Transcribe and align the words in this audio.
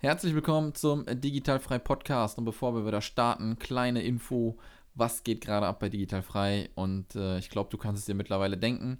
Herzlich 0.00 0.32
willkommen 0.32 0.76
zum 0.76 1.04
Digitalfrei 1.06 1.80
Podcast. 1.80 2.38
Und 2.38 2.44
bevor 2.44 2.72
wir 2.72 2.86
wieder 2.86 3.00
starten, 3.00 3.58
kleine 3.58 4.00
Info, 4.00 4.56
was 4.94 5.24
geht 5.24 5.40
gerade 5.40 5.66
ab 5.66 5.80
bei 5.80 5.88
Digitalfrei? 5.88 6.70
Und 6.76 7.16
äh, 7.16 7.38
ich 7.38 7.50
glaube, 7.50 7.70
du 7.70 7.78
kannst 7.78 7.98
es 7.98 8.06
dir 8.06 8.14
mittlerweile 8.14 8.56
denken. 8.56 8.98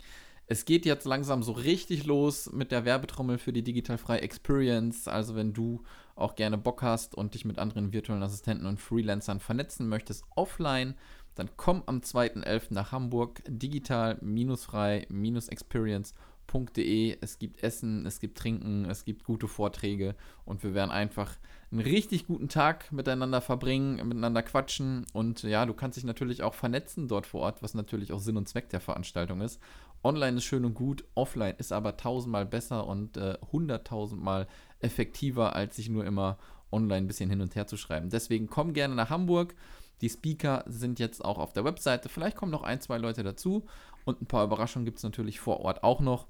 Es 0.49 0.65
geht 0.65 0.85
jetzt 0.85 1.05
langsam 1.05 1.45
so 1.45 1.53
richtig 1.53 2.05
los 2.05 2.51
mit 2.53 2.73
der 2.73 2.85
Werbetrommel 2.85 3.39
für 3.39 3.53
die 3.53 3.63
Digitalfrei 3.63 4.19
Experience. 4.19 5.07
Also 5.07 5.37
wenn 5.37 5.53
du 5.53 5.85
auch 6.17 6.35
gerne 6.35 6.59
Bock 6.59 6.83
hast 6.83 7.15
und 7.15 7.35
dich 7.35 7.45
mit 7.45 7.61
anderen 7.61 7.93
virtuellen 7.93 8.25
Assistenten 8.25 8.67
und 8.67 8.81
Freelancern 8.81 9.39
vernetzen 9.39 9.89
möchtest 9.89 10.25
offline, 10.35 10.97
dann 11.37 11.49
komm 11.57 11.85
am 11.87 12.01
2.11. 12.01 12.75
nach 12.75 12.91
Hamburg 12.91 13.41
digital-frei-experience.com 13.47 16.38
www.ecom.de. 16.49 17.19
Es 17.21 17.39
gibt 17.39 17.63
Essen, 17.63 18.07
es 18.07 18.21
gibt 18.21 18.39
Trinken, 18.39 18.85
es 18.87 19.05
gibt 19.05 19.25
gute 19.25 19.49
Vorträge 19.49 20.15
und 20.45 20.63
wir 20.63 20.75
werden 20.75 20.91
einfach 20.91 21.37
einen 21.71 21.81
richtig 21.81 22.27
guten 22.27 22.49
Tag 22.49 22.91
miteinander 22.93 23.41
verbringen, 23.41 23.97
miteinander 24.09 24.43
quatschen 24.43 25.05
und 25.13 25.43
ja, 25.43 25.67
du 25.67 25.75
kannst 25.75 25.97
dich 25.97 26.05
natürlich 26.05 26.43
auch 26.43 26.55
vernetzen 26.55 27.09
dort 27.09 27.27
vor 27.27 27.43
Ort, 27.43 27.63
was 27.63 27.75
natürlich 27.75 28.13
auch 28.13 28.21
Sinn 28.21 28.37
und 28.37 28.49
Zweck 28.49 28.71
der 28.71 28.81
Veranstaltung 28.81 29.41
ist. 29.41 29.61
Online 30.03 30.39
ist 30.39 30.45
schön 30.45 30.65
und 30.65 30.75
gut, 30.75 31.05
offline 31.15 31.57
ist 31.59 31.73
aber 31.73 31.97
tausendmal 31.97 32.47
besser 32.47 32.87
und 32.87 33.19
hunderttausendmal 33.53 34.43
äh, 34.43 34.87
effektiver, 34.87 35.55
als 35.55 35.77
sich 35.77 35.89
nur 35.89 36.07
immer 36.07 36.39
online 36.71 37.05
ein 37.05 37.07
bisschen 37.07 37.31
hin 37.31 37.41
und 37.41 37.57
her 37.57 37.67
zu 37.67 37.77
schreiben. 37.77 38.09
Deswegen 38.09 38.47
komm 38.47 38.73
gerne 38.73 38.95
nach 38.95 39.11
Hamburg. 39.11 39.55
Die 40.01 40.09
Speaker 40.09 40.63
sind 40.69 41.01
jetzt 41.01 41.25
auch 41.25 41.39
auf 41.39 41.53
der 41.53 41.65
Webseite. 41.65 42.09
Vielleicht 42.09 42.37
kommen 42.37 42.53
noch 42.53 42.63
ein, 42.63 42.81
zwei 42.81 42.99
Leute 42.99 43.25
dazu. 43.25 43.67
Und 44.05 44.23
ein 44.23 44.27
paar 44.27 44.45
Überraschungen 44.45 44.85
gibt 44.85 44.99
es 44.99 45.03
natürlich 45.03 45.41
vor 45.41 45.61
Ort 45.61 45.83
auch 45.83 46.01
noch. 46.01 46.29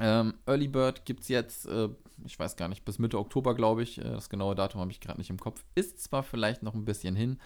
Ähm, 0.00 0.34
Early 0.46 0.68
Bird 0.68 1.04
gibt 1.04 1.22
es 1.22 1.28
jetzt, 1.28 1.66
äh, 1.66 1.88
ich 2.24 2.38
weiß 2.38 2.56
gar 2.56 2.68
nicht, 2.68 2.84
bis 2.84 2.98
Mitte 2.98 3.18
Oktober, 3.18 3.54
glaube 3.54 3.82
ich. 3.82 3.98
Äh, 3.98 4.04
das 4.04 4.28
genaue 4.28 4.54
Datum 4.54 4.80
habe 4.80 4.90
ich 4.90 5.00
gerade 5.00 5.18
nicht 5.18 5.30
im 5.30 5.38
Kopf. 5.38 5.64
Ist 5.74 6.02
zwar 6.02 6.22
vielleicht 6.22 6.62
noch 6.62 6.74
ein 6.74 6.84
bisschen 6.84 7.16
hin, 7.16 7.38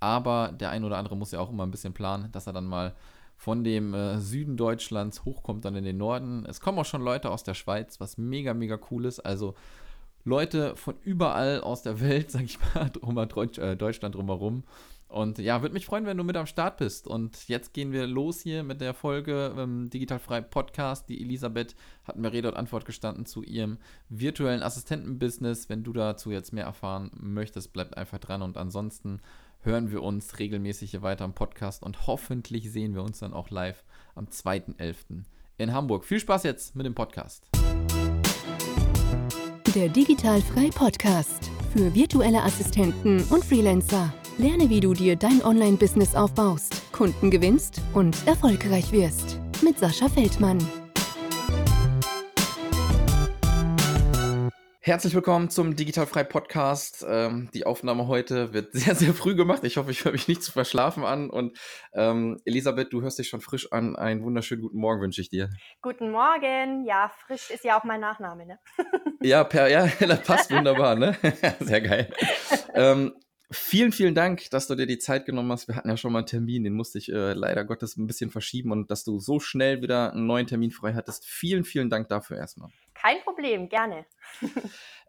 aber 0.00 0.52
der 0.52 0.70
ein 0.70 0.84
oder 0.84 0.98
andere 0.98 1.16
muss 1.16 1.32
ja 1.32 1.40
auch 1.40 1.50
immer 1.50 1.64
ein 1.64 1.70
bisschen 1.70 1.94
planen, 1.94 2.30
dass 2.32 2.46
er 2.46 2.52
dann 2.52 2.66
mal 2.66 2.94
von 3.36 3.64
dem 3.64 3.94
äh, 3.94 4.20
Süden 4.20 4.56
Deutschlands 4.56 5.24
hochkommt 5.24 5.64
dann 5.64 5.76
in 5.76 5.84
den 5.84 5.96
Norden. 5.96 6.46
Es 6.46 6.60
kommen 6.60 6.78
auch 6.78 6.84
schon 6.84 7.02
Leute 7.02 7.30
aus 7.30 7.42
der 7.42 7.54
Schweiz, 7.54 8.00
was 8.00 8.16
mega, 8.16 8.54
mega 8.54 8.78
cool 8.90 9.06
ist. 9.06 9.20
Also 9.20 9.54
Leute 10.24 10.76
von 10.76 10.94
überall 11.02 11.60
aus 11.60 11.82
der 11.82 12.00
Welt, 12.00 12.30
sag 12.30 12.42
ich 12.42 12.58
mal, 12.74 12.90
drum, 12.90 13.18
äh, 13.18 13.76
Deutschland 13.76 14.14
drumherum. 14.14 14.64
Und 15.14 15.38
ja, 15.38 15.62
würde 15.62 15.74
mich 15.74 15.86
freuen, 15.86 16.06
wenn 16.06 16.16
du 16.16 16.24
mit 16.24 16.36
am 16.36 16.46
Start 16.46 16.78
bist. 16.78 17.06
Und 17.06 17.46
jetzt 17.46 17.72
gehen 17.72 17.92
wir 17.92 18.04
los 18.08 18.40
hier 18.40 18.64
mit 18.64 18.80
der 18.80 18.94
Folge 18.94 19.54
ähm, 19.56 19.88
Digitalfrei 19.88 20.40
Podcast. 20.40 21.08
Die 21.08 21.22
Elisabeth 21.22 21.76
hat 22.02 22.16
mir 22.16 22.32
Rede 22.32 22.48
und 22.48 22.56
Antwort 22.56 22.84
gestanden 22.84 23.24
zu 23.24 23.44
ihrem 23.44 23.78
virtuellen 24.08 24.60
Assistentenbusiness. 24.60 25.68
Wenn 25.68 25.84
du 25.84 25.92
dazu 25.92 26.32
jetzt 26.32 26.52
mehr 26.52 26.64
erfahren 26.64 27.12
möchtest, 27.14 27.72
bleibt 27.72 27.96
einfach 27.96 28.18
dran. 28.18 28.42
Und 28.42 28.56
ansonsten 28.56 29.20
hören 29.60 29.92
wir 29.92 30.02
uns 30.02 30.40
regelmäßig 30.40 30.90
hier 30.90 31.02
weiter 31.02 31.24
im 31.24 31.34
Podcast 31.34 31.84
und 31.84 32.08
hoffentlich 32.08 32.72
sehen 32.72 32.96
wir 32.96 33.04
uns 33.04 33.20
dann 33.20 33.34
auch 33.34 33.50
live 33.50 33.84
am 34.16 34.24
2.11. 34.24 35.22
in 35.58 35.72
Hamburg. 35.72 36.04
Viel 36.06 36.18
Spaß 36.18 36.42
jetzt 36.42 36.74
mit 36.74 36.86
dem 36.86 36.96
Podcast. 36.96 37.46
Der 39.76 39.88
Digitalfrei 39.88 40.70
Podcast 40.70 41.52
für 41.72 41.94
virtuelle 41.94 42.42
Assistenten 42.42 43.22
und 43.30 43.44
Freelancer. 43.44 44.12
Lerne, 44.36 44.68
wie 44.68 44.80
du 44.80 44.94
dir 44.94 45.14
dein 45.14 45.44
Online-Business 45.44 46.16
aufbaust, 46.16 46.90
Kunden 46.90 47.30
gewinnst 47.30 47.80
und 47.92 48.26
erfolgreich 48.26 48.90
wirst. 48.90 49.38
Mit 49.62 49.78
Sascha 49.78 50.08
Feldmann. 50.08 50.58
Herzlich 54.80 55.14
willkommen 55.14 55.50
zum 55.50 55.76
Digitalfrei 55.76 56.24
Podcast. 56.24 57.06
Ähm, 57.08 57.48
die 57.54 57.64
Aufnahme 57.64 58.08
heute 58.08 58.52
wird 58.52 58.72
sehr, 58.72 58.96
sehr 58.96 59.14
früh 59.14 59.36
gemacht. 59.36 59.62
Ich 59.62 59.76
hoffe, 59.76 59.92
ich 59.92 60.04
höre 60.04 60.10
mich 60.10 60.26
nicht 60.26 60.42
zu 60.42 60.50
verschlafen 60.50 61.04
an. 61.04 61.30
Und 61.30 61.56
ähm, 61.92 62.40
Elisabeth, 62.44 62.92
du 62.92 63.02
hörst 63.02 63.20
dich 63.20 63.28
schon 63.28 63.40
frisch 63.40 63.70
an. 63.70 63.94
Einen 63.94 64.24
wunderschönen 64.24 64.62
guten 64.62 64.78
Morgen 64.78 65.00
wünsche 65.00 65.20
ich 65.20 65.28
dir. 65.28 65.48
Guten 65.80 66.10
Morgen. 66.10 66.84
Ja, 66.86 67.08
frisch 67.24 67.52
ist 67.52 67.62
ja 67.62 67.78
auch 67.78 67.84
mein 67.84 68.00
Nachname, 68.00 68.46
ne? 68.46 68.58
ja, 69.22 69.44
per, 69.44 69.68
ja, 69.68 69.86
das 70.00 70.22
passt 70.22 70.50
wunderbar, 70.50 70.96
ne? 70.96 71.16
sehr 71.60 71.80
geil. 71.80 72.12
Ähm, 72.74 73.14
Vielen, 73.54 73.92
vielen 73.92 74.16
Dank, 74.16 74.50
dass 74.50 74.66
du 74.66 74.74
dir 74.74 74.86
die 74.86 74.98
Zeit 74.98 75.26
genommen 75.26 75.52
hast. 75.52 75.68
Wir 75.68 75.76
hatten 75.76 75.88
ja 75.88 75.96
schon 75.96 76.12
mal 76.12 76.18
einen 76.20 76.26
Termin, 76.26 76.64
den 76.64 76.74
musste 76.74 76.98
ich 76.98 77.10
äh, 77.10 77.34
leider 77.34 77.64
Gottes 77.64 77.96
ein 77.96 78.06
bisschen 78.06 78.30
verschieben 78.30 78.72
und 78.72 78.90
dass 78.90 79.04
du 79.04 79.20
so 79.20 79.38
schnell 79.38 79.80
wieder 79.80 80.12
einen 80.12 80.26
neuen 80.26 80.48
Termin 80.48 80.72
frei 80.72 80.94
hattest. 80.94 81.24
Vielen, 81.24 81.64
vielen 81.64 81.88
Dank 81.88 82.08
dafür 82.08 82.36
erstmal. 82.36 82.70
Kein 82.94 83.20
Problem, 83.22 83.68
gerne. 83.68 84.06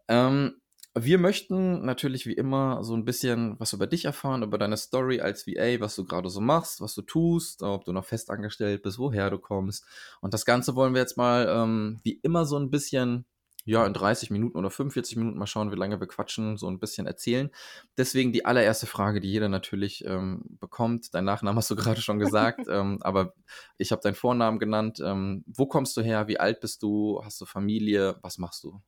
ähm, 0.08 0.60
wir 0.94 1.18
möchten 1.18 1.84
natürlich 1.84 2.26
wie 2.26 2.34
immer 2.34 2.84
so 2.84 2.94
ein 2.94 3.04
bisschen 3.04 3.58
was 3.58 3.72
über 3.72 3.86
dich 3.86 4.04
erfahren, 4.04 4.44
über 4.44 4.58
deine 4.58 4.76
Story 4.76 5.20
als 5.20 5.46
VA, 5.46 5.80
was 5.80 5.96
du 5.96 6.04
gerade 6.04 6.30
so 6.30 6.40
machst, 6.40 6.80
was 6.80 6.94
du 6.94 7.02
tust, 7.02 7.62
ob 7.62 7.84
du 7.84 7.92
noch 7.92 8.04
festangestellt 8.04 8.82
bist, 8.82 8.98
woher 8.98 9.28
du 9.28 9.38
kommst. 9.38 9.84
Und 10.20 10.32
das 10.32 10.44
Ganze 10.44 10.76
wollen 10.76 10.94
wir 10.94 11.00
jetzt 11.00 11.16
mal 11.16 11.48
ähm, 11.48 12.00
wie 12.04 12.20
immer 12.22 12.46
so 12.46 12.56
ein 12.58 12.70
bisschen 12.70 13.26
ja, 13.66 13.84
in 13.84 13.92
30 13.92 14.30
Minuten 14.30 14.56
oder 14.56 14.70
45 14.70 15.16
Minuten 15.16 15.38
mal 15.38 15.46
schauen, 15.46 15.72
wie 15.72 15.76
lange 15.76 16.00
wir 16.00 16.06
quatschen, 16.06 16.56
so 16.56 16.68
ein 16.68 16.78
bisschen 16.78 17.06
erzählen. 17.06 17.50
Deswegen 17.98 18.32
die 18.32 18.44
allererste 18.44 18.86
Frage, 18.86 19.20
die 19.20 19.30
jeder 19.30 19.48
natürlich 19.48 20.04
ähm, 20.06 20.42
bekommt. 20.60 21.12
Dein 21.14 21.24
Nachname 21.24 21.58
hast 21.58 21.70
du 21.70 21.76
gerade 21.76 22.00
schon 22.00 22.20
gesagt, 22.20 22.66
ähm, 22.70 22.98
aber 23.02 23.34
ich 23.76 23.90
habe 23.90 24.00
deinen 24.02 24.14
Vornamen 24.14 24.60
genannt. 24.60 25.00
Ähm, 25.04 25.44
wo 25.46 25.66
kommst 25.66 25.96
du 25.96 26.02
her? 26.02 26.28
Wie 26.28 26.38
alt 26.38 26.60
bist 26.60 26.82
du? 26.82 27.20
Hast 27.24 27.40
du 27.40 27.44
Familie? 27.44 28.18
Was 28.22 28.38
machst 28.38 28.62
du? 28.62 28.80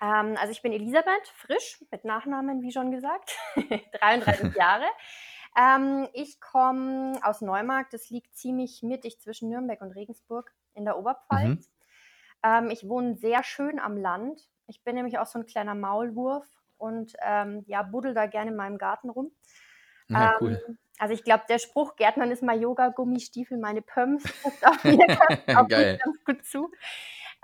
Ähm, 0.00 0.36
also 0.38 0.52
ich 0.52 0.62
bin 0.62 0.72
Elisabeth 0.72 1.28
Frisch, 1.36 1.82
mit 1.90 2.04
Nachnamen, 2.04 2.62
wie 2.62 2.72
schon 2.72 2.92
gesagt, 2.92 3.36
33 4.00 4.54
Jahre. 4.56 4.86
Ähm, 5.56 6.08
ich 6.12 6.40
komme 6.40 7.18
aus 7.22 7.40
Neumarkt, 7.40 7.94
das 7.94 8.10
liegt 8.10 8.36
ziemlich 8.36 8.82
mittig 8.82 9.20
zwischen 9.20 9.48
Nürnberg 9.48 9.80
und 9.82 9.92
Regensburg 9.92 10.52
in 10.74 10.84
der 10.84 10.98
Oberpfalz. 10.98 11.48
Mhm. 11.48 11.73
Ähm, 12.44 12.70
ich 12.70 12.88
wohne 12.88 13.16
sehr 13.16 13.42
schön 13.42 13.80
am 13.80 13.96
Land. 13.96 14.40
Ich 14.66 14.84
bin 14.84 14.94
nämlich 14.94 15.18
auch 15.18 15.26
so 15.26 15.38
ein 15.38 15.46
kleiner 15.46 15.74
Maulwurf 15.74 16.46
und 16.78 17.14
ähm, 17.22 17.64
ja, 17.66 17.82
buddel 17.82 18.14
da 18.14 18.26
gerne 18.26 18.50
in 18.50 18.56
meinem 18.56 18.78
Garten 18.78 19.10
rum. 19.10 19.32
Ja, 20.08 20.36
cool. 20.40 20.62
Ähm, 20.68 20.78
also 20.98 21.14
ich 21.14 21.24
glaube, 21.24 21.44
der 21.48 21.58
Spruch, 21.58 21.96
Gärtnern 21.96 22.30
ist 22.30 22.42
mal 22.42 22.60
Yoga, 22.60 22.88
Gummistiefel, 22.88 23.58
meine 23.58 23.82
Pumps, 23.82 24.22
trifft 24.42 24.66
auf 24.66 24.84
mir 24.84 25.06
ganz, 25.46 25.68
ganz 25.76 26.24
gut 26.24 26.44
zu. 26.44 26.70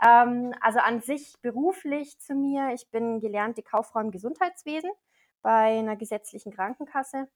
Ähm, 0.06 0.54
also 0.60 0.78
an 0.78 1.00
sich 1.00 1.34
beruflich 1.42 2.18
zu 2.20 2.34
mir, 2.34 2.72
ich 2.74 2.88
bin 2.90 3.20
gelernte 3.20 3.62
Kauffrau 3.62 4.00
im 4.00 4.10
Gesundheitswesen 4.10 4.90
bei 5.42 5.78
einer 5.78 5.96
gesetzlichen 5.96 6.52
Krankenkasse. 6.52 7.28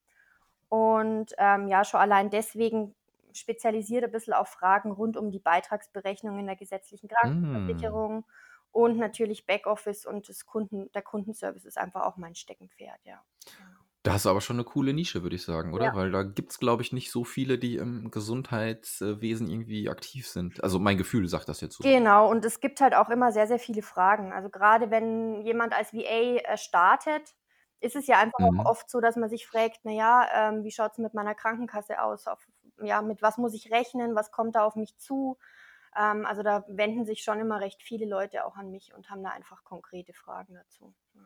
Und 0.69 1.35
ähm, 1.39 1.69
ja, 1.69 1.85
schon 1.85 2.01
allein 2.01 2.31
deswegen 2.31 2.95
spezialisiert 3.35 4.05
ein 4.05 4.13
bisschen 4.13 4.33
auf 4.33 4.49
Fragen 4.49 4.93
rund 4.93 5.17
um 5.17 5.31
die 5.31 5.41
Beitragsberechnung 5.41 6.39
in 6.39 6.47
der 6.47 6.57
gesetzlichen 6.57 7.09
Krankenversicherung 7.09 8.21
mm. 8.21 8.25
und 8.73 8.97
natürlich 8.99 9.47
Backoffice 9.47 10.07
und 10.07 10.29
das 10.29 10.47
Kunden, 10.47 10.91
der 10.93 11.03
Kundenservice 11.03 11.65
ist 11.65 11.79
einfach 11.79 12.03
auch 12.03 12.17
mein 12.17 12.35
Steckenpferd, 12.35 13.01
ja. 13.05 13.23
Da 14.05 14.13
hast 14.13 14.27
du 14.27 14.29
aber 14.29 14.43
schon 14.43 14.57
eine 14.57 14.65
coole 14.65 14.93
Nische, 14.93 15.23
würde 15.23 15.35
ich 15.35 15.45
sagen, 15.45 15.73
oder? 15.73 15.87
Ja. 15.87 15.95
Weil 15.95 16.11
da 16.11 16.25
gibt 16.25 16.53
es, 16.53 16.59
glaube 16.59 16.83
ich, 16.83 16.93
nicht 16.93 17.11
so 17.11 17.25
viele, 17.25 17.57
die 17.57 17.77
im 17.77 18.11
Gesundheitswesen 18.11 19.49
irgendwie 19.49 19.89
aktiv 19.89 20.29
sind. 20.29 20.63
Also 20.63 20.79
mein 20.79 20.99
Gefühl 20.99 21.27
sagt 21.27 21.49
das 21.49 21.63
jetzt 21.63 21.77
so. 21.77 21.85
Genau, 21.85 22.31
und 22.31 22.45
es 22.45 22.61
gibt 22.61 22.83
halt 22.83 22.95
auch 22.95 23.09
immer 23.09 23.33
sehr, 23.33 23.47
sehr 23.47 23.59
viele 23.59 23.81
Fragen. 23.81 24.31
Also 24.35 24.51
gerade 24.51 24.91
wenn 24.91 25.41
jemand 25.41 25.73
als 25.73 25.95
VA 25.95 26.37
äh, 26.37 26.59
startet, 26.59 27.35
ist 27.81 27.97
es 27.97 28.07
ja 28.07 28.19
einfach 28.19 28.41
mhm. 28.41 28.61
auch 28.61 28.67
oft 28.73 28.91
so, 28.91 29.01
dass 29.01 29.17
man 29.17 29.31
sich 29.31 29.47
fragt, 29.47 29.87
naja, 29.87 30.29
ähm, 30.35 30.65
wie 30.65 30.71
schaut 30.71 30.93
es 30.93 30.99
mit 30.99 31.15
meiner 31.15 31.35
Krankenkasse 31.35 32.03
aus? 32.03 32.27
Auf 32.27 32.47
ja, 32.83 33.03
mit 33.03 33.23
was 33.23 33.39
muss 33.39 33.55
ich 33.55 33.71
rechnen, 33.71 34.15
was 34.15 34.31
kommt 34.31 34.57
da 34.57 34.65
auf 34.65 34.77
mich 34.77 34.97
zu. 34.99 35.39
Ähm, 35.97 36.27
also 36.27 36.43
da 36.43 36.65
wenden 36.69 37.05
sich 37.07 37.23
schon 37.23 37.41
immer 37.41 37.61
recht 37.61 37.83
viele 37.83 38.07
Leute 38.07 38.45
auch 38.45 38.57
an 38.57 38.71
mich 38.71 38.95
und 38.95 39.11
haben 39.11 39.23
da 39.23 39.31
einfach 39.31 39.65
konkrete 39.65 40.13
Fragen 40.13 40.55
dazu. 40.55 40.95
Ja. 41.15 41.23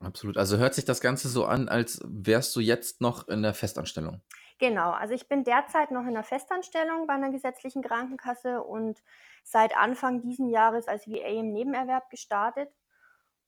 Absolut. 0.00 0.38
Also 0.38 0.56
hört 0.56 0.74
sich 0.74 0.86
das 0.86 1.02
Ganze 1.02 1.28
so 1.28 1.44
an, 1.44 1.68
als 1.68 2.00
wärst 2.04 2.56
du 2.56 2.60
jetzt 2.60 3.02
noch 3.02 3.28
in 3.28 3.42
der 3.42 3.52
Festanstellung. 3.52 4.22
Genau, 4.58 4.90
also 4.90 5.14
ich 5.14 5.28
bin 5.28 5.44
derzeit 5.44 5.90
noch 5.90 6.06
in 6.06 6.14
der 6.14 6.22
Festanstellung 6.22 7.06
bei 7.06 7.14
einer 7.14 7.30
gesetzlichen 7.30 7.82
Krankenkasse 7.82 8.62
und 8.62 9.02
seit 9.42 9.76
Anfang 9.76 10.22
diesen 10.22 10.48
Jahres 10.48 10.88
als 10.88 11.06
VA 11.06 11.28
im 11.28 11.52
Nebenerwerb 11.52 12.08
gestartet. 12.10 12.70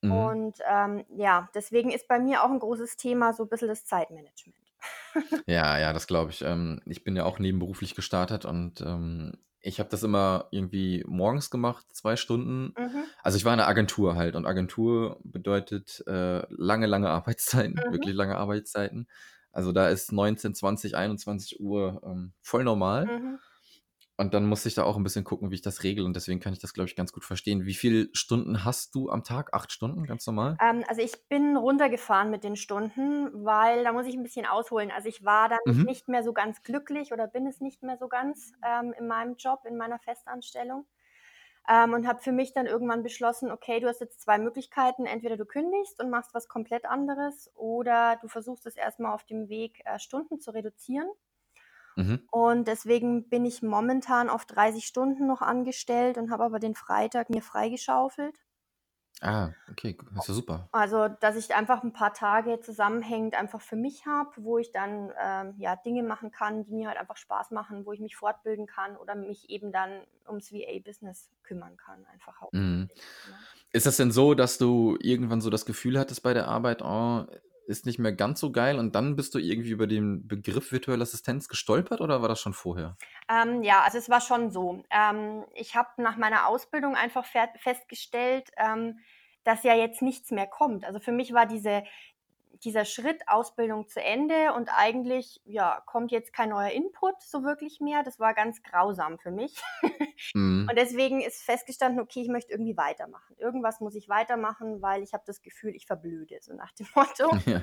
Mhm. 0.01 0.11
Und 0.11 0.57
ähm, 0.67 1.05
ja, 1.09 1.49
deswegen 1.55 1.91
ist 1.91 2.07
bei 2.07 2.19
mir 2.19 2.43
auch 2.43 2.49
ein 2.49 2.59
großes 2.59 2.97
Thema 2.97 3.33
so 3.33 3.43
ein 3.43 3.49
bisschen 3.49 3.69
das 3.69 3.85
Zeitmanagement. 3.85 4.62
Ja, 5.45 5.77
ja, 5.77 5.93
das 5.93 6.07
glaube 6.07 6.31
ich. 6.31 6.41
Ähm, 6.41 6.81
ich 6.85 7.03
bin 7.03 7.15
ja 7.15 7.25
auch 7.25 7.39
nebenberuflich 7.39 7.95
gestartet 7.95 8.45
und 8.45 8.81
ähm, 8.81 9.33
ich 9.61 9.79
habe 9.79 9.89
das 9.89 10.03
immer 10.03 10.47
irgendwie 10.51 11.03
morgens 11.07 11.49
gemacht, 11.49 11.85
zwei 11.93 12.15
Stunden. 12.15 12.73
Mhm. 12.77 13.03
Also 13.21 13.37
ich 13.37 13.45
war 13.45 13.53
in 13.53 13.59
einer 13.59 13.69
Agentur 13.69 14.15
halt 14.15 14.35
und 14.35 14.45
Agentur 14.45 15.19
bedeutet 15.23 16.03
äh, 16.07 16.43
lange, 16.49 16.85
lange 16.85 17.09
Arbeitszeiten, 17.11 17.75
mhm. 17.75 17.93
wirklich 17.93 18.15
lange 18.15 18.37
Arbeitszeiten. 18.37 19.07
Also 19.51 19.71
da 19.71 19.87
ist 19.87 20.11
19, 20.11 20.55
20, 20.55 20.95
21 20.97 21.59
Uhr 21.59 22.01
ähm, 22.05 22.33
voll 22.41 22.63
normal. 22.63 23.05
Mhm. 23.05 23.39
Und 24.15 24.35
dann 24.35 24.45
muss 24.45 24.65
ich 24.67 24.75
da 24.75 24.83
auch 24.83 24.95
ein 24.95 25.03
bisschen 25.03 25.23
gucken, 25.23 25.49
wie 25.49 25.55
ich 25.55 25.63
das 25.63 25.81
regle. 25.81 26.05
Und 26.05 26.15
deswegen 26.15 26.39
kann 26.39 26.53
ich 26.53 26.59
das, 26.59 26.73
glaube 26.73 26.87
ich, 26.87 26.95
ganz 26.95 27.11
gut 27.11 27.25
verstehen. 27.25 27.65
Wie 27.65 27.73
viele 27.73 28.09
Stunden 28.13 28.63
hast 28.63 28.93
du 28.93 29.09
am 29.09 29.23
Tag? 29.23 29.53
Acht 29.53 29.71
Stunden, 29.71 30.05
ganz 30.05 30.27
normal? 30.27 30.55
Ähm, 30.61 30.83
also 30.87 31.01
ich 31.01 31.27
bin 31.29 31.57
runtergefahren 31.57 32.29
mit 32.29 32.43
den 32.43 32.55
Stunden, 32.55 33.43
weil 33.43 33.83
da 33.83 33.91
muss 33.91 34.05
ich 34.05 34.15
ein 34.15 34.21
bisschen 34.21 34.45
ausholen. 34.45 34.91
Also 34.91 35.09
ich 35.09 35.25
war 35.25 35.49
dann 35.49 35.59
mhm. 35.65 35.83
nicht 35.85 36.09
mehr 36.09 36.23
so 36.23 36.31
ganz 36.31 36.61
glücklich 36.61 37.11
oder 37.11 37.27
bin 37.27 37.47
es 37.47 37.59
nicht 37.59 37.81
mehr 37.81 37.97
so 37.97 38.07
ganz 38.07 38.53
ähm, 38.63 38.93
in 38.97 39.07
meinem 39.07 39.35
Job, 39.37 39.61
in 39.67 39.77
meiner 39.77 39.97
Festanstellung. 39.97 40.85
Ähm, 41.67 41.93
und 41.93 42.07
habe 42.07 42.21
für 42.21 42.33
mich 42.33 42.53
dann 42.53 42.67
irgendwann 42.67 43.01
beschlossen, 43.01 43.49
okay, 43.49 43.79
du 43.79 43.87
hast 43.87 43.99
jetzt 43.99 44.21
zwei 44.21 44.37
Möglichkeiten. 44.37 45.07
Entweder 45.07 45.37
du 45.37 45.45
kündigst 45.45 45.99
und 45.99 46.11
machst 46.11 46.35
was 46.35 46.47
komplett 46.47 46.85
anderes 46.85 47.49
oder 47.55 48.19
du 48.21 48.27
versuchst 48.27 48.67
es 48.67 48.75
erstmal 48.75 49.13
auf 49.13 49.23
dem 49.23 49.49
Weg, 49.49 49.81
äh, 49.85 49.97
Stunden 49.97 50.39
zu 50.39 50.51
reduzieren. 50.51 51.07
Mhm. 51.95 52.27
Und 52.31 52.67
deswegen 52.67 53.29
bin 53.29 53.45
ich 53.45 53.61
momentan 53.61 54.29
auf 54.29 54.45
30 54.45 54.85
Stunden 54.85 55.27
noch 55.27 55.41
angestellt 55.41 56.17
und 56.17 56.31
habe 56.31 56.43
aber 56.43 56.59
den 56.59 56.75
Freitag 56.75 57.29
mir 57.29 57.41
freigeschaufelt. 57.41 58.35
Ah, 59.21 59.51
okay, 59.71 59.95
das 60.15 60.23
ist 60.23 60.27
ja 60.27 60.33
super. 60.33 60.69
Also, 60.73 61.07
dass 61.07 61.37
ich 61.37 61.55
einfach 61.55 61.81
ein 61.81 61.93
paar 61.93 62.13
Tage 62.13 62.59
zusammenhängend 62.59 63.35
einfach 63.35 63.61
für 63.61 63.77
mich 63.77 64.05
habe, 64.05 64.31
wo 64.37 64.57
ich 64.57 64.71
dann 64.71 65.11
ähm, 65.17 65.53
ja 65.57 65.77
Dinge 65.77 66.03
machen 66.03 66.31
kann, 66.31 66.65
die 66.65 66.73
mir 66.73 66.89
halt 66.89 66.97
einfach 66.97 67.15
Spaß 67.15 67.51
machen, 67.51 67.85
wo 67.85 67.93
ich 67.93 68.01
mich 68.01 68.17
fortbilden 68.17 68.65
kann 68.65 68.97
oder 68.97 69.15
mich 69.15 69.49
eben 69.49 69.71
dann 69.71 70.01
ums 70.27 70.51
VA-Business 70.51 71.29
kümmern 71.43 71.77
kann, 71.77 72.05
einfach 72.11 72.41
auch. 72.41 72.51
Mhm. 72.51 72.89
Ja. 73.29 73.37
Ist 73.71 73.85
das 73.85 73.97
denn 73.97 74.11
so, 74.11 74.33
dass 74.33 74.57
du 74.57 74.97
irgendwann 74.99 75.41
so 75.41 75.49
das 75.49 75.65
Gefühl 75.65 75.97
hattest 75.97 76.21
bei 76.21 76.33
der 76.33 76.49
Arbeit, 76.49 76.81
oh, 76.81 77.25
ist 77.65 77.85
nicht 77.85 77.99
mehr 77.99 78.13
ganz 78.13 78.39
so 78.39 78.51
geil 78.51 78.77
und 78.77 78.95
dann 78.95 79.15
bist 79.15 79.33
du 79.35 79.39
irgendwie 79.39 79.71
über 79.71 79.87
den 79.87 80.27
Begriff 80.27 80.71
virtuelle 80.71 81.03
Assistenz 81.03 81.47
gestolpert 81.47 82.01
oder 82.01 82.21
war 82.21 82.29
das 82.29 82.39
schon 82.39 82.53
vorher? 82.53 82.97
Ähm, 83.29 83.63
ja, 83.63 83.81
also 83.81 83.97
es 83.97 84.09
war 84.09 84.21
schon 84.21 84.51
so. 84.51 84.83
Ähm, 84.89 85.45
ich 85.53 85.75
habe 85.75 85.89
nach 85.97 86.17
meiner 86.17 86.47
Ausbildung 86.47 86.95
einfach 86.95 87.25
festgestellt, 87.25 88.51
ähm, 88.57 88.99
dass 89.43 89.63
ja 89.63 89.75
jetzt 89.75 90.01
nichts 90.01 90.31
mehr 90.31 90.47
kommt. 90.47 90.85
Also 90.85 90.99
für 90.99 91.11
mich 91.11 91.33
war 91.33 91.45
diese, 91.45 91.83
dieser 92.63 92.85
Schritt 92.85 93.27
Ausbildung 93.27 93.87
zu 93.87 94.01
Ende 94.01 94.53
und 94.53 94.69
eigentlich 94.69 95.41
ja, 95.45 95.81
kommt 95.85 96.11
jetzt 96.11 96.33
kein 96.33 96.49
neuer 96.49 96.69
Input 96.69 97.21
so 97.21 97.43
wirklich 97.43 97.79
mehr. 97.79 98.03
Das 98.03 98.19
war 98.19 98.33
ganz 98.33 98.61
grausam 98.63 99.19
für 99.19 99.31
mich. 99.31 99.61
Mhm. 100.33 100.67
Und 100.69 100.77
deswegen 100.77 101.21
ist 101.21 101.43
festgestanden, 101.43 101.99
okay, 101.99 102.21
ich 102.21 102.29
möchte 102.29 102.51
irgendwie 102.51 102.77
weitermachen. 102.77 103.35
Irgendwas 103.37 103.81
muss 103.81 103.93
ich 103.93 104.07
weitermachen, 104.07 104.81
weil 104.81 105.03
ich 105.03 105.13
habe 105.13 105.23
das 105.25 105.41
Gefühl, 105.41 105.75
ich 105.75 105.85
verblöde, 105.85 106.37
so 106.39 106.53
nach 106.53 106.71
dem 106.73 106.87
Motto. 106.95 107.29
Ja. 107.45 107.61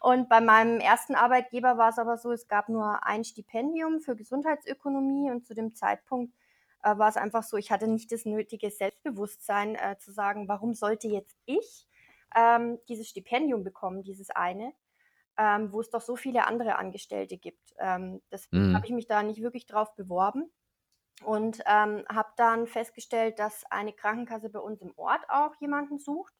Und 0.00 0.28
bei 0.28 0.40
meinem 0.40 0.78
ersten 0.78 1.14
Arbeitgeber 1.14 1.76
war 1.76 1.88
es 1.88 1.98
aber 1.98 2.16
so, 2.16 2.30
es 2.30 2.46
gab 2.46 2.68
nur 2.68 3.04
ein 3.04 3.24
Stipendium 3.24 4.00
für 4.00 4.14
Gesundheitsökonomie 4.14 5.30
und 5.30 5.44
zu 5.44 5.54
dem 5.54 5.74
Zeitpunkt 5.74 6.32
äh, 6.82 6.96
war 6.98 7.08
es 7.08 7.16
einfach 7.16 7.42
so, 7.42 7.56
ich 7.56 7.70
hatte 7.70 7.88
nicht 7.88 8.12
das 8.12 8.24
nötige 8.24 8.70
Selbstbewusstsein 8.70 9.74
äh, 9.74 9.96
zu 9.98 10.12
sagen, 10.12 10.48
warum 10.48 10.74
sollte 10.74 11.08
jetzt 11.08 11.36
ich 11.46 11.88
ähm, 12.34 12.78
dieses 12.88 13.08
Stipendium 13.08 13.64
bekommen, 13.64 14.02
dieses 14.02 14.30
eine, 14.30 14.72
ähm, 15.38 15.72
wo 15.72 15.80
es 15.80 15.90
doch 15.90 16.00
so 16.00 16.16
viele 16.16 16.46
andere 16.46 16.76
Angestellte 16.76 17.38
gibt. 17.38 17.74
Ähm, 17.78 18.22
deswegen 18.30 18.70
mhm. 18.70 18.76
habe 18.76 18.86
ich 18.86 18.92
mich 18.92 19.06
da 19.06 19.22
nicht 19.22 19.42
wirklich 19.42 19.66
drauf 19.66 19.94
beworben 19.94 20.50
und 21.24 21.60
ähm, 21.66 22.04
habe 22.08 22.32
dann 22.36 22.66
festgestellt, 22.66 23.38
dass 23.38 23.64
eine 23.70 23.92
Krankenkasse 23.92 24.50
bei 24.50 24.58
uns 24.58 24.80
im 24.82 24.92
Ort 24.96 25.22
auch 25.28 25.54
jemanden 25.60 25.98
sucht 25.98 26.34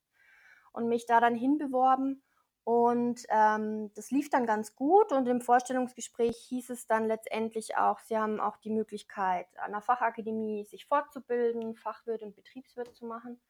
und 0.72 0.88
mich 0.88 1.06
da 1.06 1.20
dann 1.20 1.34
hinbeworben. 1.34 2.22
Und 2.64 3.24
ähm, 3.28 3.90
das 3.94 4.12
lief 4.12 4.30
dann 4.30 4.46
ganz 4.46 4.76
gut 4.76 5.10
und 5.10 5.26
im 5.26 5.40
Vorstellungsgespräch 5.40 6.36
hieß 6.48 6.70
es 6.70 6.86
dann 6.86 7.06
letztendlich 7.06 7.76
auch, 7.76 7.98
sie 7.98 8.16
haben 8.16 8.38
auch 8.38 8.56
die 8.56 8.70
Möglichkeit, 8.70 9.48
an 9.58 9.72
der 9.72 9.80
Fachakademie 9.80 10.64
sich 10.64 10.86
fortzubilden, 10.86 11.74
Fachwirt 11.74 12.22
und 12.22 12.36
Betriebswirt 12.36 12.94
zu 12.94 13.04
machen. 13.06 13.40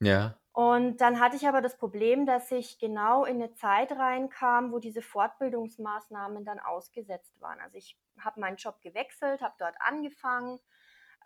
Ja. 0.00 0.38
Und 0.52 1.00
dann 1.00 1.20
hatte 1.20 1.36
ich 1.36 1.46
aber 1.46 1.60
das 1.60 1.76
Problem, 1.76 2.26
dass 2.26 2.50
ich 2.50 2.80
genau 2.80 3.24
in 3.24 3.36
eine 3.36 3.52
Zeit 3.54 3.92
reinkam, 3.92 4.72
wo 4.72 4.80
diese 4.80 5.02
Fortbildungsmaßnahmen 5.02 6.44
dann 6.44 6.58
ausgesetzt 6.58 7.40
waren. 7.40 7.60
Also 7.60 7.76
ich 7.76 7.96
habe 8.18 8.40
meinen 8.40 8.56
Job 8.56 8.80
gewechselt, 8.82 9.40
habe 9.40 9.54
dort 9.58 9.76
angefangen 9.78 10.58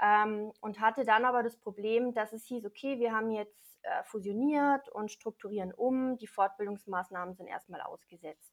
ähm, 0.02 0.52
und 0.60 0.80
hatte 0.80 1.04
dann 1.04 1.24
aber 1.24 1.42
das 1.42 1.56
Problem, 1.56 2.12
dass 2.12 2.34
es 2.34 2.44
hieß, 2.44 2.66
okay, 2.66 2.98
wir 2.98 3.12
haben 3.12 3.30
jetzt 3.30 3.78
äh, 3.84 4.02
fusioniert 4.04 4.88
und 4.90 5.10
strukturieren 5.10 5.72
um, 5.72 6.18
die 6.18 6.26
Fortbildungsmaßnahmen 6.26 7.34
sind 7.34 7.46
erstmal 7.46 7.80
ausgesetzt. 7.80 8.52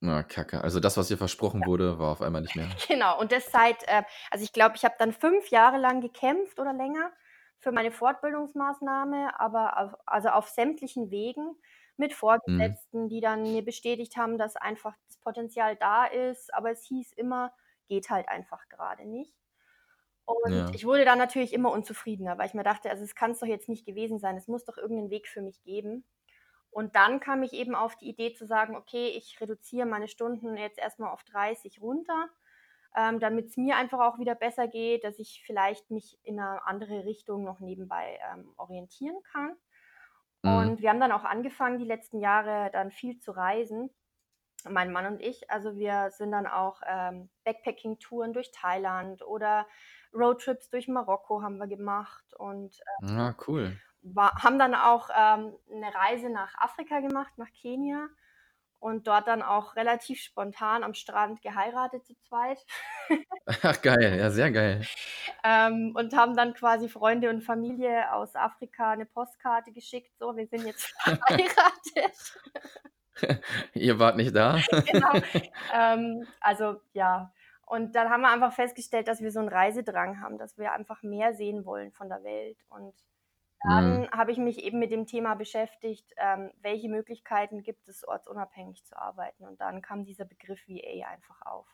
Na, 0.00 0.22
kacke. 0.22 0.62
Also 0.62 0.80
das, 0.80 0.96
was 0.96 1.08
hier 1.08 1.18
versprochen 1.18 1.62
ja. 1.62 1.66
wurde, 1.66 1.98
war 1.98 2.12
auf 2.12 2.22
einmal 2.22 2.42
nicht 2.42 2.56
mehr. 2.56 2.68
Genau, 2.88 3.20
und 3.20 3.30
das 3.30 3.50
seit, 3.50 3.82
äh, 3.88 4.04
also 4.30 4.44
ich 4.44 4.52
glaube, 4.52 4.76
ich 4.76 4.84
habe 4.84 4.94
dann 4.98 5.12
fünf 5.12 5.48
Jahre 5.48 5.76
lang 5.76 6.00
gekämpft 6.00 6.58
oder 6.60 6.72
länger 6.72 7.12
für 7.58 7.72
meine 7.72 7.90
Fortbildungsmaßnahme, 7.90 9.38
aber 9.38 9.78
auf, 9.78 9.94
also 10.06 10.28
auf 10.28 10.48
sämtlichen 10.48 11.10
Wegen 11.10 11.56
mit 11.96 12.12
mhm. 12.12 12.16
Vorgesetzten, 12.16 13.04
mhm. 13.04 13.08
die 13.08 13.20
dann 13.20 13.42
mir 13.42 13.64
bestätigt 13.64 14.16
haben, 14.16 14.38
dass 14.38 14.56
einfach 14.56 14.94
das 15.06 15.18
Potenzial 15.18 15.76
da 15.76 16.06
ist, 16.06 16.54
aber 16.54 16.70
es 16.70 16.84
hieß 16.84 17.12
immer, 17.12 17.52
geht 17.88 18.10
halt 18.10 18.28
einfach 18.28 18.68
gerade 18.68 19.06
nicht. 19.06 19.34
Und 20.24 20.52
ja. 20.52 20.70
ich 20.74 20.84
wurde 20.84 21.06
dann 21.06 21.18
natürlich 21.18 21.54
immer 21.54 21.72
unzufriedener, 21.72 22.36
weil 22.36 22.46
ich 22.46 22.54
mir 22.54 22.62
dachte, 22.62 22.90
also 22.90 23.02
es 23.02 23.14
kann 23.14 23.30
es 23.30 23.38
doch 23.38 23.46
jetzt 23.46 23.68
nicht 23.68 23.86
gewesen 23.86 24.18
sein, 24.18 24.36
es 24.36 24.46
muss 24.46 24.64
doch 24.64 24.76
irgendeinen 24.76 25.10
Weg 25.10 25.26
für 25.26 25.40
mich 25.40 25.62
geben. 25.62 26.04
Und 26.70 26.96
dann 26.96 27.18
kam 27.18 27.42
ich 27.42 27.54
eben 27.54 27.74
auf 27.74 27.96
die 27.96 28.10
Idee 28.10 28.34
zu 28.34 28.46
sagen, 28.46 28.76
okay, 28.76 29.08
ich 29.08 29.40
reduziere 29.40 29.86
meine 29.86 30.06
Stunden 30.06 30.56
jetzt 30.58 30.78
erstmal 30.78 31.10
auf 31.10 31.24
30 31.24 31.80
runter 31.80 32.28
ähm, 32.98 33.20
damit 33.20 33.46
es 33.46 33.56
mir 33.56 33.76
einfach 33.76 34.00
auch 34.00 34.18
wieder 34.18 34.34
besser 34.34 34.66
geht, 34.66 35.04
dass 35.04 35.20
ich 35.20 35.42
vielleicht 35.46 35.90
mich 35.90 36.18
in 36.24 36.40
eine 36.40 36.66
andere 36.66 37.04
Richtung 37.04 37.44
noch 37.44 37.60
nebenbei 37.60 38.18
ähm, 38.32 38.52
orientieren 38.56 39.16
kann. 39.30 39.56
Mhm. 40.42 40.56
Und 40.56 40.80
wir 40.80 40.90
haben 40.90 41.00
dann 41.00 41.12
auch 41.12 41.24
angefangen, 41.24 41.78
die 41.78 41.84
letzten 41.84 42.18
Jahre 42.18 42.70
dann 42.72 42.90
viel 42.90 43.20
zu 43.20 43.30
reisen, 43.30 43.90
mein 44.68 44.90
Mann 44.90 45.06
und 45.06 45.20
ich. 45.20 45.48
Also 45.48 45.76
wir 45.76 46.10
sind 46.10 46.32
dann 46.32 46.48
auch 46.48 46.80
ähm, 46.86 47.30
Backpacking-Touren 47.44 48.32
durch 48.32 48.50
Thailand 48.50 49.22
oder 49.22 49.66
Roadtrips 50.12 50.68
durch 50.70 50.88
Marokko 50.88 51.42
haben 51.42 51.58
wir 51.58 51.68
gemacht 51.68 52.24
und 52.36 52.80
äh, 53.02 53.12
ah, 53.12 53.34
cool. 53.46 53.76
War, 54.02 54.32
haben 54.42 54.58
dann 54.58 54.74
auch 54.74 55.10
ähm, 55.10 55.54
eine 55.70 55.94
Reise 55.94 56.30
nach 56.30 56.54
Afrika 56.58 56.98
gemacht, 56.98 57.32
nach 57.36 57.52
Kenia 57.52 58.08
und 58.80 59.06
dort 59.06 59.26
dann 59.26 59.42
auch 59.42 59.76
relativ 59.76 60.20
spontan 60.20 60.84
am 60.84 60.94
Strand 60.94 61.42
geheiratet 61.42 62.06
zu 62.06 62.14
zweit. 62.28 62.58
Ach 63.62 63.80
geil, 63.82 64.18
ja, 64.18 64.30
sehr 64.30 64.50
geil. 64.50 64.86
ähm, 65.44 65.92
und 65.96 66.14
haben 66.16 66.36
dann 66.36 66.54
quasi 66.54 66.88
Freunde 66.88 67.30
und 67.30 67.42
Familie 67.42 68.12
aus 68.12 68.34
Afrika 68.34 68.90
eine 68.92 69.06
Postkarte 69.06 69.72
geschickt, 69.72 70.12
so, 70.18 70.36
wir 70.36 70.46
sind 70.46 70.64
jetzt 70.64 70.86
verheiratet. 71.02 72.34
Ihr 73.74 73.98
wart 73.98 74.16
nicht 74.16 74.34
da? 74.34 74.60
genau. 74.86 75.12
Ähm, 75.74 76.26
also 76.40 76.80
ja, 76.92 77.32
und 77.66 77.94
dann 77.94 78.08
haben 78.08 78.22
wir 78.22 78.30
einfach 78.30 78.52
festgestellt, 78.52 79.08
dass 79.08 79.20
wir 79.20 79.30
so 79.30 79.40
einen 79.40 79.48
Reisedrang 79.48 80.20
haben, 80.20 80.38
dass 80.38 80.56
wir 80.56 80.72
einfach 80.72 81.02
mehr 81.02 81.34
sehen 81.34 81.66
wollen 81.66 81.92
von 81.92 82.08
der 82.08 82.22
Welt 82.22 82.58
und 82.70 82.94
dann 83.62 84.02
mhm. 84.02 84.10
habe 84.10 84.30
ich 84.30 84.38
mich 84.38 84.62
eben 84.62 84.78
mit 84.78 84.92
dem 84.92 85.06
Thema 85.06 85.34
beschäftigt, 85.34 86.12
ähm, 86.16 86.50
welche 86.62 86.88
Möglichkeiten 86.88 87.62
gibt 87.62 87.88
es, 87.88 88.06
ortsunabhängig 88.06 88.84
zu 88.84 88.96
arbeiten. 88.96 89.44
Und 89.44 89.60
dann 89.60 89.82
kam 89.82 90.04
dieser 90.04 90.24
Begriff 90.24 90.60
VA 90.68 91.08
einfach 91.08 91.42
auf. 91.42 91.66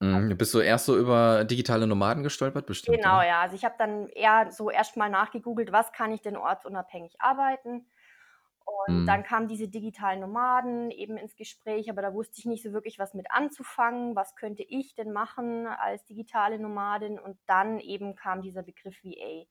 Mhm. 0.00 0.36
Bist 0.36 0.52
du 0.52 0.60
erst 0.60 0.84
so 0.84 0.98
über 0.98 1.44
digitale 1.44 1.86
Nomaden 1.86 2.22
gestolpert, 2.22 2.66
bestimmt? 2.66 2.98
Genau, 2.98 3.18
oder? 3.18 3.26
ja. 3.26 3.40
Also 3.40 3.56
ich 3.56 3.64
habe 3.64 3.76
dann 3.78 4.08
eher 4.08 4.52
so 4.52 4.70
erstmal 4.70 5.08
nachgegoogelt, 5.08 5.72
was 5.72 5.92
kann 5.92 6.12
ich 6.12 6.20
denn 6.20 6.36
ortsunabhängig 6.36 7.16
arbeiten. 7.20 7.86
Und 8.86 9.02
mhm. 9.02 9.06
dann 9.06 9.22
kamen 9.22 9.48
diese 9.48 9.68
digitalen 9.68 10.20
Nomaden 10.20 10.90
eben 10.90 11.16
ins 11.16 11.36
Gespräch, 11.36 11.88
aber 11.88 12.02
da 12.02 12.12
wusste 12.12 12.38
ich 12.38 12.46
nicht 12.46 12.64
so 12.64 12.72
wirklich, 12.72 12.98
was 12.98 13.14
mit 13.14 13.30
anzufangen. 13.30 14.16
Was 14.16 14.34
könnte 14.34 14.64
ich 14.64 14.94
denn 14.94 15.12
machen 15.12 15.66
als 15.66 16.04
digitale 16.04 16.58
Nomadin? 16.58 17.18
Und 17.18 17.38
dann 17.46 17.78
eben 17.78 18.16
kam 18.16 18.42
dieser 18.42 18.62
Begriff 18.62 18.96
VA 19.02 19.46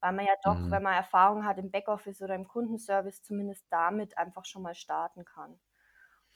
weil 0.00 0.12
man 0.12 0.26
ja 0.26 0.34
doch, 0.42 0.58
mhm. 0.58 0.70
wenn 0.70 0.82
man 0.82 0.94
Erfahrung 0.94 1.44
hat 1.44 1.58
im 1.58 1.70
Backoffice 1.70 2.22
oder 2.22 2.34
im 2.34 2.46
Kundenservice, 2.46 3.22
zumindest 3.22 3.64
damit 3.70 4.16
einfach 4.18 4.44
schon 4.44 4.62
mal 4.62 4.74
starten 4.74 5.24
kann. 5.24 5.58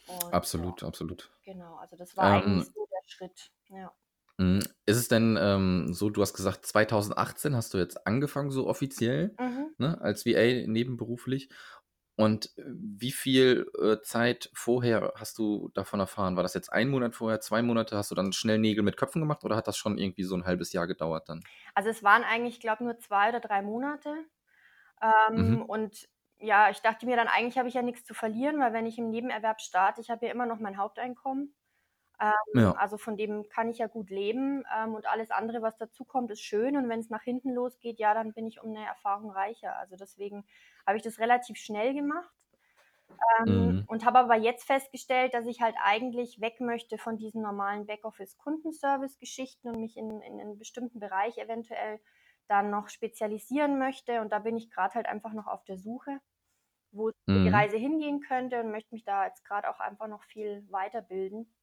Und, 0.06 0.32
absolut, 0.32 0.82
ja, 0.82 0.88
absolut. 0.88 1.30
Genau, 1.44 1.76
also 1.76 1.96
das 1.96 2.16
war 2.16 2.42
ähm, 2.42 2.52
eigentlich 2.52 2.66
so 2.66 2.86
der 2.86 3.08
Schritt. 3.08 3.52
Ja. 3.68 3.92
Mhm. 4.38 4.60
Ist 4.86 4.96
es 4.96 5.08
denn 5.08 5.38
ähm, 5.38 5.92
so, 5.92 6.08
du 6.08 6.22
hast 6.22 6.32
gesagt, 6.32 6.64
2018 6.64 7.54
hast 7.54 7.74
du 7.74 7.78
jetzt 7.78 8.06
angefangen, 8.06 8.50
so 8.50 8.66
offiziell, 8.66 9.34
mhm. 9.38 9.74
ne, 9.76 10.00
als 10.00 10.24
VA 10.24 10.66
nebenberuflich. 10.66 11.50
Und 12.20 12.50
wie 12.56 13.12
viel 13.12 13.70
äh, 13.80 14.02
Zeit 14.02 14.50
vorher 14.52 15.14
hast 15.16 15.38
du 15.38 15.70
davon 15.72 16.00
erfahren? 16.00 16.36
War 16.36 16.42
das 16.42 16.52
jetzt 16.52 16.70
ein 16.70 16.90
Monat 16.90 17.14
vorher, 17.14 17.40
zwei 17.40 17.62
Monate? 17.62 17.96
Hast 17.96 18.10
du 18.10 18.14
dann 18.14 18.34
schnell 18.34 18.58
Nägel 18.58 18.84
mit 18.84 18.98
Köpfen 18.98 19.22
gemacht 19.22 19.42
oder 19.42 19.56
hat 19.56 19.66
das 19.66 19.78
schon 19.78 19.96
irgendwie 19.96 20.24
so 20.24 20.34
ein 20.34 20.44
halbes 20.44 20.74
Jahr 20.74 20.86
gedauert 20.86 21.30
dann? 21.30 21.42
Also 21.74 21.88
es 21.88 22.02
waren 22.02 22.22
eigentlich, 22.22 22.56
ich 22.56 22.60
glaube, 22.60 22.84
nur 22.84 22.98
zwei 22.98 23.30
oder 23.30 23.40
drei 23.40 23.62
Monate. 23.62 24.14
Ähm, 25.00 25.52
mhm. 25.52 25.62
Und 25.62 26.10
ja, 26.36 26.68
ich 26.68 26.80
dachte 26.80 27.06
mir 27.06 27.16
dann, 27.16 27.26
eigentlich 27.26 27.56
habe 27.56 27.68
ich 27.68 27.74
ja 27.74 27.80
nichts 27.80 28.04
zu 28.04 28.12
verlieren, 28.12 28.60
weil 28.60 28.74
wenn 28.74 28.84
ich 28.84 28.98
im 28.98 29.08
Nebenerwerb 29.08 29.62
starte, 29.62 30.02
ich 30.02 30.10
habe 30.10 30.26
ja 30.26 30.32
immer 30.32 30.44
noch 30.44 30.58
mein 30.58 30.76
Haupteinkommen. 30.76 31.54
Ähm, 32.20 32.32
Ja. 32.52 32.74
also 32.76 32.98
von 32.98 33.16
dem 33.16 33.48
kann 33.48 33.70
ich 33.70 33.78
ja 33.78 33.86
gut 33.86 34.10
leben. 34.10 34.64
Ähm, 34.76 34.94
und 34.94 35.06
alles 35.08 35.30
andere, 35.30 35.62
was 35.62 35.76
dazu 35.78 36.04
kommt, 36.04 36.30
ist 36.30 36.42
schön. 36.42 36.76
Und 36.76 36.88
wenn 36.88 37.00
es 37.00 37.10
nach 37.10 37.22
hinten 37.22 37.52
losgeht, 37.54 37.98
ja, 37.98 38.14
dann 38.14 38.34
bin 38.34 38.46
ich 38.46 38.60
um 38.62 38.70
eine 38.70 38.86
Erfahrung 38.86 39.30
reicher. 39.30 39.76
Also 39.78 39.96
deswegen 39.96 40.46
habe 40.86 40.96
ich 40.98 41.02
das 41.04 41.18
relativ 41.18 41.56
schnell 41.58 41.94
gemacht. 41.94 42.34
Ähm, 43.38 43.72
Mhm. 43.72 43.86
und 43.86 44.04
habe 44.04 44.18
aber 44.18 44.36
jetzt 44.36 44.64
festgestellt, 44.64 45.34
dass 45.34 45.46
ich 45.46 45.60
halt 45.60 45.76
eigentlich 45.82 46.40
weg 46.40 46.60
möchte 46.60 46.96
von 46.98 47.16
diesen 47.18 47.42
normalen 47.42 47.86
Backoffice-Kundenservice-Geschichten 47.86 49.68
und 49.68 49.80
mich 49.80 49.96
in, 49.96 50.20
in 50.22 50.40
einen 50.40 50.58
bestimmten 50.58 51.00
Bereich 51.00 51.36
eventuell 51.38 52.00
dann 52.48 52.70
noch 52.70 52.88
spezialisieren 52.88 53.78
möchte. 53.78 54.20
Und 54.20 54.32
da 54.32 54.38
bin 54.40 54.56
ich 54.56 54.70
gerade 54.70 54.94
halt 54.94 55.06
einfach 55.06 55.32
noch 55.34 55.46
auf 55.46 55.64
der 55.64 55.78
Suche, 55.78 56.18
wo 56.92 57.10
die 57.34 57.48
Mhm. 57.48 57.48
Reise 57.48 57.76
hingehen 57.78 58.20
könnte 58.20 58.60
und 58.60 58.70
möchte 58.72 58.94
mich 58.94 59.04
da 59.04 59.26
jetzt 59.26 59.44
gerade 59.44 59.70
auch 59.70 59.80
einfach 59.80 60.08
noch 60.08 60.24
viel 60.24 60.66
weiterbilden. 60.70 61.54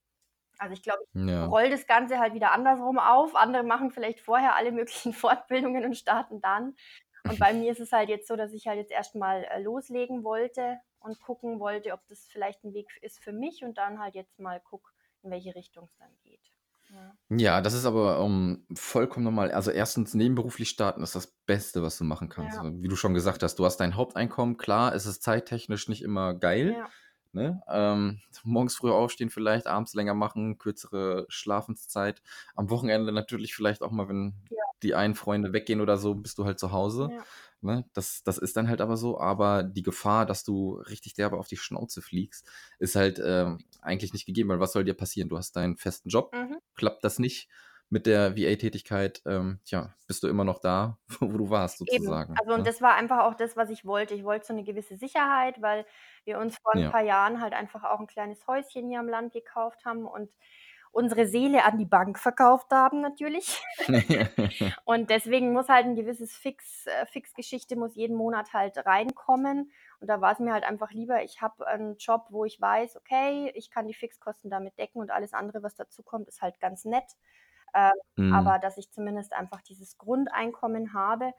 Also 0.59 0.73
ich 0.73 0.83
glaube, 0.83 0.99
ich 1.13 1.21
Ja. 1.29 1.45
roll 1.45 1.69
das 1.69 1.87
Ganze 1.87 2.19
halt 2.19 2.33
wieder 2.33 2.51
andersrum 2.51 2.99
auf. 2.99 3.35
Andere 3.35 3.63
machen 3.63 3.91
vielleicht 3.91 4.19
vorher 4.19 4.55
alle 4.55 4.71
möglichen 4.71 5.13
Fortbildungen 5.43 5.85
und 5.85 5.95
starten 5.97 6.41
dann. 6.41 6.75
Und 7.23 7.39
bei 7.39 7.53
mir 7.53 7.71
ist 7.71 7.79
es 7.79 7.91
halt 7.91 8.09
jetzt 8.09 8.27
so, 8.27 8.35
dass 8.35 8.53
ich 8.53 8.67
halt 8.67 8.77
jetzt 8.77 8.91
erstmal 8.91 9.43
äh, 9.45 9.61
loslegen 9.61 10.23
wollte 10.23 10.77
und 10.99 11.19
gucken 11.21 11.59
wollte, 11.59 11.93
ob 11.93 12.05
das 12.07 12.27
vielleicht 12.31 12.63
ein 12.63 12.73
Weg 12.73 12.87
ist 13.01 13.19
für 13.23 13.31
mich 13.33 13.63
und 13.63 13.77
dann 13.77 13.99
halt 13.99 14.15
jetzt 14.15 14.39
mal 14.39 14.61
guck, 14.63 14.93
in 15.23 15.31
welche 15.31 15.55
Richtung 15.55 15.85
es 15.85 15.95
dann 15.97 16.11
geht. 16.23 16.41
Ja. 16.89 17.13
Ja, 17.29 17.61
das 17.61 17.73
ist 17.73 17.85
aber 17.85 18.19
ähm, 18.19 18.65
vollkommen 18.75 19.25
normal. 19.25 19.51
Also 19.51 19.71
erstens, 19.71 20.13
nebenberuflich 20.13 20.69
starten 20.69 21.03
ist 21.03 21.15
das 21.15 21.27
Beste, 21.45 21.81
was 21.83 21.97
du 21.97 22.05
machen 22.05 22.29
kannst. 22.29 22.57
Ja. 22.57 22.63
Wie 22.63 22.87
du 22.87 22.95
schon 22.95 23.13
gesagt 23.13 23.43
hast, 23.43 23.59
du 23.59 23.65
hast 23.65 23.77
dein 23.77 23.95
Haupteinkommen. 23.95 24.55
Klar, 24.55 24.95
es 24.95 25.05
ist 25.05 25.21
zeittechnisch 25.21 25.89
nicht 25.89 26.01
immer 26.01 26.33
geil. 26.33 26.75
Ja. 26.77 26.89
Ne? 27.37 27.61
Ähm, 27.69 28.19
morgens 28.43 28.75
früher 28.75 28.95
aufstehen 28.95 29.29
vielleicht, 29.29 29.67
abends 29.67 29.93
länger 29.93 30.15
machen, 30.15 30.57
kürzere 30.57 31.27
Schlafenszeit. 31.29 32.23
Am 32.55 32.71
Wochenende 32.71 33.11
natürlich 33.11 33.53
vielleicht 33.55 33.83
auch 33.83 33.91
mal, 33.91 34.09
wenn 34.09 34.33
Ja. 34.49 34.57
die 34.81 34.95
einen 34.95 35.13
Freunde 35.13 35.53
weggehen 35.53 35.79
oder 35.79 35.97
so, 35.97 36.15
bist 36.15 36.39
du 36.39 36.45
halt 36.45 36.59
zu 36.59 36.71
Hause. 36.71 37.09
Ja. 37.11 37.23
Ne? 37.61 37.85
Das, 37.93 38.23
das 38.23 38.39
ist 38.39 38.57
dann 38.57 38.67
halt 38.67 38.81
aber 38.81 38.97
so. 38.97 39.19
Aber 39.19 39.61
die 39.61 39.83
Gefahr, 39.83 40.25
dass 40.25 40.43
du 40.43 40.73
richtig 40.89 41.13
derbe 41.13 41.37
auf 41.37 41.47
die 41.47 41.57
Schnauze 41.57 42.01
fliegst, 42.01 42.49
ist 42.79 42.95
halt 42.95 43.21
ähm, 43.23 43.59
eigentlich 43.81 44.13
nicht 44.13 44.25
gegeben, 44.25 44.49
weil 44.49 44.59
was 44.59 44.71
soll 44.73 44.83
dir 44.83 44.95
passieren? 44.95 45.29
Du 45.29 45.37
hast 45.37 45.55
deinen 45.55 45.77
festen 45.77 46.09
Job, 46.09 46.33
Mhm. 46.33 46.57
klappt 46.75 47.03
das 47.03 47.19
nicht 47.19 47.49
mit 47.89 48.05
der 48.05 48.35
VA-Tätigkeit, 48.35 49.21
ähm, 49.25 49.59
tja, 49.65 49.93
bist 50.07 50.23
du 50.23 50.27
immer 50.27 50.43
noch 50.43 50.59
da, 50.59 50.97
wo 51.19 51.37
du 51.37 51.49
warst, 51.49 51.81
Eben. 51.81 52.03
sozusagen. 52.03 52.35
Also 52.39 52.53
und 52.53 52.59
ne? 52.59 52.63
das 52.63 52.81
war 52.81 52.95
einfach 52.95 53.19
auch 53.19 53.33
das, 53.35 53.55
was 53.55 53.69
ich 53.69 53.85
wollte. 53.85 54.13
Ich 54.13 54.23
wollte 54.23 54.45
so 54.47 54.53
eine 54.53 54.63
gewisse 54.63 54.97
Sicherheit, 54.97 55.61
weil 55.61 55.85
wir 56.25 56.39
uns 56.39 56.57
vor 56.57 56.73
ein 56.75 56.81
Ja. 56.83 56.89
paar 56.89 57.03
Jahren 57.03 57.41
halt 57.41 57.53
einfach 57.53 57.83
auch 57.83 57.99
ein 57.99 58.07
kleines 58.07 58.45
Häuschen 58.47 58.89
hier 58.89 58.99
am 58.99 59.07
Land 59.07 59.33
gekauft 59.33 59.85
haben 59.85 60.05
und 60.05 60.29
unsere 60.91 61.27
Seele 61.27 61.63
an 61.63 61.77
die 61.77 61.85
Bank 61.85 62.17
verkauft 62.17 62.71
haben 62.71 63.01
natürlich. 63.01 63.61
Und 64.85 65.09
deswegen 65.09 65.53
muss 65.53 65.69
halt 65.69 65.85
ein 65.85 65.95
gewisses 65.95 66.35
Fix, 66.35 66.87
äh, 66.87 67.05
Fixgeschichte 67.05 67.75
muss 67.75 67.95
jeden 67.95 68.15
Monat 68.15 68.53
halt 68.53 68.77
reinkommen. 68.85 69.71
Und 69.99 70.07
da 70.07 70.21
war 70.21 70.31
es 70.33 70.39
mir 70.39 70.53
halt 70.53 70.63
einfach 70.63 70.91
lieber, 70.91 71.23
ich 71.23 71.41
habe 71.41 71.67
einen 71.67 71.97
Job, 71.97 72.25
wo 72.29 72.45
ich 72.45 72.59
weiß, 72.59 72.97
okay, 72.97 73.51
ich 73.53 73.69
kann 73.69 73.87
die 73.87 73.93
Fixkosten 73.93 74.49
damit 74.49 74.77
decken 74.79 74.99
und 74.99 75.11
alles 75.11 75.33
andere, 75.33 75.61
was 75.61 75.75
dazu 75.75 76.01
kommt, 76.03 76.27
ist 76.27 76.41
halt 76.41 76.59
ganz 76.59 76.83
nett. 76.85 77.05
Ähm, 77.73 77.91
Mhm. 78.17 78.27
aber 78.29 78.59
dass 78.59 78.77
ich 78.77 78.91
zumindest 78.91 79.33
einfach 79.33 79.61
dieses 79.61 79.97
Grundeinkommen 79.97 80.93
habe. 80.93 81.31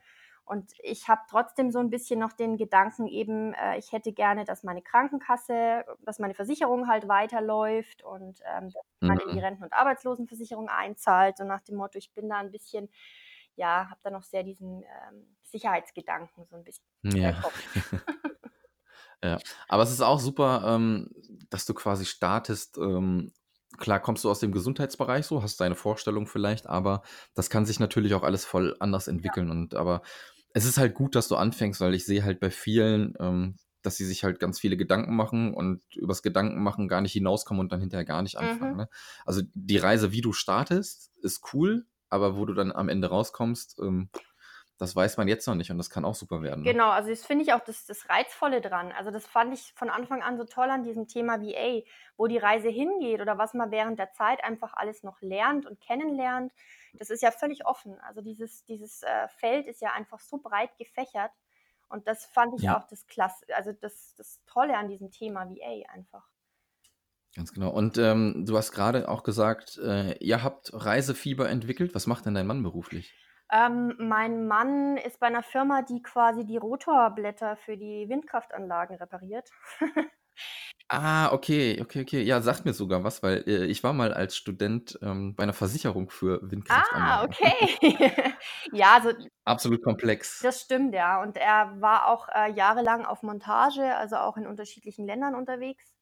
Und 0.45 0.71
ich 0.79 1.07
habe 1.07 1.21
trotzdem 1.29 1.69
so 1.71 1.77
ein 1.79 1.91
bisschen 1.91 2.19
noch 2.19 2.33
den 2.33 2.57
Gedanken 2.57 3.07
eben, 3.07 3.53
äh, 3.53 3.77
ich 3.77 3.91
hätte 3.91 4.11
gerne, 4.13 4.45
dass 4.45 4.63
meine 4.63 4.81
Krankenkasse, 4.81 5.85
dass 6.01 6.17
meine 6.19 6.33
Versicherung 6.33 6.87
halt 6.87 7.07
weiterläuft 7.07 8.03
und 8.03 8.39
ähm, 8.45 8.71
dass 8.71 8.83
man 9.05 9.19
in 9.19 9.29
die 9.31 9.37
Mhm. 9.37 9.39
Renten- 9.39 9.63
und 9.63 9.73
Arbeitslosenversicherung 9.73 10.67
einzahlt. 10.69 11.37
So 11.37 11.43
nach 11.43 11.61
dem 11.61 11.75
Motto, 11.77 11.99
ich 11.99 12.11
bin 12.13 12.29
da 12.29 12.37
ein 12.37 12.49
bisschen, 12.51 12.89
ja, 13.55 13.89
habe 13.89 13.99
da 14.03 14.09
noch 14.09 14.23
sehr 14.23 14.43
diesen 14.43 14.83
ähm, 14.83 15.35
Sicherheitsgedanken 15.43 16.45
so 16.47 16.55
ein 16.55 16.63
bisschen 16.63 16.85
im 17.21 17.21
Ja. 17.21 17.43
Ja, 19.23 19.41
aber 19.67 19.83
es 19.83 19.91
ist 19.91 20.01
auch 20.01 20.19
super, 20.19 20.63
ähm, 20.65 21.09
dass 21.49 21.65
du 21.65 21.73
quasi 21.73 22.05
startest. 22.05 22.77
Ähm, 22.77 23.33
klar 23.79 23.99
kommst 23.99 24.23
du 24.23 24.29
aus 24.29 24.39
dem 24.39 24.51
Gesundheitsbereich 24.51 25.25
so, 25.25 25.41
hast 25.43 25.59
deine 25.61 25.75
Vorstellung 25.75 26.27
vielleicht, 26.27 26.67
aber 26.67 27.01
das 27.33 27.49
kann 27.49 27.65
sich 27.65 27.79
natürlich 27.79 28.13
auch 28.13 28.23
alles 28.23 28.45
voll 28.45 28.75
anders 28.79 29.07
Ja. 29.07 29.13
entwickeln. 29.13 29.49
Und 29.49 29.75
aber 29.75 30.01
es 30.53 30.65
ist 30.65 30.77
halt 30.77 30.93
gut, 30.95 31.15
dass 31.15 31.27
du 31.27 31.35
anfängst, 31.35 31.81
weil 31.81 31.93
ich 31.93 32.05
sehe 32.05 32.23
halt 32.23 32.39
bei 32.39 32.49
vielen, 32.51 33.13
ähm, 33.19 33.55
dass 33.81 33.95
sie 33.97 34.05
sich 34.05 34.23
halt 34.23 34.39
ganz 34.39 34.59
viele 34.59 34.77
Gedanken 34.77 35.15
machen 35.15 35.53
und 35.53 35.81
übers 35.95 36.21
Gedanken 36.21 36.61
machen 36.61 36.87
gar 36.87 37.01
nicht 37.01 37.13
hinauskommen 37.13 37.61
und 37.61 37.71
dann 37.71 37.79
hinterher 37.79 38.05
gar 38.05 38.21
nicht 38.21 38.37
anfangen. 38.37 38.71
Mhm. 38.73 38.77
Ne? 38.77 38.89
Also 39.25 39.41
die 39.53 39.77
Reise, 39.77 40.11
wie 40.11 40.21
du 40.21 40.33
startest, 40.33 41.11
ist 41.21 41.53
cool, 41.53 41.85
aber 42.09 42.35
wo 42.37 42.45
du 42.45 42.53
dann 42.53 42.71
am 42.71 42.89
Ende 42.89 43.07
rauskommst, 43.07 43.79
ähm, 43.81 44.09
das 44.79 44.95
weiß 44.95 45.17
man 45.17 45.27
jetzt 45.27 45.47
noch 45.47 45.55
nicht 45.55 45.71
und 45.71 45.77
das 45.77 45.89
kann 45.89 46.05
auch 46.05 46.15
super 46.15 46.41
werden. 46.41 46.65
Ne? 46.65 46.73
Genau, 46.73 46.89
also 46.89 47.09
das 47.09 47.25
finde 47.25 47.43
ich 47.43 47.53
auch 47.53 47.59
das, 47.63 47.85
das 47.85 48.09
Reizvolle 48.09 48.61
dran. 48.61 48.91
Also 48.91 49.11
das 49.11 49.27
fand 49.27 49.53
ich 49.53 49.73
von 49.75 49.89
Anfang 49.89 50.21
an 50.23 50.37
so 50.37 50.45
toll 50.45 50.69
an 50.69 50.83
diesem 50.83 51.07
Thema 51.07 51.41
VA, 51.41 51.81
wo 52.17 52.27
die 52.27 52.37
Reise 52.37 52.69
hingeht 52.69 53.21
oder 53.21 53.37
was 53.37 53.53
man 53.53 53.71
während 53.71 53.99
der 53.99 54.11
Zeit 54.11 54.43
einfach 54.43 54.73
alles 54.73 55.03
noch 55.03 55.21
lernt 55.21 55.65
und 55.65 55.79
kennenlernt. 55.79 56.51
Das 56.93 57.09
ist 57.09 57.21
ja 57.21 57.31
völlig 57.31 57.65
offen. 57.65 57.99
Also 58.01 58.21
dieses, 58.21 58.63
dieses 58.65 59.03
äh, 59.03 59.27
Feld 59.27 59.67
ist 59.67 59.81
ja 59.81 59.93
einfach 59.93 60.19
so 60.19 60.37
breit 60.37 60.77
gefächert. 60.77 61.31
Und 61.89 62.07
das 62.07 62.25
fand 62.25 62.53
ich 62.55 62.63
Ja. 62.63 62.77
auch 62.77 62.85
das 62.87 63.07
Klasse, 63.07 63.45
also 63.55 63.71
das, 63.73 64.13
das 64.15 64.41
Tolle 64.45 64.77
an 64.77 64.87
diesem 64.89 65.11
Thema 65.11 65.49
VA 65.49 65.89
einfach. 65.91 66.29
Ganz 67.35 67.53
genau. 67.53 67.69
Und 67.69 67.97
ähm, 67.97 68.45
du 68.45 68.57
hast 68.57 68.71
gerade 68.71 69.07
auch 69.07 69.23
gesagt, 69.23 69.77
äh, 69.77 70.17
ihr 70.17 70.43
habt 70.43 70.71
Reisefieber 70.73 71.49
entwickelt. 71.49 71.93
Was 71.95 72.07
macht 72.07 72.25
denn 72.25 72.33
dein 72.33 72.47
Mann 72.47 72.63
beruflich? 72.63 73.13
Ähm, 73.51 73.95
mein 73.99 74.47
Mann 74.47 74.97
ist 74.97 75.19
bei 75.19 75.27
einer 75.27 75.43
Firma, 75.43 75.81
die 75.81 76.01
quasi 76.01 76.45
die 76.45 76.57
Rotorblätter 76.57 77.57
für 77.57 77.77
die 77.77 78.07
Windkraftanlagen 78.09 78.95
repariert. 78.97 79.49
Ah, 80.91 81.31
okay, 81.33 81.79
okay, 81.81 82.01
okay. 82.01 82.23
Ja, 82.23 82.41
sagt 82.41 82.65
mir 82.65 82.73
sogar 82.73 83.03
was, 83.03 83.21
weil 83.21 83.43
äh, 83.47 83.65
ich 83.65 83.83
war 83.83 83.93
mal 83.93 84.11
als 84.13 84.35
Student 84.35 84.97
ähm, 85.03 85.35
bei 85.35 85.43
einer 85.43 85.53
Versicherung 85.53 86.09
für 86.09 86.39
Ah, 86.67 87.23
Windkraftanlagen. 87.23 87.25
okay. 87.25 87.77
ja, 88.71 88.93
also 88.95 89.11
Absolut 89.45 89.83
komplex. 89.83 90.39
das 90.39 90.61
stimmt, 90.61 90.93
ja. 90.93 91.21
Und 91.21 91.37
er 91.37 91.81
war 91.81 92.07
auch 92.07 92.27
äh, 92.29 92.51
jahrelang 92.51 93.05
auf 93.05 93.23
Montage, 93.23 93.95
also 93.95 94.17
auch 94.17 94.37
in 94.37 94.47
unterschiedlichen 94.47 95.05
Ländern 95.05 95.35
unterwegs. 95.35 95.93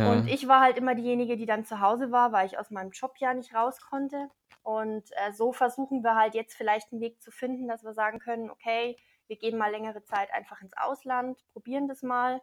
Und 0.00 0.26
Ja, 0.26 0.28
ich 0.28 0.48
war 0.48 0.60
halt 0.60 0.76
immer 0.78 0.94
diejenige, 0.94 1.36
die 1.36 1.46
dann 1.46 1.64
zu 1.64 1.80
Hause 1.80 2.10
war, 2.12 2.32
weil 2.32 2.46
ich 2.46 2.58
aus 2.58 2.70
meinem 2.70 2.90
Job 2.90 3.14
ja 3.18 3.34
nicht 3.34 3.54
raus 3.54 3.80
konnte. 3.80 4.28
Und 4.62 5.10
äh, 5.12 5.32
so 5.32 5.52
versuchen 5.52 6.02
wir 6.02 6.14
halt 6.16 6.34
jetzt 6.34 6.54
vielleicht 6.56 6.92
einen 6.92 7.00
Weg 7.00 7.20
zu 7.22 7.30
finden, 7.30 7.68
dass 7.68 7.84
wir 7.84 7.94
sagen 7.94 8.18
können, 8.20 8.50
okay, 8.50 8.96
wir 9.28 9.36
gehen 9.36 9.58
mal 9.58 9.70
längere 9.70 10.04
Zeit 10.04 10.32
einfach 10.32 10.60
ins 10.62 10.76
Ausland, 10.76 11.38
probieren 11.52 11.88
das 11.88 12.02
mal. 12.02 12.40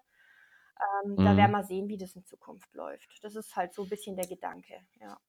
Ähm, 1.04 1.22
Da 1.24 1.38
werden 1.38 1.52
mhm. 1.52 1.54
wir 1.54 1.64
sehen, 1.64 1.88
wie 1.90 1.98
das 1.98 2.16
in 2.16 2.26
Zukunft 2.26 2.74
läuft. 2.74 3.20
Das 3.24 3.36
ist 3.36 3.56
halt 3.56 3.74
so 3.74 3.84
ein 3.84 3.90
bisschen 3.90 4.16
der 4.16 4.28
Gedanke, 4.28 4.86
ja. 5.00 5.20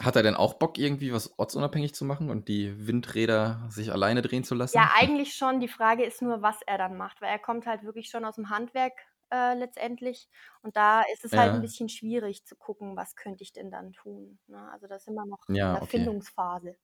Hat 0.00 0.14
er 0.14 0.22
denn 0.22 0.36
auch 0.36 0.54
Bock, 0.54 0.78
irgendwie 0.78 1.12
was 1.12 1.36
ortsunabhängig 1.38 1.94
zu 1.96 2.04
machen 2.04 2.30
und 2.30 2.46
die 2.48 2.86
Windräder 2.86 3.66
sich 3.70 3.90
alleine 3.92 4.22
drehen 4.22 4.44
zu 4.44 4.54
Ja, 4.72 4.90
lassen? 4.90 4.94
eigentlich 4.94 5.34
schon. 5.34 5.60
Die 5.60 5.68
Frage 5.68 6.04
ist 6.04 6.20
nur, 6.22 6.42
was 6.42 6.60
er 6.66 6.78
dann 6.78 6.96
macht, 6.96 7.20
weil 7.22 7.30
er 7.30 7.38
kommt 7.38 7.66
halt 7.66 7.82
wirklich 7.84 8.08
schon 8.10 8.24
aus 8.24 8.34
dem 8.36 8.50
Handwerk 8.50 8.92
äh, 9.30 9.54
letztendlich. 9.54 10.28
Und 10.62 10.76
da 10.76 11.02
ist 11.12 11.24
es 11.24 11.36
halt 11.36 11.54
ein 11.54 11.60
bisschen 11.60 11.88
schwierig 11.88 12.44
zu 12.44 12.56
gucken, 12.56 12.96
was 12.96 13.16
könnte 13.16 13.42
ich 13.42 13.52
denn 13.52 13.70
dann 13.70 13.92
tun. 13.92 14.38
Ne? 14.46 14.70
Also 14.72 14.86
da 14.86 14.98
sind 14.98 15.14
wir 15.14 15.26
noch 15.26 15.48
in 15.58 15.58
ja, 15.58 15.72
der 15.72 15.82
okay. 15.82 15.84
Findungsphase. 15.84 16.76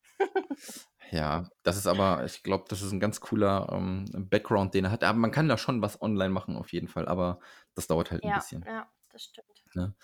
Ja, 1.11 1.49
das 1.63 1.77
ist 1.77 1.87
aber, 1.87 2.25
ich 2.25 2.43
glaube, 2.43 2.65
das 2.69 2.83
ist 2.83 2.93
ein 2.93 3.01
ganz 3.01 3.21
cooler 3.21 3.69
ähm, 3.73 4.05
Background, 4.31 4.75
den 4.75 4.85
er 4.85 4.91
hat. 4.91 5.03
Aber 5.05 5.19
man 5.19 5.31
kann 5.33 5.49
da 5.49 5.59
schon 5.59 5.83
was 5.83 6.01
online 6.03 6.31
machen, 6.31 6.57
auf 6.57 6.73
jeden 6.73 6.89
Fall, 6.89 7.09
aber 7.09 7.41
das 7.75 7.87
dauert 7.87 8.11
halt 8.11 8.27
ein 8.27 8.33
Ja, 8.33 8.33
bisschen. 8.33 8.67
ja, 8.67 8.91
das 9.11 9.25
stimmt. 9.25 9.65
Ne? 9.75 9.95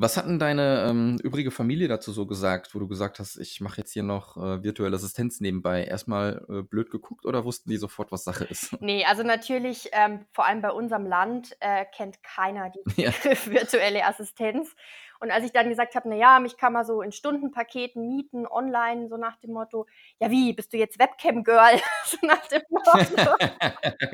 Was 0.00 0.16
hat 0.16 0.26
denn 0.26 0.38
deine 0.38 0.86
ähm, 0.88 1.18
übrige 1.24 1.50
Familie 1.50 1.88
dazu 1.88 2.12
so 2.12 2.24
gesagt, 2.24 2.72
wo 2.72 2.78
du 2.78 2.86
gesagt 2.86 3.18
hast, 3.18 3.36
ich 3.36 3.60
mache 3.60 3.78
jetzt 3.78 3.92
hier 3.92 4.04
noch 4.04 4.36
äh, 4.36 4.62
virtuelle 4.62 4.94
Assistenz 4.94 5.40
nebenbei? 5.40 5.82
Erstmal 5.82 6.46
äh, 6.48 6.62
blöd 6.62 6.92
geguckt 6.92 7.26
oder 7.26 7.44
wussten 7.44 7.68
die 7.68 7.78
sofort, 7.78 8.12
was 8.12 8.22
Sache 8.22 8.44
ist? 8.44 8.76
Nee, 8.88 9.04
also 9.04 9.24
natürlich, 9.24 9.90
ähm, 9.92 10.24
vor 10.32 10.46
allem 10.46 10.62
bei 10.62 10.70
unserem 10.70 11.04
Land, 11.04 11.56
äh, 11.58 11.84
kennt 11.84 12.22
keiner 12.22 12.70
den 12.70 12.82
Ja. 12.96 13.10
Begriff 13.10 13.46
virtuelle 13.50 14.06
Assistenz. 14.06 14.76
Und 15.18 15.32
als 15.32 15.44
ich 15.44 15.50
dann 15.50 15.68
gesagt 15.68 15.96
habe, 15.96 16.08
na 16.08 16.14
ja, 16.14 16.38
mich 16.38 16.56
kann 16.56 16.72
man 16.72 16.86
so 16.86 17.02
in 17.02 17.10
Stundenpaketen 17.10 18.06
mieten, 18.06 18.46
online, 18.46 19.08
so 19.08 19.16
nach 19.16 19.36
dem 19.40 19.52
Motto, 19.52 19.86
ja 20.20 20.30
wie, 20.30 20.52
bist 20.52 20.72
du 20.72 20.76
jetzt 20.76 21.00
Webcam-Girl? 21.00 21.80
so 22.06 22.18
nach 22.24 22.46
dem 22.46 22.62
Motto. 22.70 23.36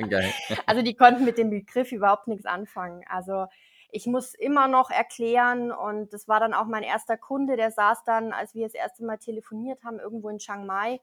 Geil. 0.09 0.33
Also 0.65 0.81
die 0.81 0.95
konnten 0.95 1.25
mit 1.25 1.37
dem 1.37 1.51
Begriff 1.51 1.91
überhaupt 1.91 2.27
nichts 2.27 2.47
anfangen. 2.47 3.03
Also 3.07 3.45
ich 3.95 4.07
muss 4.07 4.33
immer 4.35 4.67
noch 4.67 4.91
erklären 4.91 5.71
und 5.71 6.13
das 6.13 6.27
war 6.27 6.39
dann 6.39 6.53
auch 6.53 6.65
mein 6.67 6.83
erster 6.83 7.17
Kunde, 7.17 7.55
der 7.57 7.71
saß 7.71 8.03
dann, 8.05 8.33
als 8.33 8.53
wir 8.55 8.65
das 8.65 8.73
erste 8.75 9.05
Mal 9.05 9.17
telefoniert 9.17 9.83
haben, 9.83 9.99
irgendwo 9.99 10.29
in 10.29 10.39
Chiang 10.39 10.65
Mai. 10.65 11.01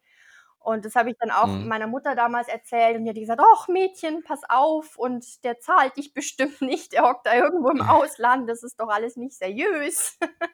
Und 0.59 0.85
das 0.85 0.95
habe 0.95 1.11
ich 1.11 1.17
dann 1.19 1.33
auch 1.33 1.59
Mhm. 1.59 1.65
meiner 1.65 1.89
Mutter 1.89 2.15
damals 2.15 2.47
erzählt 2.49 2.97
und 2.97 3.05
die 3.05 3.11
hat 3.11 3.17
gesagt, 3.17 3.41
ach 3.43 3.67
Mädchen, 3.69 4.23
pass 4.23 4.43
auf 4.49 4.97
und 4.97 5.43
der 5.45 5.59
zahlt 5.59 5.97
dich 5.97 6.15
bestimmt 6.15 6.61
nicht, 6.63 6.93
der 6.93 7.03
hockt 7.05 7.27
da 7.27 7.35
irgendwo 7.35 7.71
im 7.71 7.81
Ausland, 7.83 8.49
das 8.49 8.63
ist 8.63 8.79
doch 8.81 8.89
alles 8.89 9.17
nicht 9.17 9.35
seriös. 9.37 10.19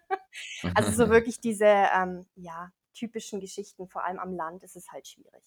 Also 0.74 0.92
so 0.92 1.10
wirklich 1.10 1.40
diese, 1.40 1.64
ähm, 1.66 2.26
ja, 2.34 2.70
typischen 2.94 3.40
Geschichten, 3.40 3.88
vor 3.88 4.04
allem 4.04 4.18
am 4.18 4.34
Land, 4.34 4.62
ist 4.64 4.76
es 4.76 4.90
halt 4.90 5.06
schwierig. 5.06 5.42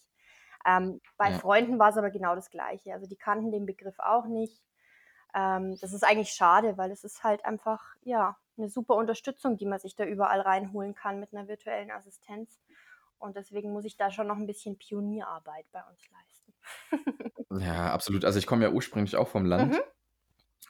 Ähm, 0.66 1.02
bei 1.18 1.32
Ja. 1.32 1.34
Freunden 1.34 1.80
war 1.80 1.90
es 1.90 1.98
aber 1.98 2.12
genau 2.12 2.36
das 2.36 2.50
Gleiche. 2.50 2.94
Also 2.94 3.08
die 3.08 3.18
kannten 3.18 3.52
den 3.52 3.66
Begriff 3.66 4.00
auch 4.00 4.26
nicht. 4.26 4.64
Ähm, 5.34 5.78
das 5.80 5.94
ist 5.94 6.04
eigentlich 6.04 6.32
schade, 6.32 6.78
weil 6.78 6.92
es 6.92 7.04
ist 7.04 7.24
halt 7.24 7.46
einfach, 7.46 7.96
ja, 8.02 8.38
eine 8.58 8.70
super 8.70 8.96
Unterstützung, 8.96 9.58
die 9.58 9.66
man 9.66 9.80
sich 9.80 9.96
da 9.96 10.06
überall 10.06 10.42
reinholen 10.42 10.94
kann 10.94 11.20
mit 11.20 11.34
einer 11.34 11.48
virtuellen 11.48 11.92
Assistenz. 11.92 12.60
Und 13.18 13.36
deswegen 13.38 13.72
muss 13.72 13.86
ich 13.86 13.98
da 13.98 14.12
schon 14.12 14.28
noch 14.28 14.38
ein 14.38 14.48
bisschen 14.48 14.78
Pionierarbeit 14.78 15.66
bei 15.72 15.82
uns 15.84 16.02
leisten. 16.10 16.54
Ja, 17.60 17.92
absolut. 17.92 18.24
Also 18.24 18.40
ich 18.40 18.48
komme 18.48 18.64
ja 18.64 18.72
ursprünglich 18.72 19.18
auch 19.18 19.28
vom 19.28 19.46
Land. 19.46 19.74
Mhm. 19.74 19.80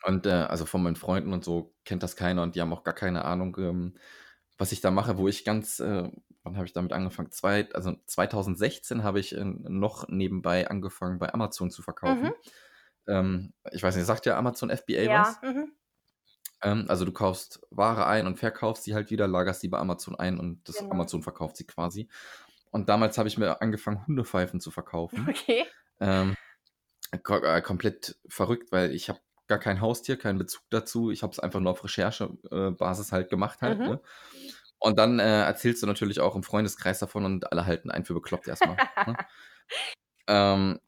Und 0.03 0.25
äh, 0.25 0.31
also 0.31 0.65
von 0.65 0.81
meinen 0.81 0.95
Freunden 0.95 1.31
und 1.31 1.45
so 1.45 1.75
kennt 1.85 2.01
das 2.01 2.15
keiner 2.15 2.41
und 2.41 2.55
die 2.55 2.61
haben 2.61 2.73
auch 2.73 2.83
gar 2.83 2.95
keine 2.95 3.23
Ahnung, 3.23 3.55
ähm, 3.59 3.93
was 4.57 4.71
ich 4.71 4.81
da 4.81 4.89
mache, 4.89 5.17
wo 5.17 5.27
ich 5.27 5.45
ganz, 5.45 5.79
äh, 5.79 6.09
wann 6.43 6.55
habe 6.55 6.65
ich 6.65 6.73
damit 6.73 6.91
angefangen? 6.91 7.31
Zwei, 7.31 7.69
also 7.73 7.93
2016 8.05 9.03
habe 9.03 9.19
ich 9.19 9.35
äh, 9.35 9.43
noch 9.43 10.07
nebenbei 10.07 10.69
angefangen, 10.69 11.19
bei 11.19 11.31
Amazon 11.33 11.69
zu 11.69 11.83
verkaufen. 11.83 12.29
Mhm. 12.29 12.33
Ähm, 13.07 13.53
ich 13.71 13.83
weiß 13.83 13.95
nicht, 13.95 14.05
sagt 14.05 14.25
ja 14.25 14.37
Amazon 14.37 14.69
FBA 14.69 15.01
Ja, 15.01 15.21
was? 15.21 15.41
mhm. 15.41 15.71
Ähm, 16.63 16.85
also 16.87 17.05
du 17.05 17.11
kaufst 17.11 17.59
Ware 17.71 18.05
ein 18.05 18.27
und 18.27 18.37
verkaufst 18.37 18.83
sie 18.83 18.93
halt 18.93 19.09
wieder, 19.09 19.27
lagerst 19.27 19.61
sie 19.61 19.67
bei 19.67 19.79
Amazon 19.79 20.15
ein 20.15 20.39
und 20.39 20.67
das 20.67 20.77
Genau. 20.77 20.91
Amazon 20.91 21.23
verkauft 21.23 21.57
sie 21.57 21.65
quasi. 21.65 22.07
Und 22.71 22.87
damals 22.89 23.17
habe 23.17 23.27
ich 23.27 23.37
mir 23.37 23.61
angefangen, 23.61 24.05
Hundepfeifen 24.07 24.61
zu 24.61 24.71
verkaufen. 24.71 25.27
Okay. 25.29 25.65
Ähm, 25.99 26.35
äh, 27.11 27.61
komplett 27.61 28.17
verrückt, 28.27 28.71
weil 28.71 28.91
ich 28.91 29.09
habe 29.09 29.19
gar 29.47 29.59
kein 29.59 29.81
Haustier, 29.81 30.17
keinen 30.17 30.37
Bezug 30.37 30.63
dazu. 30.69 31.11
Ich 31.11 31.23
habe 31.23 31.33
es 31.33 31.39
einfach 31.39 31.59
nur 31.59 31.71
auf 31.71 31.83
Recherchebasis 31.83 32.51
äh, 32.51 32.71
Basis 32.71 33.11
halt 33.11 33.29
gemacht 33.29 33.61
halt. 33.61 33.79
Mhm. 33.79 33.85
Ne? 33.85 34.01
Und 34.79 34.97
dann 34.97 35.19
äh, 35.19 35.43
erzählst 35.43 35.83
du 35.83 35.87
natürlich 35.87 36.21
auch 36.21 36.35
im 36.35 36.43
Freundeskreis 36.43 36.99
davon 36.99 37.25
und 37.25 37.51
alle 37.51 37.65
halten 37.65 37.91
einen 37.91 38.05
für 38.05 38.13
bekloppt 38.13 38.47
erstmal. 38.47 38.77
ne? 39.05 39.17
ähm, 40.27 40.79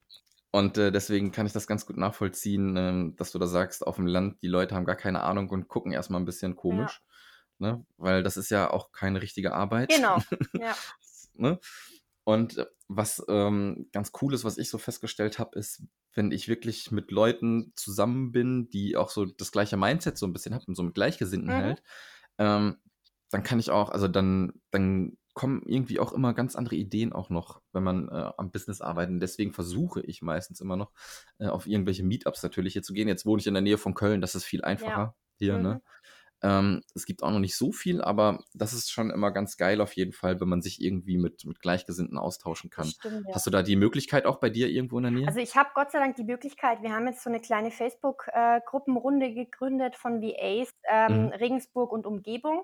und 0.54 0.78
äh, 0.78 0.92
deswegen 0.92 1.32
kann 1.32 1.48
ich 1.48 1.52
das 1.52 1.66
ganz 1.66 1.88
gut 1.88 1.98
nachvollziehen, 1.98 2.78
ähm, 2.78 3.16
dass 3.18 3.32
du 3.32 3.40
da 3.40 3.48
sagst, 3.48 3.88
auf 3.88 3.96
dem 3.96 4.06
Land, 4.06 4.44
die 4.44 4.48
Leute 4.48 4.76
haben 4.76 4.86
gar 4.86 4.96
keine 4.96 5.24
Ahnung 5.24 5.50
und 5.50 5.68
gucken 5.68 5.92
erstmal 5.92 6.22
ein 6.22 6.26
bisschen 6.26 6.56
komisch. 6.56 7.02
Ne? 7.58 7.84
Weil 7.98 8.22
das 8.22 8.38
ist 8.38 8.52
ja 8.52 8.70
auch 8.70 8.92
keine 8.92 9.24
richtige 9.24 9.56
Arbeit. 9.56 9.90
Genau. 9.90 10.20
Ja. 10.62 10.76
ne? 11.34 11.60
Und 12.24 12.60
äh, 12.60 12.68
was 12.88 13.26
ähm, 13.28 13.90
ganz 13.94 14.12
cool 14.22 14.36
ist, 14.36 14.44
was 14.44 14.60
ich 14.60 14.70
so 14.70 14.78
festgestellt 14.78 15.40
habe, 15.40 15.58
ist, 15.58 15.82
wenn 16.14 16.32
ich 16.32 16.48
wirklich 16.48 16.92
mit 16.92 17.10
Leuten 17.10 17.74
zusammen 17.76 18.32
bin, 18.32 18.70
die 18.70 18.96
auch 18.96 19.10
so 19.10 19.26
das 19.26 19.52
gleiche 19.52 19.76
Mindset 19.76 20.20
so 20.20 20.28
ein 20.28 20.34
bisschen 20.34 20.54
haben, 20.54 20.76
so 20.76 20.84
mit 20.84 20.94
Gleichgesinnten 20.94 21.50
Mhm. 21.50 21.64
halt, 21.64 21.84
ähm, 22.38 22.78
dann 23.32 23.42
kann 23.42 23.58
ich 23.58 23.72
auch, 23.72 23.90
also 23.90 24.08
dann, 24.08 24.54
dann 24.70 25.18
kommen 25.34 25.64
irgendwie 25.66 26.00
auch 26.00 26.14
immer 26.14 26.34
ganz 26.34 26.56
andere 26.56 26.76
Ideen 26.76 27.12
auch 27.14 27.30
noch, 27.30 27.62
wenn 27.72 27.84
man 27.84 28.08
äh, 28.10 28.32
am 28.38 28.52
Business 28.52 28.82
arbeitet. 28.82 29.14
Und 29.14 29.20
deswegen 29.20 29.54
versuche 29.54 30.02
ich 30.02 30.22
meistens 30.22 30.62
immer 30.62 30.76
noch 30.76 30.92
äh, 31.40 31.48
auf 31.48 31.68
irgendwelche 31.68 32.04
Meetups 32.04 32.44
natürlich 32.44 32.74
hier 32.74 32.84
zu 32.84 32.94
gehen. 32.94 33.08
Jetzt 33.08 33.26
wohne 33.26 33.40
ich 33.40 33.48
in 33.48 33.54
der 33.56 33.62
Nähe 33.64 33.78
von 33.78 33.94
Köln, 33.96 34.22
das 34.22 34.36
ist 34.36 34.46
viel 34.46 34.64
einfacher 34.64 35.16
hier, 35.38 35.58
Mhm. 35.58 35.64
ne? 35.64 35.82
Ähm, 36.46 36.82
es 36.94 37.06
gibt 37.06 37.24
auch 37.24 37.32
noch 37.32 37.40
nicht 37.40 37.56
so 37.56 37.72
viel, 37.72 38.02
aber 38.02 38.44
das 38.54 38.74
ist 38.74 38.92
schon 38.92 39.12
immer 39.12 39.32
ganz 39.32 39.56
geil 39.56 39.80
auf 39.80 39.94
jeden 39.94 40.12
Fall, 40.12 40.42
wenn 40.42 40.50
man 40.50 40.62
sich 40.62 40.82
irgendwie 40.82 41.18
mit, 41.18 41.46
mit 41.46 41.62
Gleichgesinnten 41.62 42.18
austauschen 42.18 42.70
kann. 42.70 42.88
Stimmt, 42.88 43.26
ja. 43.30 43.34
Hast 43.34 43.48
du 43.48 43.50
da 43.50 43.64
die 43.64 43.78
Möglichkeit 43.78 44.26
auch 44.26 44.42
bei 44.42 44.50
dir 44.50 44.68
irgendwo 44.68 44.98
in 44.98 45.04
der 45.04 45.12
Nähe? 45.14 45.28
Also 45.28 45.40
ich 45.40 45.56
habe 45.56 45.70
Gott 45.74 45.92
sei 45.92 46.00
Dank 46.00 46.18
die 46.18 46.26
Möglichkeit, 46.26 46.82
wir 46.82 46.92
haben 46.92 47.08
jetzt 47.08 47.24
so 47.24 47.30
eine 47.30 47.40
kleine 47.40 47.72
Facebook-Gruppenrunde 47.72 49.34
gegründet 49.34 49.96
von 49.96 50.22
VAs, 50.22 50.74
ähm, 50.92 51.28
Mhm. 51.28 51.30
Regensburg 51.30 51.94
und 51.94 52.06
Umgebung. 52.06 52.64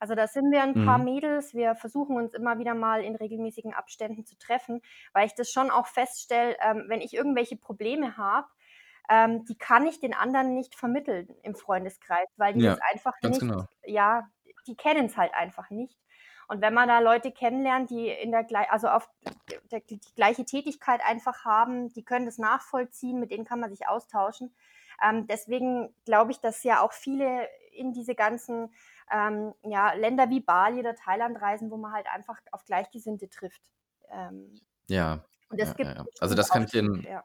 Also 0.00 0.14
da 0.16 0.26
sind 0.26 0.50
wir 0.50 0.62
ein 0.62 0.76
paar 0.78 0.98
Mhm. 0.98 1.00
Mädels. 1.00 1.54
Wir 1.54 1.76
versuchen 1.76 2.16
uns 2.16 2.34
immer 2.34 2.58
wieder 2.58 2.74
mal 2.74 3.04
in 3.04 3.16
regelmäßigen 3.16 3.74
Abständen 3.74 4.26
zu 4.26 4.36
treffen, 4.38 4.82
weil 5.12 5.26
ich 5.26 5.34
das 5.34 5.52
schon 5.52 5.70
auch 5.70 5.86
feststelle, 5.86 6.56
ähm, 6.62 6.84
wenn 6.88 7.00
ich 7.02 7.14
irgendwelche 7.14 7.56
Probleme 7.56 8.16
habe, 8.16 8.48
ähm, 9.08 9.44
die 9.44 9.56
kann 9.58 9.86
ich 9.86 10.00
den 10.00 10.14
anderen 10.14 10.54
nicht 10.54 10.74
vermitteln 10.74 11.28
im 11.42 11.54
Freundeskreis, 11.54 12.28
weil 12.36 12.54
die 12.54 12.62
Ja, 12.62 12.76
das 12.76 12.78
einfach 12.92 13.22
nicht, 13.22 13.42
genau. 13.42 13.66
ja, 13.84 14.28
die 14.66 14.76
kennen 14.76 15.06
es 15.06 15.16
halt 15.16 15.34
einfach 15.34 15.70
nicht. 15.70 15.98
Und 16.48 16.60
wenn 16.62 16.74
man 16.74 16.88
da 16.88 16.98
Leute 16.98 17.30
kennenlernt, 17.32 17.90
die 17.90 18.08
in 18.08 18.32
der 18.32 18.46
also 18.72 18.88
auf 18.88 19.08
der, 19.70 19.80
die 19.80 20.00
gleiche 20.16 20.44
Tätigkeit 20.44 21.00
einfach 21.04 21.44
haben, 21.44 21.92
die 21.92 22.04
können 22.04 22.26
das 22.26 22.38
nachvollziehen, 22.38 23.20
mit 23.20 23.30
denen 23.30 23.44
kann 23.44 23.60
man 23.60 23.70
sich 23.70 23.86
austauschen. 23.88 24.54
Ähm, 25.02 25.26
deswegen 25.26 25.94
glaube 26.04 26.32
ich, 26.32 26.40
dass 26.40 26.62
ja 26.64 26.80
auch 26.82 26.92
viele 26.92 27.48
in 27.72 27.92
diese 27.92 28.14
ganzen 28.14 28.74
ähm, 29.10 29.54
ja, 29.64 29.92
Länder 29.94 30.30
wie 30.30 30.40
Bali 30.40 30.80
oder 30.80 30.94
Thailand 30.94 31.40
reisen, 31.40 31.70
wo 31.70 31.76
man 31.76 31.92
halt 31.92 32.06
einfach 32.06 32.38
auf 32.52 32.64
Gleichgesinnte 32.64 33.28
trifft. 33.28 33.62
Ähm, 34.10 34.60
Ja, 34.88 35.24
und 35.48 35.60
es 35.60 35.68
ja, 35.68 35.74
gibt 35.74 35.90
ja, 35.90 35.94
ja. 35.96 36.06
Also 36.20 36.34
das 36.34 36.48
kann 36.50 36.64
ich 36.64 36.70
dir 36.70 36.84
ja. 37.04 37.24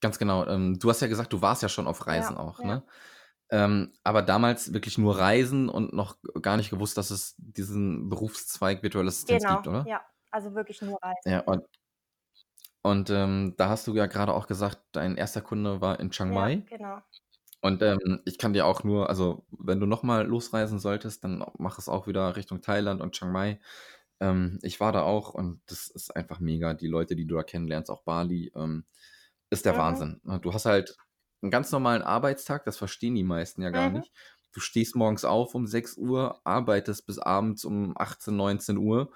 ganz 0.00 0.18
genau. 0.18 0.46
Ähm, 0.46 0.78
du 0.78 0.88
hast 0.90 1.00
ja 1.00 1.08
gesagt, 1.08 1.32
du 1.32 1.42
warst 1.42 1.62
ja 1.62 1.68
schon 1.68 1.86
auf 1.86 2.06
Reisen 2.06 2.36
Ja, 2.36 2.40
auch, 2.42 2.58
ja. 2.60 2.66
ne? 2.66 2.82
Ähm, 3.52 3.92
aber 4.04 4.22
damals 4.22 4.72
wirklich 4.72 4.96
nur 4.96 5.18
Reisen 5.18 5.68
und 5.68 5.92
noch 5.92 6.16
gar 6.40 6.56
nicht 6.56 6.70
gewusst, 6.70 6.96
dass 6.96 7.10
es 7.10 7.34
diesen 7.38 8.08
Berufszweig 8.08 8.82
virtuelle 8.82 9.08
Assistenz 9.08 9.42
Genau, 9.42 9.56
gibt, 9.56 9.66
oder? 9.66 9.84
ja. 9.88 10.00
Also 10.30 10.54
wirklich 10.54 10.80
nur 10.82 10.98
Reisen. 11.02 11.32
Ja, 11.32 11.40
und, 11.40 11.64
und 12.82 13.10
ähm, 13.10 13.54
da 13.56 13.68
hast 13.68 13.86
du 13.86 13.94
ja 13.94 14.06
gerade 14.06 14.32
auch 14.34 14.46
gesagt, 14.46 14.80
dein 14.92 15.16
erster 15.16 15.42
Kunde 15.42 15.80
war 15.80 16.00
in 16.00 16.10
Chiang 16.10 16.32
Ja, 16.32 16.34
Mai. 16.34 16.62
genau. 16.68 17.00
Und 17.62 17.82
ähm, 17.82 18.20
ich 18.24 18.38
kann 18.38 18.52
dir 18.54 18.66
auch 18.66 18.84
nur, 18.84 19.08
also 19.10 19.44
wenn 19.50 19.80
du 19.80 19.86
nochmal 19.86 20.26
losreisen 20.26 20.78
solltest, 20.78 21.24
dann 21.24 21.44
mach 21.58 21.78
es 21.78 21.88
auch 21.88 22.06
wieder 22.06 22.36
Richtung 22.36 22.62
Thailand 22.62 23.00
und 23.02 23.12
Chiang 23.14 23.32
Mai. 23.32 23.60
Ähm, 24.20 24.58
ich 24.62 24.80
war 24.80 24.92
da 24.92 25.02
auch 25.02 25.34
und 25.34 25.62
das 25.66 25.88
ist 25.88 26.14
einfach 26.16 26.40
mega. 26.40 26.74
Die 26.74 26.88
Leute, 26.88 27.16
die 27.16 27.26
du 27.26 27.36
da 27.36 27.42
kennenlernst, 27.42 27.90
auch 27.90 28.02
Bali, 28.04 28.52
ähm, 28.56 28.86
ist 29.50 29.66
der 29.66 29.76
Mhm. 29.76 29.76
Wahnsinn. 29.76 30.20
ne? 30.24 30.40
Du 30.40 30.52
hast 30.54 30.66
halt 30.66 30.96
einen 31.42 31.50
ganz 31.50 31.72
normalen 31.72 32.02
Arbeitstag, 32.02 32.64
das 32.64 32.76
verstehen 32.78 33.14
die 33.14 33.24
meisten 33.24 33.62
ja 33.62 33.70
gar 33.70 33.90
Mhm. 33.90 34.00
nicht. 34.00 34.12
Du 34.52 34.60
stehst 34.60 34.96
morgens 34.96 35.24
auf 35.24 35.54
um 35.54 35.66
6 35.66 35.96
Uhr, 35.96 36.40
arbeitest 36.44 37.06
bis 37.06 37.18
abends 37.18 37.64
um 37.64 37.94
18, 37.96 38.36
19 38.36 38.76
Uhr. 38.78 39.12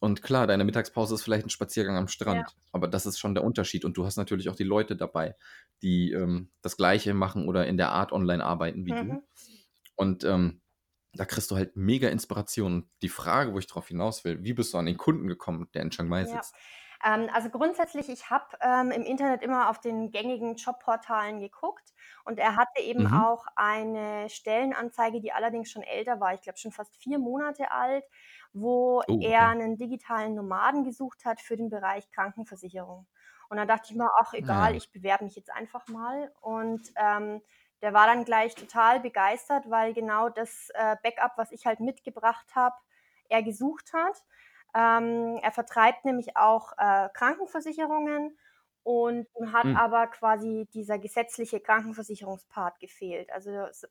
Und 0.00 0.22
klar, 0.22 0.46
deine 0.46 0.64
Mittagspause 0.64 1.14
ist 1.14 1.22
vielleicht 1.22 1.46
ein 1.46 1.50
Spaziergang 1.50 1.96
am 1.96 2.08
Strand, 2.08 2.56
aber 2.72 2.88
das 2.88 3.04
ist 3.04 3.18
schon 3.18 3.34
der 3.34 3.44
Unterschied. 3.44 3.84
Und 3.84 3.98
du 3.98 4.06
hast 4.06 4.16
natürlich 4.16 4.48
auch 4.48 4.56
die 4.56 4.64
Leute 4.64 4.96
dabei, 4.96 5.36
die 5.82 6.12
ähm, 6.12 6.50
das 6.62 6.78
Gleiche 6.78 7.12
machen 7.12 7.46
oder 7.46 7.66
in 7.66 7.76
der 7.76 7.92
Art 7.92 8.10
online 8.10 8.42
arbeiten 8.42 8.86
wie 8.86 8.90
du. 8.90 9.04
Mhm. 9.04 9.22
Und 9.96 10.24
ähm, 10.24 10.62
da 11.12 11.26
kriegst 11.26 11.50
du 11.50 11.56
halt 11.56 11.76
mega 11.76 12.08
Inspiration. 12.08 12.88
Die 13.02 13.10
Frage, 13.10 13.52
wo 13.52 13.58
ich 13.58 13.66
drauf 13.66 13.88
hinaus 13.88 14.24
will, 14.24 14.42
wie 14.42 14.54
bist 14.54 14.72
du 14.72 14.78
an 14.78 14.86
den 14.86 14.96
Kunden 14.96 15.28
gekommen, 15.28 15.68
der 15.74 15.82
in 15.82 15.90
Chiang 15.90 16.08
Mai 16.08 16.22
Ja. 16.22 16.40
Ähm, 17.04 17.28
also 17.32 17.48
grundsätzlich, 17.50 18.08
ich 18.08 18.30
habe 18.30 18.56
ähm, 18.60 18.90
im 18.90 19.02
Internet 19.02 19.42
immer 19.42 19.70
auf 19.70 19.80
den 19.80 20.10
gängigen 20.10 20.56
Jobportalen 20.56 21.40
geguckt 21.40 21.94
und 22.24 22.38
er 22.38 22.56
hatte 22.56 22.82
eben 22.82 23.06
Mhm. 23.06 23.06
auch 23.06 23.46
eine 23.56 24.28
Stellenanzeige, 24.28 25.20
die 25.20 25.32
allerdings 25.32 25.70
schon 25.70 25.82
älter 25.82 26.20
war, 26.20 26.34
ich 26.34 26.42
glaube 26.42 26.58
schon 26.58 26.72
fast 26.72 26.96
vier 26.96 27.18
Monate 27.18 27.70
alt, 27.70 28.04
wo 28.52 29.02
Oh, 29.08 29.18
er 29.18 29.46
okay. 29.46 29.48
einen 29.48 29.76
digitalen 29.78 30.34
Nomaden 30.34 30.84
gesucht 30.84 31.24
hat 31.24 31.40
für 31.40 31.56
den 31.56 31.70
Bereich 31.70 32.10
Krankenversicherung. 32.10 33.06
Und 33.48 33.56
dann 33.56 33.66
dachte 33.68 33.88
ich 33.90 33.96
mir, 33.96 34.10
ach 34.20 34.32
egal, 34.34 34.74
Ja. 34.74 34.76
ich 34.76 34.92
bewerbe 34.92 35.24
mich 35.24 35.34
jetzt 35.36 35.50
einfach 35.52 35.88
mal. 35.88 36.32
Und 36.40 36.82
ähm, 36.96 37.42
der 37.82 37.92
war 37.94 38.06
dann 38.06 38.24
gleich 38.24 38.54
total 38.54 39.00
begeistert, 39.00 39.68
weil 39.70 39.94
genau 39.94 40.28
das 40.28 40.68
äh, 40.74 40.96
Backup, 41.02 41.32
was 41.36 41.50
ich 41.50 41.66
halt 41.66 41.80
mitgebracht 41.80 42.54
habe, 42.54 42.76
er 43.28 43.42
gesucht 43.42 43.92
hat. 43.92 44.24
Ähm, 44.74 45.38
er 45.42 45.52
vertreibt 45.52 46.04
nämlich 46.04 46.36
auch 46.36 46.72
äh, 46.78 47.08
Krankenversicherungen 47.14 48.38
und 48.82 49.26
ihm 49.38 49.52
hat 49.52 49.66
Hm. 49.66 49.74
aber 49.74 50.06
quasi 50.08 50.66
dieser 50.72 50.98
gesetzliche 50.98 51.60
Krankenversicherungspart 51.60 52.80
gefehlt. 52.80 53.30
Also 53.32 53.50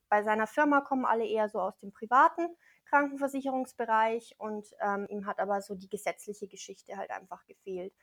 bei 0.09 0.23
seiner 0.23 0.47
Firma 0.47 0.81
kommen 0.81 1.05
alle 1.05 1.25
eher 1.27 1.47
so 1.49 1.59
aus 1.61 1.77
dem 1.79 1.91
privaten 1.91 2.55
Krankenversicherungsbereich 2.85 4.35
und 4.39 4.67
ähm, 4.81 5.05
ihm 5.09 5.25
hat 5.27 5.39
aber 5.39 5.61
so 5.61 5.75
die 5.75 5.89
gesetzliche 5.89 6.47
Geschichte 6.47 6.97
halt 6.97 7.11
einfach 7.11 7.45
gefehlt. 7.45 7.93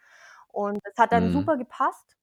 Und 0.49 0.79
das 0.85 0.95
hat 0.99 1.13
dann 1.13 1.29
Mhm. 1.29 1.31
super 1.31 1.57
gepasst. 1.57 2.17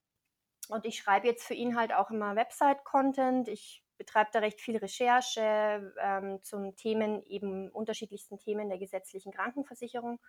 Und 0.70 0.86
ich 0.86 0.98
schreibe 0.98 1.28
jetzt 1.28 1.46
für 1.46 1.54
ihn 1.54 1.76
halt 1.78 1.94
auch 1.94 2.10
immer 2.12 2.36
Website-Content. 2.36 3.48
Ich 3.50 3.83
betreibe 3.98 4.30
da 4.34 4.40
recht 4.40 4.62
viel 4.62 4.78
Recherche 4.78 5.94
ähm, 6.02 6.42
zum 6.44 6.76
Themen, 6.76 7.24
eben 7.24 7.70
unterschiedlichsten 7.70 8.40
Themen 8.40 8.70
der 8.70 8.78
gesetzlichen 8.80 9.32
Krankenversicherung 9.32 10.20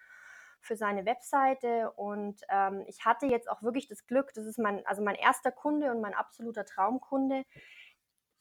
für 0.60 0.76
seine 0.76 1.04
Webseite. 1.06 1.92
Und 1.92 2.40
ähm, 2.48 2.84
ich 2.86 3.04
hatte 3.04 3.26
jetzt 3.26 3.50
auch 3.50 3.62
wirklich 3.62 3.88
das 3.88 4.06
Glück, 4.06 4.32
das 4.34 4.46
ist 4.46 4.58
mein, 4.58 4.86
also 4.86 5.02
mein 5.02 5.16
erster 5.16 5.52
Kunde 5.52 5.90
und 5.90 6.00
mein 6.00 6.14
absoluter 6.14 6.64
Traumkunde, 6.64 7.44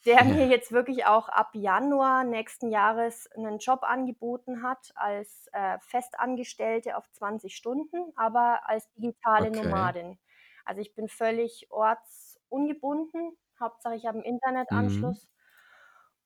der 0.05 0.25
mir 0.25 0.47
jetzt 0.47 0.71
wirklich 0.71 1.05
auch 1.05 1.29
ab 1.29 1.51
Januar 1.53 2.23
nächsten 2.25 2.69
Jahres 2.69 3.29
einen 3.31 3.59
Job 3.59 3.83
angeboten 3.83 4.61
hat 4.63 4.91
als 4.95 5.47
äh, 5.53 5.77
Festangestellte 5.79 6.97
auf 6.97 7.09
20 7.11 7.55
Stunden, 7.55 8.11
aber 8.15 8.67
als 8.69 8.91
digitale 8.93 9.49
Okay. 9.49 9.51
Nomadin. 9.51 10.19
Also 10.65 10.81
ich 10.81 10.93
bin 10.93 11.07
völlig 11.07 11.67
ortsungebunden. 11.71 13.37
Hauptsache 13.63 13.95
ich 13.95 14.05
habe 14.07 14.17
einen 14.19 14.25
Mhm. 14.69 15.15
Internetanschluss 15.15 15.29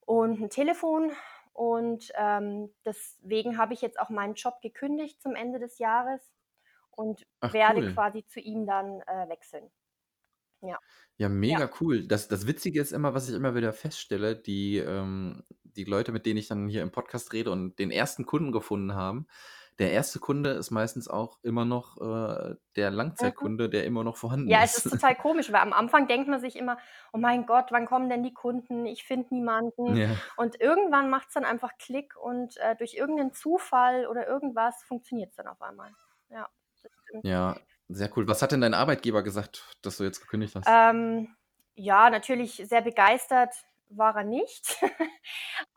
und 0.06 0.40
ein 0.40 0.50
Telefon 0.50 1.12
Und 1.52 2.12
ähm, 2.14 2.72
deswegen 2.84 3.58
habe 3.58 3.74
ich 3.74 3.82
jetzt 3.82 3.98
auch 4.00 4.10
meinen 4.10 4.34
Job 4.34 4.60
gekündigt 4.62 5.20
zum 5.20 5.34
Ende 5.34 5.58
des 5.58 5.78
Jahres 5.78 6.32
und 6.92 7.26
Ach, 7.40 7.54
werde 7.54 7.82
cool. 7.82 7.94
quasi 7.94 8.24
zu 8.26 8.40
ihm 8.40 8.66
dann 8.66 9.00
äh, 9.02 9.28
wechseln. 9.28 9.70
Ja. 10.62 10.78
Ja, 11.16 11.28
Ja. 11.44 11.58
mega 11.58 11.68
cool. 11.80 12.06
Das, 12.06 12.28
das 12.28 12.46
Witzige 12.46 12.80
ist 12.80 12.92
immer, 12.92 13.12
was 13.14 13.28
ich 13.28 13.34
immer 13.34 13.54
wieder 13.54 13.72
feststelle, 13.72 14.36
die, 14.36 14.76
ähm, 14.78 15.42
die 15.64 15.84
Leute, 15.84 16.12
mit 16.12 16.26
denen 16.26 16.38
ich 16.38 16.46
dann 16.48 16.68
hier 16.68 16.82
im 16.82 16.92
Podcast 16.92 17.32
rede 17.32 17.50
und 17.50 17.78
den 17.78 17.90
ersten 17.90 18.24
Kunden 18.24 18.52
gefunden 18.52 18.94
haben, 18.94 19.26
der 19.78 19.92
erste 19.92 20.18
Kunde 20.18 20.50
ist 20.50 20.70
meistens 20.70 21.08
auch 21.08 21.38
immer 21.42 21.64
noch 21.64 21.96
äh, 21.98 22.56
der 22.76 22.90
Mhm. 22.90 22.96
Langzeitkunde, 22.96 23.68
der 23.68 23.84
immer 23.84 24.02
noch 24.04 24.16
vorhanden 24.16 24.48
Ja, 24.48 24.62
es 24.62 24.78
ist. 24.78 24.86
ist 24.86 24.92
total 25.02 25.14
komisch, 25.14 25.52
weil 25.52 25.60
am 25.60 25.72
Anfang 25.72 26.08
denkt 26.08 26.28
man 26.28 26.40
sich 26.40 26.56
immer, 26.56 26.78
oh 27.12 27.18
mein 27.18 27.46
Gott, 27.46 27.66
wann 27.70 27.86
kommen 27.86 28.08
denn 28.08 28.22
die 28.22 28.34
Kunden? 28.34 28.86
Ich 28.86 29.04
finde 29.04 29.32
niemanden. 29.34 29.96
Ja. 29.96 30.08
Und 30.36 30.60
irgendwann 30.60 31.10
macht 31.10 31.28
es 31.28 31.34
dann 31.34 31.44
einfach 31.44 31.78
Klick 31.78 32.16
und 32.16 32.56
äh, 32.58 32.74
durch 32.76 32.94
irgendeinen 32.94 33.32
Zufall 33.32 34.06
oder 34.06 34.26
irgendwas 34.26 34.82
funktioniert 34.82 35.30
es 35.30 35.36
dann 35.36 35.46
auf 35.46 35.62
einmal. 35.62 35.90
Ja. 36.28 36.48
Ja, 37.22 37.56
sehr 37.88 38.10
cool. 38.16 38.28
Was 38.28 38.42
hat 38.42 38.52
denn 38.52 38.60
dein 38.60 38.74
Arbeitgeber 38.74 39.22
gesagt, 39.22 39.76
dass 39.82 39.96
du 39.96 40.04
jetzt 40.04 40.20
gekündigt 40.20 40.54
hast? 40.54 40.66
Ähm, 40.68 41.34
ja, 41.74 42.10
natürlich 42.10 42.62
sehr 42.66 42.82
begeistert 42.82 43.54
war 43.90 44.16
er 44.16 44.24
nicht. 44.24 44.78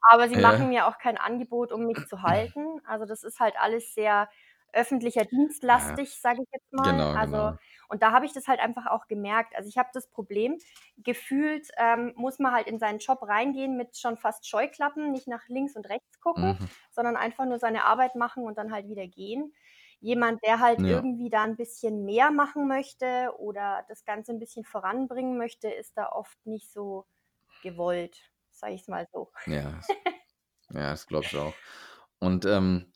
Aber 0.02 0.30
sie 0.30 0.38
machen 0.38 0.68
Ja. 0.68 0.70
mir 0.70 0.88
auch 0.88 0.98
kein 0.98 1.18
Angebot, 1.18 1.72
um 1.72 1.86
mich 1.86 2.06
zu 2.06 2.22
halten. 2.24 2.82
Also 2.86 3.06
das 3.06 3.24
ist 3.24 3.40
halt 3.40 3.56
alles 3.60 3.94
sehr 3.94 4.30
öffentlicher 4.74 5.26
Dienstlastig, 5.26 6.22
sage 6.22 6.42
ich 6.44 6.48
jetzt 6.54 6.72
mal. 6.74 6.96
Genau, 6.98 7.18
Also 7.20 7.52
genau. 7.52 7.58
und 7.90 8.02
da 8.04 8.12
habe 8.14 8.26
ich 8.26 8.34
das 8.34 8.48
halt 8.48 8.60
einfach 8.62 8.88
auch 8.88 9.08
gemerkt. 9.08 9.56
Also 9.56 9.68
ich 9.70 9.78
habe 9.78 9.90
das 9.94 10.10
Problem, 10.10 10.58
gefühlt 10.98 11.68
ähm, 11.78 12.14
muss 12.16 12.40
man 12.40 12.54
halt 12.54 12.68
in 12.68 12.80
seinen 12.80 13.00
Job 13.00 13.22
reingehen 13.24 13.76
mit 13.78 13.98
schon 13.98 14.18
fast 14.18 14.48
Scheuklappen, 14.48 15.12
nicht 15.12 15.28
nach 15.28 15.48
links 15.50 15.76
und 15.76 15.90
rechts 15.90 16.20
gucken, 16.22 16.58
Mhm. 16.60 16.70
sondern 16.90 17.18
einfach 17.18 17.46
nur 17.46 17.60
seine 17.60 17.84
Arbeit 17.86 18.16
machen 18.16 18.46
und 18.46 18.58
dann 18.58 18.72
halt 18.72 18.88
wieder 18.88 19.08
gehen. 19.08 19.54
Jemand, 20.00 20.44
der 20.44 20.60
halt 20.60 20.82
Ja. 20.82 21.04
irgendwie 21.04 21.30
da 21.30 21.44
ein 21.44 21.58
bisschen 21.58 22.06
mehr 22.06 22.32
machen 22.32 22.68
möchte 22.68 23.34
oder 23.38 23.86
das 23.88 24.04
Ganze 24.06 24.32
ein 24.32 24.40
bisschen 24.40 24.64
voranbringen 24.66 25.38
möchte, 25.38 25.70
ist 25.70 25.96
da 25.98 26.10
oft 26.10 26.38
nicht 26.46 26.72
so 26.72 27.06
gewollt, 27.62 28.32
sage 28.52 28.74
ich 28.76 28.82
es 28.82 28.88
mal 28.88 29.08
so. 29.14 29.32
Ja, 29.46 29.72
das, 29.72 29.98
ja, 30.72 30.92
das 30.92 31.08
glaube 31.08 31.28
ich 31.28 31.38
auch. 31.38 31.62
Und 32.20 32.46
ähm, 32.46 32.94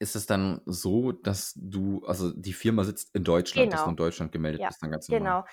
ist 0.00 0.16
es 0.16 0.26
dann 0.26 0.62
so, 0.66 1.12
dass 1.12 1.54
du, 1.56 2.04
also 2.06 2.32
die 2.32 2.54
Firma 2.54 2.84
sitzt 2.84 3.14
in 3.16 3.24
Deutschland, 3.24 3.72
dass 3.72 3.84
du 3.84 3.90
Genau. 3.90 3.92
in 3.92 3.96
Deutschland 3.96 4.32
gemeldet 4.32 4.64
Ja, 4.64 4.68
bist, 4.68 4.82
dann 4.82 4.92
ganz 4.92 5.08
normal. 5.08 5.36
genau. 5.36 5.44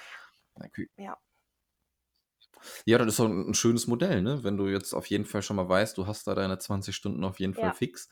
Okay. 0.55 0.89
Ja. 0.97 1.19
Ja, 2.85 2.97
das 2.97 3.07
ist 3.07 3.15
so 3.17 3.25
ein, 3.25 3.49
ein 3.49 3.53
schönes 3.53 3.87
Modell, 3.87 4.21
ne? 4.21 4.43
Wenn 4.43 4.57
du 4.57 4.67
jetzt 4.67 4.93
auf 4.93 5.07
jeden 5.07 5.25
Fall 5.25 5.41
schon 5.41 5.55
mal 5.55 5.67
weißt, 5.69 5.97
du 5.97 6.07
hast 6.07 6.27
da 6.27 6.35
deine 6.35 6.57
20 6.59 6.95
Stunden 6.95 7.23
auf 7.23 7.39
jeden 7.39 7.53
Fall 7.53 7.71
Ja. 7.71 7.73
fix. 7.73 8.09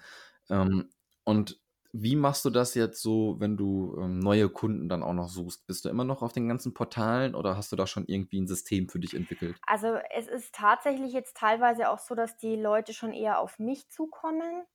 Ähm, 0.50 0.90
und 1.24 1.60
wie 1.94 2.16
machst 2.16 2.46
du 2.46 2.50
das 2.50 2.74
jetzt 2.76 3.02
so, 3.02 3.36
wenn 3.40 3.58
du 3.58 3.96
ähm, 4.00 4.20
neue 4.20 4.50
Kunden 4.50 4.90
dann 4.90 5.04
auch 5.04 5.14
noch 5.14 5.30
suchst? 5.30 5.68
Bist 5.68 5.86
du 5.86 5.90
immer 5.90 6.04
noch 6.04 6.22
auf 6.24 6.34
den 6.34 6.48
ganzen 6.48 6.74
Portalen 6.74 7.36
oder 7.36 7.56
hast 7.58 7.72
du 7.72 7.76
da 7.76 7.88
schon 7.88 8.06
irgendwie 8.08 8.42
ein 8.42 8.48
System 8.48 8.90
für 8.90 9.00
dich 9.00 9.16
entwickelt? 9.16 9.64
Also 9.66 9.96
es 10.12 10.28
ist 10.28 10.54
tatsächlich 10.56 11.14
jetzt 11.14 11.38
teilweise 11.38 11.90
auch 11.90 12.00
so, 12.00 12.16
dass 12.16 12.38
die 12.38 12.56
Leute 12.56 12.94
schon 12.94 13.14
eher 13.14 13.40
auf 13.40 13.60
mich 13.60 13.90
zukommen. 13.90 14.66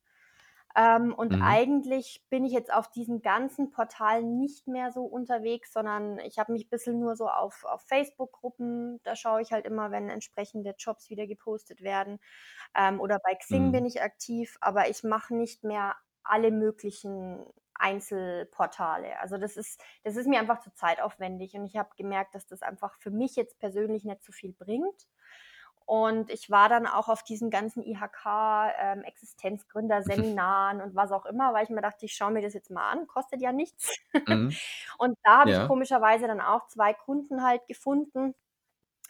Ähm, 0.75 1.13
und 1.15 1.35
Mhm. 1.35 1.39
eigentlich 1.41 2.25
bin 2.29 2.45
ich 2.45 2.53
jetzt 2.53 2.73
auf 2.73 2.89
diesen 2.91 3.21
ganzen 3.21 3.71
Portalen 3.71 4.37
nicht 4.39 4.67
mehr 4.67 4.91
so 4.91 5.03
unterwegs, 5.05 5.73
sondern 5.73 6.19
ich 6.19 6.39
habe 6.39 6.53
mich 6.53 6.67
ein 6.67 6.69
bisschen 6.69 6.99
nur 6.99 7.15
so 7.15 7.27
auf, 7.29 7.65
auf 7.65 7.81
Facebook-Gruppen, 7.83 9.01
da 9.03 9.15
schaue 9.15 9.41
ich 9.41 9.51
halt 9.53 9.65
immer, 9.65 9.91
wenn 9.91 10.09
entsprechende 10.09 10.75
Jobs 10.77 11.09
wieder 11.09 11.27
gepostet 11.27 11.81
werden. 11.81 12.19
Ähm, 12.75 12.99
oder 13.01 13.19
bei 13.23 13.35
Xing 13.35 13.71
bin 13.71 13.85
Mhm. 13.85 13.87
ich 13.87 14.01
aktiv, 14.01 14.57
aber 14.61 14.89
ich 14.89 15.03
mache 15.03 15.35
nicht 15.35 15.63
mehr 15.63 15.95
alle 16.23 16.51
möglichen 16.51 17.45
Einzelportale. 17.75 19.19
Also 19.19 19.37
das 19.37 19.57
ist, 19.57 19.81
das 20.03 20.17
ist 20.17 20.27
mir 20.27 20.39
einfach 20.39 20.59
zu 20.59 20.73
zeitaufwendig 20.73 21.53
und 21.55 21.65
ich 21.65 21.77
habe 21.77 21.89
gemerkt, 21.97 22.35
dass 22.35 22.45
das 22.47 22.61
einfach 22.61 22.95
für 22.99 23.11
mich 23.11 23.35
jetzt 23.35 23.59
persönlich 23.59 24.03
nicht 24.03 24.23
so 24.23 24.31
viel 24.33 24.53
bringt. 24.53 25.07
Und 25.85 26.29
ich 26.29 26.51
war 26.51 26.69
dann 26.69 26.85
auch 26.85 27.09
auf 27.09 27.23
diesen 27.23 27.49
ganzen 27.49 27.81
IHK, 27.81 28.71
ähm, 28.79 29.01
Existenzgründerseminaren 29.03 30.81
und 30.81 30.95
was 30.95 31.11
auch 31.11 31.25
immer, 31.25 31.53
weil 31.53 31.63
ich 31.63 31.71
mir 31.71 31.81
dachte, 31.81 32.05
ich 32.05 32.13
schaue 32.13 32.31
mir 32.31 32.43
das 32.43 32.53
jetzt 32.53 32.69
mal 32.69 32.91
an, 32.91 33.07
kostet 33.07 33.41
ja 33.41 33.51
nichts. 33.51 33.97
Mhm. 34.27 34.59
Und 34.99 35.17
da 35.23 35.39
habe 35.39 35.51
ich 35.51 35.61
Ja. 35.61 35.63
komischerweise 35.63 36.27
dann 36.27 36.41
auch 36.41 36.67
zwei 36.67 36.93
Kunden 36.93 37.43
halt 37.43 37.65
gefunden, 37.67 38.35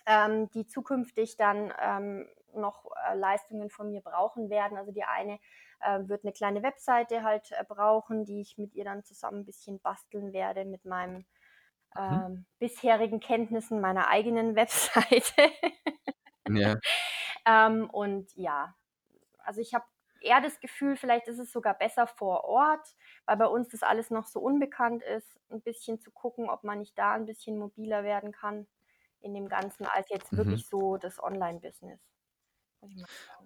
ähm, 0.06 0.50
die 0.52 0.68
zukünftig 0.68 1.38
dann 1.38 1.74
ähm, 1.80 2.28
noch 2.54 2.86
äh, 3.10 3.16
Leistungen 3.16 3.70
von 3.70 3.92
mir 3.92 4.02
brauchen 4.02 4.50
werden. 4.50 4.78
Also 4.78 4.92
die 4.92 5.04
eine 5.04 5.40
äh, 5.82 6.08
wird 6.08 6.24
eine 6.24 6.34
kleine 6.34 6.64
Webseite 6.64 7.24
halt 7.24 7.52
äh, 7.52 7.64
brauchen, 7.68 8.26
die 8.26 8.42
ich 8.42 8.58
mit 8.58 8.74
ihr 8.76 8.86
dann 8.86 9.04
zusammen 9.04 9.40
ein 9.42 9.46
bisschen 9.46 9.80
basteln 9.80 10.34
werde 10.34 10.66
mit 10.66 10.86
meinen 10.86 11.26
Mhm. 12.08 12.24
ähm, 12.24 12.46
bisherigen 12.60 13.20
Kenntnissen 13.20 13.82
meiner 13.82 14.08
eigenen 14.10 14.56
Webseite. 14.58 15.52
Ja. 16.48 16.80
ähm, 17.46 17.90
und 17.90 18.36
ja, 18.36 18.76
also 19.40 19.62
ich 19.62 19.74
habe 19.76 19.86
eher 20.22 20.42
das 20.42 20.60
Gefühl, 20.60 20.98
vielleicht 20.98 21.28
ist 21.28 21.40
es 21.40 21.52
sogar 21.52 21.76
besser 21.78 22.08
vor 22.08 22.46
Ort, 22.46 22.96
weil 23.26 23.38
bei 23.38 23.48
uns 23.48 23.70
das 23.70 23.84
alles 23.84 24.12
noch 24.12 24.28
so 24.28 24.40
unbekannt 24.42 25.04
ist, 25.04 25.40
ein 25.52 25.62
bisschen 25.62 26.00
zu 26.02 26.12
gucken, 26.12 26.50
ob 26.50 26.64
man 26.64 26.80
nicht 26.80 26.98
da 26.98 27.14
ein 27.14 27.26
bisschen 27.26 27.58
mobiler 27.60 28.04
werden 28.04 28.32
kann 28.32 28.68
in 29.22 29.34
dem 29.34 29.50
Ganzen, 29.50 29.86
als 29.88 30.10
jetzt 30.10 30.36
Mhm. 30.36 30.38
wirklich 30.38 30.68
so 30.68 30.98
das 30.98 31.22
Online-Business. 31.24 32.02
muss 32.02 32.08
ich 32.10 32.50
mal 32.50 32.60
sagen. 32.60 32.69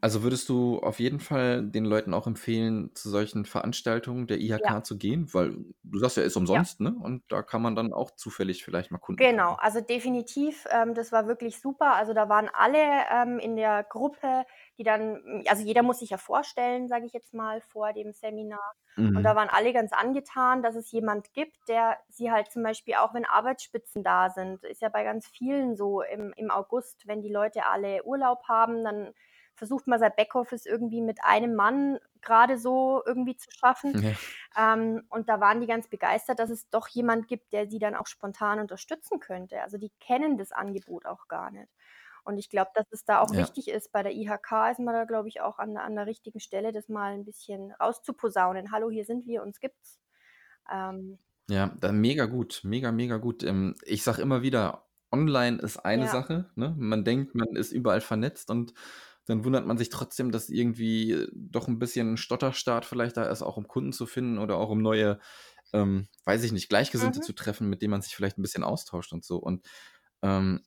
Also 0.01 0.21
würdest 0.23 0.49
du 0.49 0.79
auf 0.79 0.99
jeden 0.99 1.19
Fall 1.19 1.65
den 1.65 1.85
Leuten 1.85 2.13
auch 2.13 2.27
empfehlen, 2.27 2.91
zu 2.93 3.09
solchen 3.09 3.45
Veranstaltungen 3.45 4.27
der 4.27 4.39
IHK 4.41 4.63
Ja, 4.65 4.83
zu 4.83 4.97
gehen? 4.97 5.33
Weil 5.33 5.55
du 5.83 5.99
sagst 5.99 6.17
ja, 6.17 6.23
ist 6.23 6.35
ja. 6.51 6.63
umsonst, 6.63 6.81
ne? 6.81 6.93
Und 6.99 7.23
da 7.29 7.41
kann 7.41 7.61
man 7.61 7.75
dann 7.75 7.93
auch 7.93 8.11
zufällig 8.11 8.63
vielleicht 8.65 8.91
mal 8.91 8.97
Kunden 8.99 9.19
Genau, 9.19 9.53
finden. 9.53 9.59
also 9.59 9.79
definitiv, 9.79 10.65
ähm, 10.71 10.95
das 10.95 11.11
war 11.11 11.27
wirklich 11.27 11.59
super. 11.61 11.93
Also 11.93 12.13
da 12.15 12.29
waren 12.29 12.49
alle 12.51 12.79
ähm, 13.11 13.37
in 13.37 13.55
der 13.55 13.83
Gruppe, 13.83 14.43
die 14.77 14.83
dann, 14.83 15.43
also 15.47 15.63
jeder 15.63 15.83
muss 15.83 15.99
sich 15.99 16.09
ja 16.11 16.17
vorstellen, 16.17 16.87
sage 16.87 17.05
ich 17.05 17.13
jetzt 17.13 17.33
mal, 17.33 17.61
vor 17.61 17.93
dem 17.93 18.11
Seminar. 18.13 18.73
Und 19.15 19.23
da 19.23 19.35
Mhm. 19.35 19.35
waren 19.35 19.49
alle 19.49 19.73
ganz 19.73 19.93
angetan, 19.93 20.63
dass 20.63 20.75
es 20.75 20.91
jemand 20.91 21.33
gibt, 21.33 21.57
der 21.67 21.99
sie 22.09 22.31
halt 22.31 22.51
zum 22.51 22.63
Beispiel, 22.63 22.95
auch 22.95 23.13
wenn 23.13 23.25
Arbeitsspitzen 23.25 24.03
da 24.03 24.29
sind, 24.31 24.63
ist 24.63 24.81
ja 24.81 24.89
bei 24.89 25.03
ganz 25.03 25.27
vielen 25.27 25.75
so 25.75 26.01
im, 26.01 26.33
im 26.35 26.49
August, 26.49 27.07
wenn 27.07 27.21
die 27.21 27.31
Leute 27.31 27.65
alle 27.67 28.03
Urlaub 28.05 28.47
haben, 28.47 28.83
dann 28.83 29.13
versucht 29.55 29.85
man 29.85 29.99
sein 29.99 30.11
Backoffice 30.17 30.65
irgendwie 30.65 31.01
mit 31.01 31.23
einem 31.23 31.53
Mann 31.53 31.99
gerade 32.21 32.57
so 32.57 33.03
irgendwie 33.05 33.35
zu 33.37 33.51
schaffen. 33.51 33.99
Ja. 34.01 34.13
Ähm, 34.57 35.05
und 35.09 35.29
da 35.29 35.39
waren 35.39 35.61
die 35.61 35.67
ganz 35.67 35.87
begeistert, 35.87 36.39
dass 36.39 36.49
es 36.49 36.69
doch 36.69 36.87
jemand 36.87 37.27
gibt, 37.27 37.53
der 37.53 37.67
sie 37.69 37.79
dann 37.79 37.95
auch 37.95 38.07
spontan 38.07 38.59
unterstützen 38.59 39.19
könnte. 39.19 39.61
Also 39.61 39.77
die 39.77 39.91
kennen 39.99 40.37
das 40.37 40.51
Angebot 40.51 41.05
auch 41.05 41.27
gar 41.27 41.51
nicht. 41.51 41.69
Und 42.23 42.37
ich 42.37 42.49
glaube, 42.49 42.71
dass 42.75 42.85
es 42.91 43.05
da 43.05 43.19
auch 43.21 43.35
Ja. 43.35 43.37
wichtig 43.37 43.67
ist, 43.69 43.91
bei 43.91 44.03
der 44.03 44.13
IHK 44.13 44.71
ist 44.71 44.79
man 44.79 44.93
da, 44.93 45.05
glaube 45.05 45.27
ich, 45.29 45.41
auch 45.41 45.59
an, 45.59 45.77
an 45.77 45.95
der 45.95 46.05
richtigen 46.07 46.39
Stelle, 46.39 46.71
das 46.73 46.89
mal 46.89 47.13
ein 47.13 47.25
bisschen 47.25 47.71
rauszuposaunen. 47.73 48.71
Hallo, 48.71 48.89
hier 48.89 49.05
sind 49.05 49.25
wir, 49.27 49.43
uns 49.43 49.59
gibt's. 49.59 49.99
Ähm, 50.71 51.19
Ja, 51.49 51.75
dann 51.79 51.99
mega 51.99 52.25
gut, 52.25 52.61
mega, 52.63 52.91
mega 52.91 53.17
gut. 53.17 53.43
Ähm, 53.43 53.75
ich 53.85 54.03
sage 54.03 54.21
immer 54.21 54.41
wieder, 54.41 54.87
online 55.11 55.57
ist 55.61 55.77
eine 55.77 56.07
ja, 56.07 56.07
Sache, 56.07 56.49
ne? 56.55 56.73
Man 56.77 57.03
denkt, 57.03 57.35
man 57.35 57.55
ist 57.55 57.71
überall 57.73 57.99
vernetzt 58.01 58.49
und 58.49 58.73
dann 59.25 59.43
wundert 59.45 59.65
man 59.65 59.77
sich 59.77 59.89
trotzdem, 59.89 60.31
dass 60.31 60.49
irgendwie 60.49 61.27
doch 61.33 61.67
ein 61.67 61.79
bisschen 61.79 62.17
Stotterstart 62.17 62.85
vielleicht 62.85 63.17
da 63.17 63.25
ist, 63.29 63.41
auch 63.41 63.57
um 63.57 63.67
Kunden 63.67 63.91
zu 63.93 64.05
finden 64.05 64.37
oder 64.37 64.57
auch 64.57 64.69
um 64.69 64.81
neue, 64.81 65.19
ähm, 65.73 66.07
weiß 66.25 66.43
ich 66.43 66.51
nicht, 66.53 66.69
Gleichgesinnte 66.69 67.19
mhm, 67.19 67.21
zu 67.21 67.33
treffen, 67.33 67.69
mit 67.69 67.81
denen 67.81 67.91
man 67.91 68.01
sich 68.01 68.15
vielleicht 68.15 68.37
ein 68.37 68.41
bisschen 68.41 68.63
austauscht 68.63 69.13
und 69.13 69.23
so. 69.25 69.37
Und 69.37 69.65
ähm, 70.21 70.61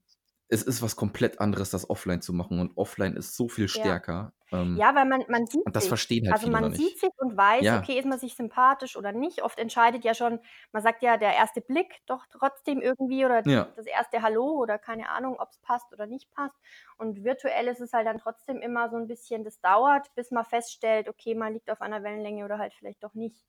es 0.49 0.63
ist 0.63 0.83
was 0.83 0.97
komplett 0.97 1.41
anderes, 1.41 1.71
das 1.71 1.89
offline 1.91 2.23
zu 2.23 2.33
machen 2.33 2.61
und 2.61 2.77
offline 2.77 3.17
ist 3.17 3.37
so 3.37 3.49
viel 3.49 3.67
ja. 3.67 3.69
stärker. 3.69 4.33
Ähm, 4.53 4.77
Ja, 4.77 4.95
weil 4.95 5.07
man, 5.07 5.25
man 5.29 5.47
sieht 5.47 5.65
und 5.65 5.75
das 5.75 5.85
sich. 5.85 5.89
verstehen 5.89 6.27
halt 6.29 6.35
Also 6.35 6.51
man 6.51 6.71
nicht. 6.71 6.77
sieht 6.77 7.01
sich 7.01 7.11
und 7.19 7.37
weiß, 7.37 7.65
Ja, 7.65 7.79
okay, 7.79 7.99
ist 7.99 8.07
man 8.07 8.19
sich 8.19 8.37
sympathisch 8.37 8.97
oder 8.97 9.13
nicht. 9.13 9.43
Oft 9.43 9.59
entscheidet 9.59 10.05
ja 10.05 10.15
schon, 10.15 10.39
man 10.73 10.83
sagt 10.83 11.03
ja, 11.03 11.17
der 11.17 11.35
erste 11.35 11.61
Blick 11.61 12.01
doch 12.07 12.27
trotzdem 12.31 12.81
irgendwie 12.81 13.25
oder 13.25 13.43
ja, 13.47 13.73
das 13.77 13.87
erste 13.87 14.23
Hallo 14.23 14.51
oder 14.61 14.79
keine 14.79 15.09
Ahnung, 15.09 15.37
ob 15.41 15.51
es 15.51 15.59
passt 15.59 15.93
oder 15.93 16.07
nicht 16.07 16.31
passt. 16.33 16.57
Und 16.97 17.25
virtuell 17.25 17.67
ist 17.69 17.81
es 17.81 17.93
halt 17.93 18.07
dann 18.07 18.19
trotzdem 18.19 18.59
immer 18.61 18.89
so 18.91 18.97
ein 18.97 19.09
bisschen, 19.09 19.43
das 19.45 19.61
dauert, 19.61 20.15
bis 20.15 20.31
man 20.31 20.45
feststellt, 20.45 21.09
okay, 21.09 21.35
man 21.35 21.53
liegt 21.55 21.71
auf 21.71 21.81
einer 21.81 22.03
Wellenlänge 22.03 22.45
oder 22.45 22.59
halt 22.59 22.75
vielleicht 22.75 23.03
doch 23.03 23.15
nicht. 23.15 23.45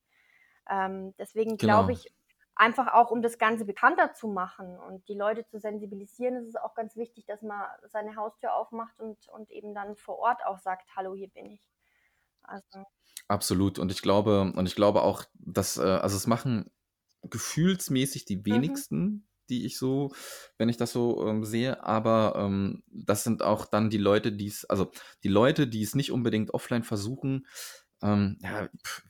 Ähm, 0.70 1.14
deswegen 1.18 1.58
glaube 1.58 1.94
genau. 1.94 2.00
ich, 2.00 2.14
einfach 2.58 2.94
auch, 2.94 3.12
um 3.12 3.22
das 3.22 3.38
Ganze 3.38 3.66
bekannter 3.66 4.14
zu 4.14 4.28
machen 4.28 4.78
und 4.80 5.08
die 5.08 5.16
Leute 5.16 5.46
zu 5.46 5.60
sensibilisieren, 5.60 6.36
ist 6.36 6.50
es 6.50 6.56
auch 6.56 6.76
ganz 6.76 6.96
wichtig, 6.96 7.26
dass 7.26 7.42
man 7.42 7.62
seine 7.92 8.16
Haustür 8.16 8.54
aufmacht 8.54 9.00
und, 9.00 9.18
und 9.30 9.50
eben 9.52 9.74
dann 9.74 9.96
vor 9.96 10.20
Ort 10.20 10.46
auch 10.46 10.60
sagt, 10.60 10.90
hallo, 10.96 11.16
hier 11.16 11.30
bin 11.30 11.52
ich. 11.52 11.62
Also, 12.44 12.86
Absolut. 13.28 13.80
Und 13.80 13.92
ich 13.92 14.02
glaube, 14.02 14.54
und 14.56 14.66
ich 14.68 14.76
glaube 14.76 15.02
auch, 15.02 15.24
dass, 15.34 15.78
äh, 15.78 15.82
also 15.82 16.16
es 16.16 16.28
machen 16.28 16.72
gefühlsmäßig 17.24 18.26
die 18.26 18.38
mhm, 18.38 18.46
wenigsten 18.46 19.28
die 19.50 19.66
ich 19.66 19.78
so, 19.78 20.14
wenn 20.58 20.70
ich 20.70 20.78
das 20.78 20.92
so 20.92 21.26
ähm, 21.28 21.44
sehe, 21.44 21.84
aber 21.84 22.34
ähm, 22.38 22.84
das 22.88 23.24
sind 23.24 23.42
auch 23.44 23.66
dann 23.66 23.90
die 23.90 23.98
Leute, 23.98 24.32
die 24.32 24.48
es, 24.48 24.66
also 24.66 24.92
die 25.24 25.30
Leute, 25.30 25.68
die 25.68 25.82
es 25.82 25.96
nicht 25.96 26.12
unbedingt 26.12 26.54
offline 26.54 26.84
versuchen, 26.84 27.48
ähm, 28.02 28.38
ja, 28.42 28.70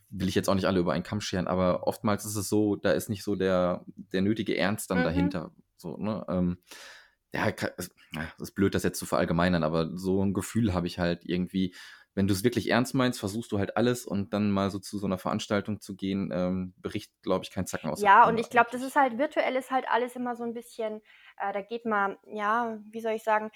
will 0.09 0.29
ich 0.29 0.35
jetzt 0.35 0.49
auch 0.49 0.55
nicht 0.55 0.65
alle 0.65 0.79
über 0.79 0.93
einen 0.93 1.03
Kamm 1.03 1.21
scheren, 1.21 1.47
aber 1.47 1.87
oftmals 1.87 2.25
ist 2.25 2.35
es 2.35 2.49
so, 2.49 2.75
da 2.75 2.91
ist 2.91 3.09
nicht 3.09 3.23
so 3.23 3.35
der, 3.35 3.83
der 4.13 4.21
nötige 4.21 4.57
Ernst 4.57 4.89
dann 4.89 4.99
mhm. 4.99 5.03
dahinter. 5.03 5.51
So, 5.77 5.97
ne? 5.97 6.25
Ähm, 6.29 6.57
ja, 7.33 7.49
es 7.77 7.91
ist 8.39 8.55
blöd, 8.55 8.73
das 8.73 8.83
jetzt 8.83 8.99
zu 8.99 9.05
verallgemeinern, 9.05 9.63
aber 9.63 9.97
so 9.97 10.23
ein 10.23 10.33
Gefühl 10.33 10.73
habe 10.73 10.87
ich 10.87 10.97
halt 10.97 11.25
irgendwie, 11.25 11.75
wenn 12.15 12.25
du 12.25 12.33
es 12.33 12.43
wirklich 12.43 12.69
ernst 12.71 12.95
meinst, 12.95 13.19
versuchst 13.19 13.51
du 13.51 13.59
halt 13.59 13.77
alles 13.77 14.05
und 14.05 14.33
dann 14.33 14.49
mal 14.49 14.71
so 14.71 14.79
zu 14.79 14.97
so 14.97 15.05
einer 15.05 15.19
Veranstaltung 15.19 15.81
zu 15.81 15.95
gehen, 15.95 16.31
ähm, 16.33 16.73
bericht, 16.77 17.11
glaube 17.21 17.43
ich, 17.43 17.51
kein 17.51 17.67
Zacken 17.67 17.91
aus. 17.91 18.01
Ja, 18.01 18.27
und 18.27 18.39
ich 18.39 18.49
glaube, 18.49 18.69
das 18.71 18.81
ist 18.81 18.95
halt, 18.95 19.19
virtuell 19.19 19.55
ist 19.55 19.69
halt 19.69 19.85
alles 19.87 20.15
immer 20.15 20.35
so 20.35 20.43
ein 20.43 20.53
bisschen, 20.53 21.01
äh, 21.37 21.53
da 21.53 21.61
geht 21.61 21.85
man, 21.85 22.17
ja, 22.25 22.79
wie 22.89 23.01
soll 23.01 23.11
ich 23.11 23.23
sagen, 23.23 23.51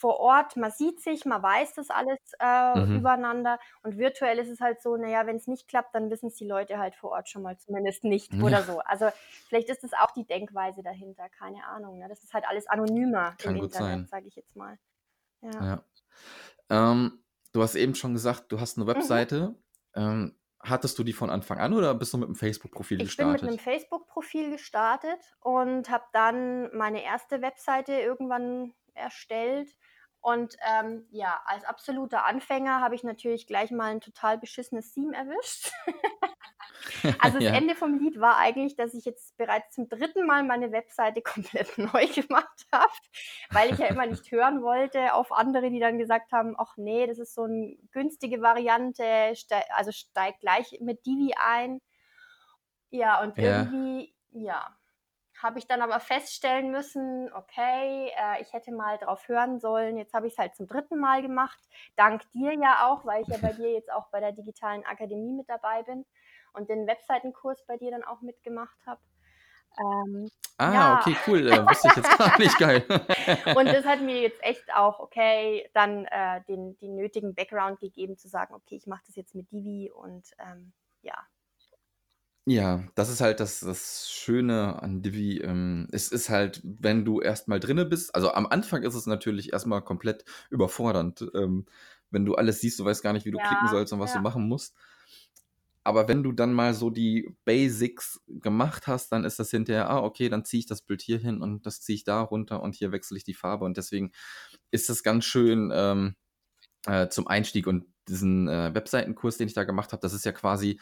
vor 0.00 0.18
Ort, 0.18 0.56
man 0.56 0.70
sieht 0.70 1.00
sich, 1.00 1.26
man 1.26 1.42
weiß 1.42 1.74
das 1.74 1.90
alles 1.90 2.18
äh, 2.40 2.78
mhm. 2.78 2.96
übereinander 2.96 3.58
und 3.82 3.98
virtuell 3.98 4.38
ist 4.38 4.48
es 4.48 4.60
halt 4.60 4.80
so, 4.80 4.96
naja, 4.96 5.26
wenn 5.26 5.36
es 5.36 5.46
nicht 5.46 5.68
klappt, 5.68 5.94
dann 5.94 6.10
wissen 6.10 6.28
es 6.28 6.36
die 6.36 6.46
Leute 6.46 6.78
halt 6.78 6.94
vor 6.94 7.10
Ort 7.10 7.28
schon 7.28 7.42
mal 7.42 7.58
zumindest 7.58 8.04
nicht 8.04 8.32
ja. 8.32 8.42
oder 8.42 8.62
so. 8.62 8.78
Also 8.80 9.10
vielleicht 9.48 9.68
ist 9.68 9.84
das 9.84 9.92
auch 9.92 10.10
die 10.12 10.24
Denkweise 10.24 10.82
dahinter, 10.82 11.28
keine 11.28 11.66
Ahnung. 11.66 11.98
Ne? 11.98 12.08
Das 12.08 12.22
ist 12.22 12.32
halt 12.32 12.46
alles 12.48 12.66
anonymer 12.66 13.34
Kann 13.36 13.56
im 13.56 13.64
Internet, 13.64 14.08
sage 14.08 14.26
ich 14.26 14.36
jetzt 14.36 14.56
mal. 14.56 14.78
Ja. 15.42 15.50
ja. 15.50 15.84
Ähm, 16.70 17.22
du 17.52 17.62
hast 17.62 17.74
eben 17.74 17.94
schon 17.94 18.14
gesagt, 18.14 18.50
du 18.50 18.58
hast 18.58 18.78
eine 18.78 18.84
mhm. 18.84 18.88
Webseite. 18.88 19.54
Mhm. 19.94 20.02
Ähm, 20.02 20.36
hattest 20.60 20.98
du 20.98 21.04
die 21.04 21.12
von 21.12 21.28
Anfang 21.28 21.58
an 21.58 21.74
oder 21.74 21.94
bist 21.94 22.14
du 22.14 22.18
mit 22.18 22.26
einem 22.26 22.36
Facebook-Profil 22.36 22.98
gestartet? 22.98 23.34
Ich 23.34 23.40
bin 23.42 23.50
mit 23.50 23.60
einem 23.66 23.74
Facebook-Profil 23.74 24.50
gestartet 24.50 25.20
und 25.40 25.90
habe 25.90 26.04
dann 26.14 26.74
meine 26.74 27.02
erste 27.02 27.42
Webseite 27.42 27.92
irgendwann 27.92 28.72
erstellt 28.94 29.76
und 30.22 30.56
ähm, 30.66 31.06
ja, 31.10 31.40
als 31.46 31.64
absoluter 31.64 32.26
Anfänger 32.26 32.80
habe 32.80 32.94
ich 32.94 33.02
natürlich 33.02 33.46
gleich 33.46 33.70
mal 33.70 33.90
ein 33.90 34.00
total 34.00 34.36
beschissenes 34.36 34.92
Theme 34.92 35.16
erwischt. 35.16 35.72
also 37.20 37.38
das 37.38 37.44
ja. 37.44 37.54
Ende 37.54 37.74
vom 37.74 37.98
Lied 37.98 38.20
war 38.20 38.36
eigentlich, 38.36 38.76
dass 38.76 38.92
ich 38.92 39.06
jetzt 39.06 39.36
bereits 39.38 39.74
zum 39.74 39.88
dritten 39.88 40.26
Mal 40.26 40.44
meine 40.44 40.72
Webseite 40.72 41.22
komplett 41.22 41.78
neu 41.78 42.06
gemacht 42.06 42.66
habe, 42.70 42.92
weil 43.50 43.72
ich 43.72 43.78
ja 43.78 43.86
immer 43.86 44.06
nicht 44.06 44.30
hören 44.30 44.62
wollte 44.62 45.14
auf 45.14 45.32
andere, 45.32 45.70
die 45.70 45.80
dann 45.80 45.98
gesagt 45.98 46.32
haben, 46.32 46.54
ach 46.58 46.76
nee, 46.76 47.06
das 47.06 47.18
ist 47.18 47.34
so 47.34 47.44
eine 47.44 47.76
günstige 47.92 48.42
Variante, 48.42 49.34
steig, 49.36 49.64
also 49.70 49.90
steig 49.90 50.38
gleich 50.40 50.78
mit 50.80 51.06
Divi 51.06 51.32
ein. 51.38 51.80
Ja, 52.90 53.22
und 53.22 53.38
ja. 53.38 53.62
irgendwie, 53.62 54.14
ja, 54.32 54.76
habe 55.42 55.58
ich 55.58 55.66
dann 55.66 55.82
aber 55.82 56.00
feststellen 56.00 56.70
müssen, 56.70 57.32
okay, 57.32 58.10
äh, 58.16 58.42
ich 58.42 58.52
hätte 58.52 58.72
mal 58.72 58.98
drauf 58.98 59.28
hören 59.28 59.60
sollen. 59.60 59.96
Jetzt 59.96 60.14
habe 60.14 60.26
ich 60.26 60.34
es 60.34 60.38
halt 60.38 60.54
zum 60.54 60.66
dritten 60.66 60.98
Mal 60.98 61.22
gemacht. 61.22 61.58
Dank 61.96 62.22
dir 62.32 62.54
ja 62.54 62.88
auch, 62.88 63.04
weil 63.04 63.22
ich 63.22 63.28
ja 63.28 63.38
bei 63.38 63.52
dir 63.52 63.72
jetzt 63.72 63.92
auch 63.92 64.08
bei 64.08 64.20
der 64.20 64.32
digitalen 64.32 64.84
Akademie 64.84 65.32
mit 65.32 65.48
dabei 65.48 65.82
bin 65.82 66.04
und 66.52 66.68
den 66.68 66.86
Webseitenkurs 66.86 67.64
bei 67.66 67.76
dir 67.76 67.90
dann 67.90 68.04
auch 68.04 68.20
mitgemacht 68.20 68.76
habe. 68.86 69.00
Ähm, 69.78 70.28
ah, 70.58 70.72
ja. 70.72 70.98
okay, 70.98 71.16
cool. 71.26 71.50
Äh, 71.50 71.66
wusste 71.66 71.88
ich 71.88 71.96
jetzt 71.96 72.18
gar 72.18 72.38
nicht 72.38 72.58
geil. 72.58 72.84
und 73.56 73.66
das 73.66 73.84
hat 73.84 74.00
mir 74.00 74.20
jetzt 74.20 74.42
echt 74.42 74.64
auch, 74.74 74.98
okay, 74.98 75.70
dann 75.74 76.06
äh, 76.06 76.42
den, 76.48 76.76
den 76.78 76.96
nötigen 76.96 77.34
Background 77.34 77.80
gegeben, 77.80 78.16
zu 78.18 78.28
sagen, 78.28 78.54
okay, 78.54 78.76
ich 78.76 78.86
mache 78.86 79.02
das 79.06 79.16
jetzt 79.16 79.34
mit 79.34 79.50
Divi 79.52 79.90
und 79.90 80.24
ähm, 80.38 80.72
ja, 81.02 81.14
ja, 82.50 82.84
das 82.96 83.08
ist 83.10 83.20
halt 83.20 83.38
das, 83.38 83.60
das 83.60 84.10
Schöne 84.10 84.82
an 84.82 85.02
Divi. 85.02 85.38
Ähm, 85.38 85.86
es 85.92 86.08
ist 86.08 86.30
halt, 86.30 86.60
wenn 86.64 87.04
du 87.04 87.20
erstmal 87.20 87.60
drinne 87.60 87.84
bist, 87.84 88.12
also 88.12 88.32
am 88.32 88.46
Anfang 88.46 88.82
ist 88.82 88.94
es 88.94 89.06
natürlich 89.06 89.52
erstmal 89.52 89.82
komplett 89.82 90.24
überfordernd, 90.50 91.30
ähm, 91.34 91.66
wenn 92.10 92.24
du 92.24 92.34
alles 92.34 92.60
siehst, 92.60 92.80
du 92.80 92.84
weißt 92.84 93.04
gar 93.04 93.12
nicht, 93.12 93.24
wie 93.24 93.30
du 93.30 93.38
klicken 93.38 93.68
sollst 93.68 93.92
und 93.92 94.00
was 94.00 94.12
du 94.12 94.18
machen 94.18 94.48
musst. 94.48 94.74
Aber 95.84 96.08
wenn 96.08 96.24
du 96.24 96.32
dann 96.32 96.52
mal 96.52 96.74
so 96.74 96.90
die 96.90 97.36
Basics 97.44 98.20
gemacht 98.26 98.88
hast, 98.88 99.12
dann 99.12 99.24
ist 99.24 99.38
das 99.38 99.50
hinterher, 99.50 99.88
ah, 99.88 100.02
okay, 100.02 100.28
dann 100.28 100.44
ziehe 100.44 100.58
ich 100.58 100.66
das 100.66 100.82
Bild 100.82 101.02
hier 101.02 101.18
hin 101.18 101.40
und 101.40 101.64
das 101.66 101.80
ziehe 101.80 101.94
ich 101.94 102.04
da 102.04 102.20
runter 102.20 102.62
und 102.62 102.74
hier 102.74 102.90
wechsle 102.90 103.16
ich 103.16 103.24
die 103.24 103.32
Farbe. 103.32 103.64
Und 103.64 103.76
deswegen 103.76 104.10
ist 104.72 104.88
das 104.88 105.04
ganz 105.04 105.24
schön 105.24 105.70
ähm, 105.72 106.16
äh, 106.86 107.08
zum 107.08 107.28
Einstieg. 107.28 107.66
Und 107.68 107.86
diesen 108.08 108.48
äh, 108.48 108.74
Webseitenkurs, 108.74 109.38
den 109.38 109.48
ich 109.48 109.54
da 109.54 109.64
gemacht 109.64 109.92
habe, 109.92 110.02
das 110.02 110.12
ist 110.12 110.24
ja 110.24 110.32
quasi 110.32 110.80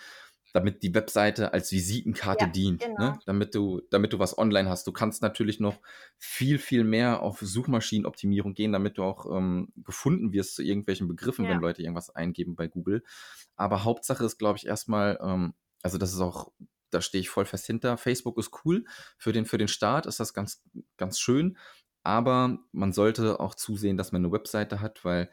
damit 0.52 0.82
die 0.82 0.94
Webseite 0.94 1.52
als 1.52 1.72
Visitenkarte 1.72 2.46
ja, 2.46 2.50
dient, 2.50 2.80
ne? 2.80 2.86
genau. 2.88 3.10
ne? 3.10 3.18
damit, 3.26 3.54
du, 3.54 3.82
damit 3.90 4.12
du 4.12 4.18
was 4.18 4.36
online 4.38 4.68
hast. 4.68 4.86
Du 4.86 4.92
kannst 4.92 5.22
natürlich 5.22 5.60
noch 5.60 5.80
viel, 6.18 6.58
viel 6.58 6.84
mehr 6.84 7.22
auf 7.22 7.40
Suchmaschinenoptimierung 7.40 8.54
gehen, 8.54 8.72
damit 8.72 8.98
du 8.98 9.02
auch 9.02 9.26
ähm, 9.36 9.72
gefunden 9.76 10.32
wirst 10.32 10.54
zu 10.54 10.62
irgendwelchen 10.62 11.08
Begriffen, 11.08 11.44
ja. 11.44 11.50
wenn 11.50 11.60
Leute 11.60 11.82
irgendwas 11.82 12.10
eingeben 12.10 12.56
bei 12.56 12.66
Google. 12.66 13.02
Aber 13.56 13.84
Hauptsache 13.84 14.24
ist, 14.24 14.38
glaube 14.38 14.58
ich, 14.58 14.66
erstmal, 14.66 15.18
ähm, 15.22 15.54
also 15.82 15.98
das 15.98 16.12
ist 16.12 16.20
auch, 16.20 16.50
da 16.90 17.02
stehe 17.02 17.20
ich 17.20 17.28
voll 17.28 17.44
fest 17.44 17.66
hinter. 17.66 17.98
Facebook 17.98 18.38
ist 18.38 18.50
cool. 18.64 18.84
Für 19.18 19.32
den, 19.32 19.44
für 19.44 19.58
den 19.58 19.68
Start 19.68 20.06
ist 20.06 20.20
das 20.20 20.32
ganz, 20.32 20.62
ganz 20.96 21.18
schön. 21.18 21.58
Aber 22.02 22.58
man 22.72 22.92
sollte 22.92 23.38
auch 23.40 23.54
zusehen, 23.54 23.98
dass 23.98 24.12
man 24.12 24.24
eine 24.24 24.32
Webseite 24.32 24.80
hat, 24.80 25.04
weil 25.04 25.30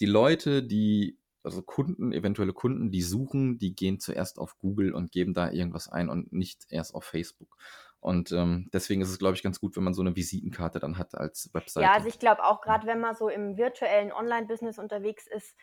die 0.00 0.06
Leute, 0.06 0.62
die 0.62 1.18
also 1.46 1.62
Kunden, 1.62 2.12
eventuelle 2.12 2.52
Kunden, 2.52 2.90
die 2.90 3.02
suchen, 3.02 3.58
die 3.58 3.74
gehen 3.74 3.98
zuerst 4.00 4.38
auf 4.38 4.58
Google 4.58 4.94
und 4.94 5.12
geben 5.12 5.32
da 5.32 5.50
irgendwas 5.50 5.88
ein 5.88 6.08
und 6.10 6.32
nicht 6.32 6.66
erst 6.68 6.94
auf 6.94 7.04
Facebook. 7.04 7.56
Und 8.00 8.30
ähm, 8.32 8.68
deswegen 8.72 9.00
ist 9.00 9.08
es, 9.08 9.18
glaube 9.18 9.34
ich, 9.34 9.42
ganz 9.42 9.58
gut, 9.58 9.76
wenn 9.76 9.82
man 9.82 9.94
so 9.94 10.02
eine 10.02 10.14
Visitenkarte 10.14 10.78
dann 10.78 10.98
hat 10.98 11.14
als 11.14 11.50
Webseite. 11.54 11.84
Ja, 11.84 11.92
also 11.92 12.08
ich 12.08 12.18
glaube 12.18 12.44
auch 12.44 12.60
gerade, 12.60 12.86
wenn 12.86 13.00
man 13.00 13.16
so 13.16 13.28
im 13.28 13.56
virtuellen 13.56 14.12
Online-Business 14.12 14.78
unterwegs 14.78 15.26
ist, 15.26 15.56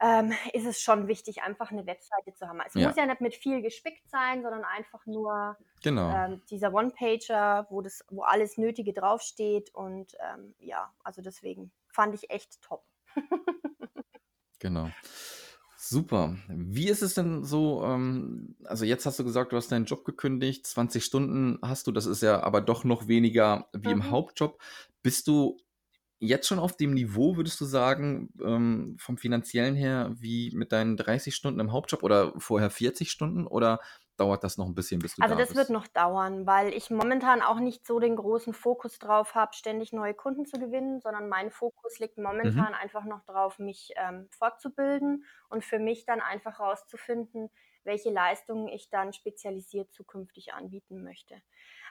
ähm, 0.00 0.32
ist 0.52 0.66
es 0.66 0.80
schon 0.80 1.08
wichtig, 1.08 1.42
einfach 1.42 1.70
eine 1.70 1.86
Webseite 1.86 2.32
zu 2.34 2.48
haben. 2.48 2.60
Es 2.66 2.74
ja. 2.74 2.88
muss 2.88 2.96
ja 2.96 3.06
nicht 3.06 3.20
mit 3.20 3.34
viel 3.34 3.62
gespickt 3.62 4.08
sein, 4.08 4.42
sondern 4.42 4.64
einfach 4.64 5.04
nur 5.06 5.56
genau. 5.82 6.10
ähm, 6.10 6.42
dieser 6.50 6.72
One-Pager, 6.72 7.66
wo, 7.70 7.82
wo 8.10 8.22
alles 8.22 8.58
Nötige 8.58 8.92
draufsteht. 8.92 9.74
Und 9.74 10.14
ähm, 10.20 10.54
ja, 10.58 10.92
also 11.02 11.20
deswegen 11.20 11.72
fand 11.88 12.14
ich 12.14 12.30
echt 12.30 12.60
top. 12.62 12.84
Genau. 14.58 14.90
Super. 15.76 16.36
Wie 16.48 16.88
ist 16.88 17.02
es 17.02 17.14
denn 17.14 17.44
so? 17.44 17.82
Ähm, 17.84 18.56
also 18.64 18.84
jetzt 18.84 19.06
hast 19.06 19.18
du 19.18 19.24
gesagt, 19.24 19.52
du 19.52 19.56
hast 19.56 19.72
deinen 19.72 19.86
Job 19.86 20.04
gekündigt, 20.04 20.66
20 20.66 21.04
Stunden 21.04 21.58
hast 21.62 21.86
du, 21.86 21.92
das 21.92 22.04
ist 22.04 22.22
ja 22.22 22.42
aber 22.42 22.60
doch 22.60 22.84
noch 22.84 23.08
weniger 23.08 23.68
wie 23.72 23.92
im 23.92 23.98
mhm. 23.98 24.10
Hauptjob. 24.10 24.60
Bist 25.02 25.28
du 25.28 25.56
jetzt 26.18 26.48
schon 26.48 26.58
auf 26.58 26.76
dem 26.76 26.94
Niveau, 26.94 27.36
würdest 27.36 27.60
du 27.60 27.64
sagen, 27.64 28.30
ähm, 28.42 28.96
vom 28.98 29.16
finanziellen 29.16 29.76
her, 29.76 30.12
wie 30.18 30.50
mit 30.54 30.72
deinen 30.72 30.96
30 30.96 31.34
Stunden 31.34 31.60
im 31.60 31.72
Hauptjob 31.72 32.02
oder 32.02 32.32
vorher 32.38 32.70
40 32.70 33.10
Stunden? 33.10 33.46
Oder 33.46 33.80
dauert 34.20 34.44
das 34.44 34.56
noch 34.58 34.66
ein 34.66 34.74
bisschen, 34.74 35.00
bis 35.00 35.14
du 35.14 35.20
Also 35.20 35.34
da 35.34 35.36
das 35.36 35.54
wird 35.54 35.70
noch 35.70 35.86
dauern, 35.88 36.46
weil 36.46 36.72
ich 36.74 36.90
momentan 36.90 37.42
auch 37.42 37.58
nicht 37.58 37.84
so 37.86 37.98
den 37.98 38.14
großen 38.16 38.54
Fokus 38.54 38.98
drauf 39.00 39.34
habe, 39.34 39.54
ständig 39.54 39.92
neue 39.92 40.14
Kunden 40.14 40.46
zu 40.46 40.58
gewinnen, 40.60 41.00
sondern 41.00 41.28
mein 41.28 41.50
Fokus 41.50 41.98
liegt 41.98 42.18
Mhm. 42.42 42.64
momentan 42.64 42.72
einfach 42.74 43.04
noch 43.04 43.24
drauf, 43.24 43.58
mich 43.58 43.92
ähm, 43.96 44.28
fortzubilden 44.30 45.24
und 45.48 45.64
für 45.64 45.80
mich 45.80 46.04
dann 46.04 46.20
einfach 46.20 46.60
rauszufinden, 46.60 47.50
welche 47.82 48.10
Leistungen 48.10 48.68
ich 48.68 48.90
dann 48.90 49.12
spezialisiert 49.12 49.92
zukünftig 49.92 50.52
anbieten 50.52 51.02
möchte. 51.02 51.42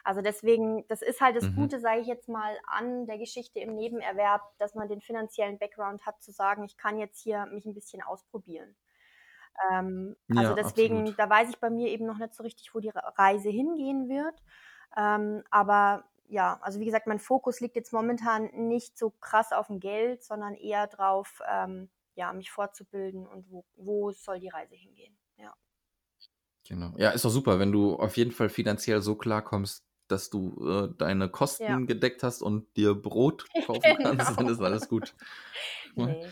Also 0.04 0.22
deswegen, 0.22 0.86
das 0.88 1.02
ist 1.02 1.20
halt 1.20 1.36
das 1.36 1.50
Mhm. 1.50 1.52
Gute, 1.52 1.80
sage 1.80 2.00
ich 2.00 2.06
jetzt 2.06 2.28
mal, 2.28 2.56
an 2.66 3.06
der 3.06 3.18
Geschichte 3.18 3.60
im 3.60 3.74
Nebenerwerb, 3.74 4.42
dass 4.58 4.74
man 4.74 4.88
den 4.88 5.00
finanziellen 5.02 5.58
Background 5.58 6.06
hat, 6.06 6.22
zu 6.22 6.30
sagen, 6.32 6.64
ich 6.64 6.76
kann 6.78 6.98
jetzt 6.98 7.20
hier 7.20 7.44
mich 7.46 7.66
ein 7.66 7.74
bisschen 7.74 8.02
ausprobieren. 8.02 8.76
Ähm, 9.70 10.16
also 10.34 10.54
deswegen, 10.54 11.00
absolut. 11.00 11.18
da 11.18 11.30
weiß 11.30 11.48
ich 11.50 11.58
bei 11.58 11.70
mir 11.70 11.88
eben 11.88 12.06
noch 12.06 12.18
nicht 12.18 12.34
so 12.34 12.42
richtig, 12.42 12.74
wo 12.74 12.80
die 12.80 12.92
Reise 12.94 13.48
hingehen 13.48 14.08
wird. 14.08 14.34
Ähm, 14.96 15.42
aber 15.50 16.04
ja, 16.28 16.58
also 16.60 16.80
wie 16.80 16.84
gesagt, 16.84 17.06
mein 17.06 17.18
Fokus 17.18 17.60
liegt 17.60 17.76
jetzt 17.76 17.92
momentan 17.92 18.50
nicht 18.52 18.98
so 18.98 19.10
krass 19.10 19.52
auf 19.52 19.68
dem 19.68 19.80
Geld, 19.80 20.22
sondern 20.22 20.54
eher 20.54 20.86
drauf, 20.86 21.40
ähm, 21.50 21.88
ja, 22.14 22.32
mich 22.32 22.50
fortzubilden 22.50 23.26
und 23.26 23.50
wo, 23.50 23.64
wo 23.76 24.12
soll 24.12 24.38
die 24.38 24.48
Reise 24.48 24.74
hingehen. 24.74 25.16
Ja. 25.36 25.54
Genau. 26.68 26.92
Ja, 26.96 27.10
ist 27.10 27.24
doch 27.24 27.30
super, 27.30 27.58
wenn 27.58 27.72
du 27.72 27.96
auf 27.96 28.16
jeden 28.16 28.32
Fall 28.32 28.50
finanziell 28.50 29.00
so 29.00 29.14
klarkommst, 29.14 29.86
dass 30.06 30.30
du 30.30 30.66
äh, 30.66 30.94
deine 30.96 31.30
Kosten 31.30 31.62
ja. 31.64 31.78
gedeckt 31.78 32.22
hast 32.22 32.42
und 32.42 32.76
dir 32.76 32.94
Brot 32.94 33.46
kaufen 33.66 33.80
genau. 33.82 34.10
kannst, 34.10 34.38
dann 34.38 34.48
ist 34.48 34.60
alles 34.60 34.88
gut. 34.88 35.14
nee. 35.94 36.26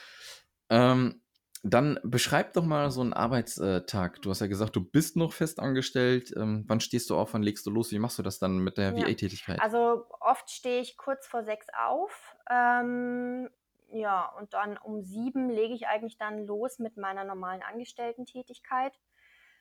ähm, 0.71 1.23
dann 1.71 1.99
beschreib 2.03 2.53
doch 2.53 2.65
mal 2.65 2.91
so 2.91 3.01
einen 3.01 3.13
Arbeitstag. 3.13 4.23
Du 4.23 4.31
hast 4.31 4.41
ja 4.41 4.47
gesagt, 4.47 4.77
du 4.77 4.85
bist 4.85 5.17
noch 5.17 5.33
fest 5.33 5.59
angestellt. 5.59 6.33
Ähm, 6.37 6.65
wann 6.67 6.81
stehst 6.81 7.11
du 7.11 7.17
auf? 7.17 7.35
Wann 7.35 7.43
legst 7.43 7.67
du 7.67 7.71
los? 7.71 7.93
Wie 7.93 7.99
machst 7.99 8.19
du 8.19 8.23
das 8.23 8.39
dann 8.39 8.59
mit 8.59 8.79
der 8.79 8.97
ja. 8.97 9.07
VA-Tätigkeit? 9.07 9.61
Also 9.61 10.05
oft 10.21 10.51
stehe 10.51 10.81
ich 10.81 10.97
kurz 10.97 11.27
vor 11.27 11.45
sechs 11.45 11.67
auf. 11.77 12.37
Ähm, 12.51 13.49
ja, 13.91 14.27
und 14.39 14.55
dann 14.55 14.79
um 14.79 15.03
sieben 15.03 15.51
lege 15.51 15.75
ich 15.75 15.87
eigentlich 15.87 16.19
dann 16.19 16.45
los 16.45 16.79
mit 16.79 16.97
meiner 16.97 17.25
normalen 17.25 17.63
Angestellten-Tätigkeit. 17.63 18.93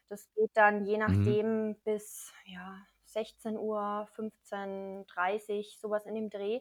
Das 0.10 0.30
geht 0.36 0.52
dann 0.54 0.86
je 0.86 0.98
mhm. 0.98 1.00
nachdem 1.00 1.68
mhm. 1.68 1.76
bis 1.84 2.34
ja, 2.46 2.78
16 3.06 3.58
Uhr, 3.58 4.08
15.30 4.16 5.80
sowas 5.80 6.06
in 6.06 6.16
dem 6.16 6.30
Dreh. 6.30 6.60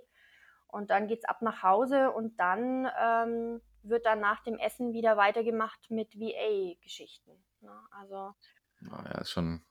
Und 0.75 0.91
dann 0.91 1.07
geht 1.07 1.21
es 1.21 1.25
ab 1.25 1.41
nach 1.41 1.63
Hause 1.63 2.11
und 2.11 2.37
dann 2.41 2.89
ähm, 3.01 3.61
wird 3.85 4.07
dann 4.07 4.19
nach 4.19 4.43
dem 4.43 4.59
Essen 4.59 4.93
wieder 4.93 5.17
weitergemacht 5.17 5.89
mit 5.89 6.19
VA-Geschichten. 6.19 7.31
Ne? 7.61 7.71
Also. 7.93 8.35
Ja, 8.81 9.21
ist 9.21 9.31
schon 9.31 9.65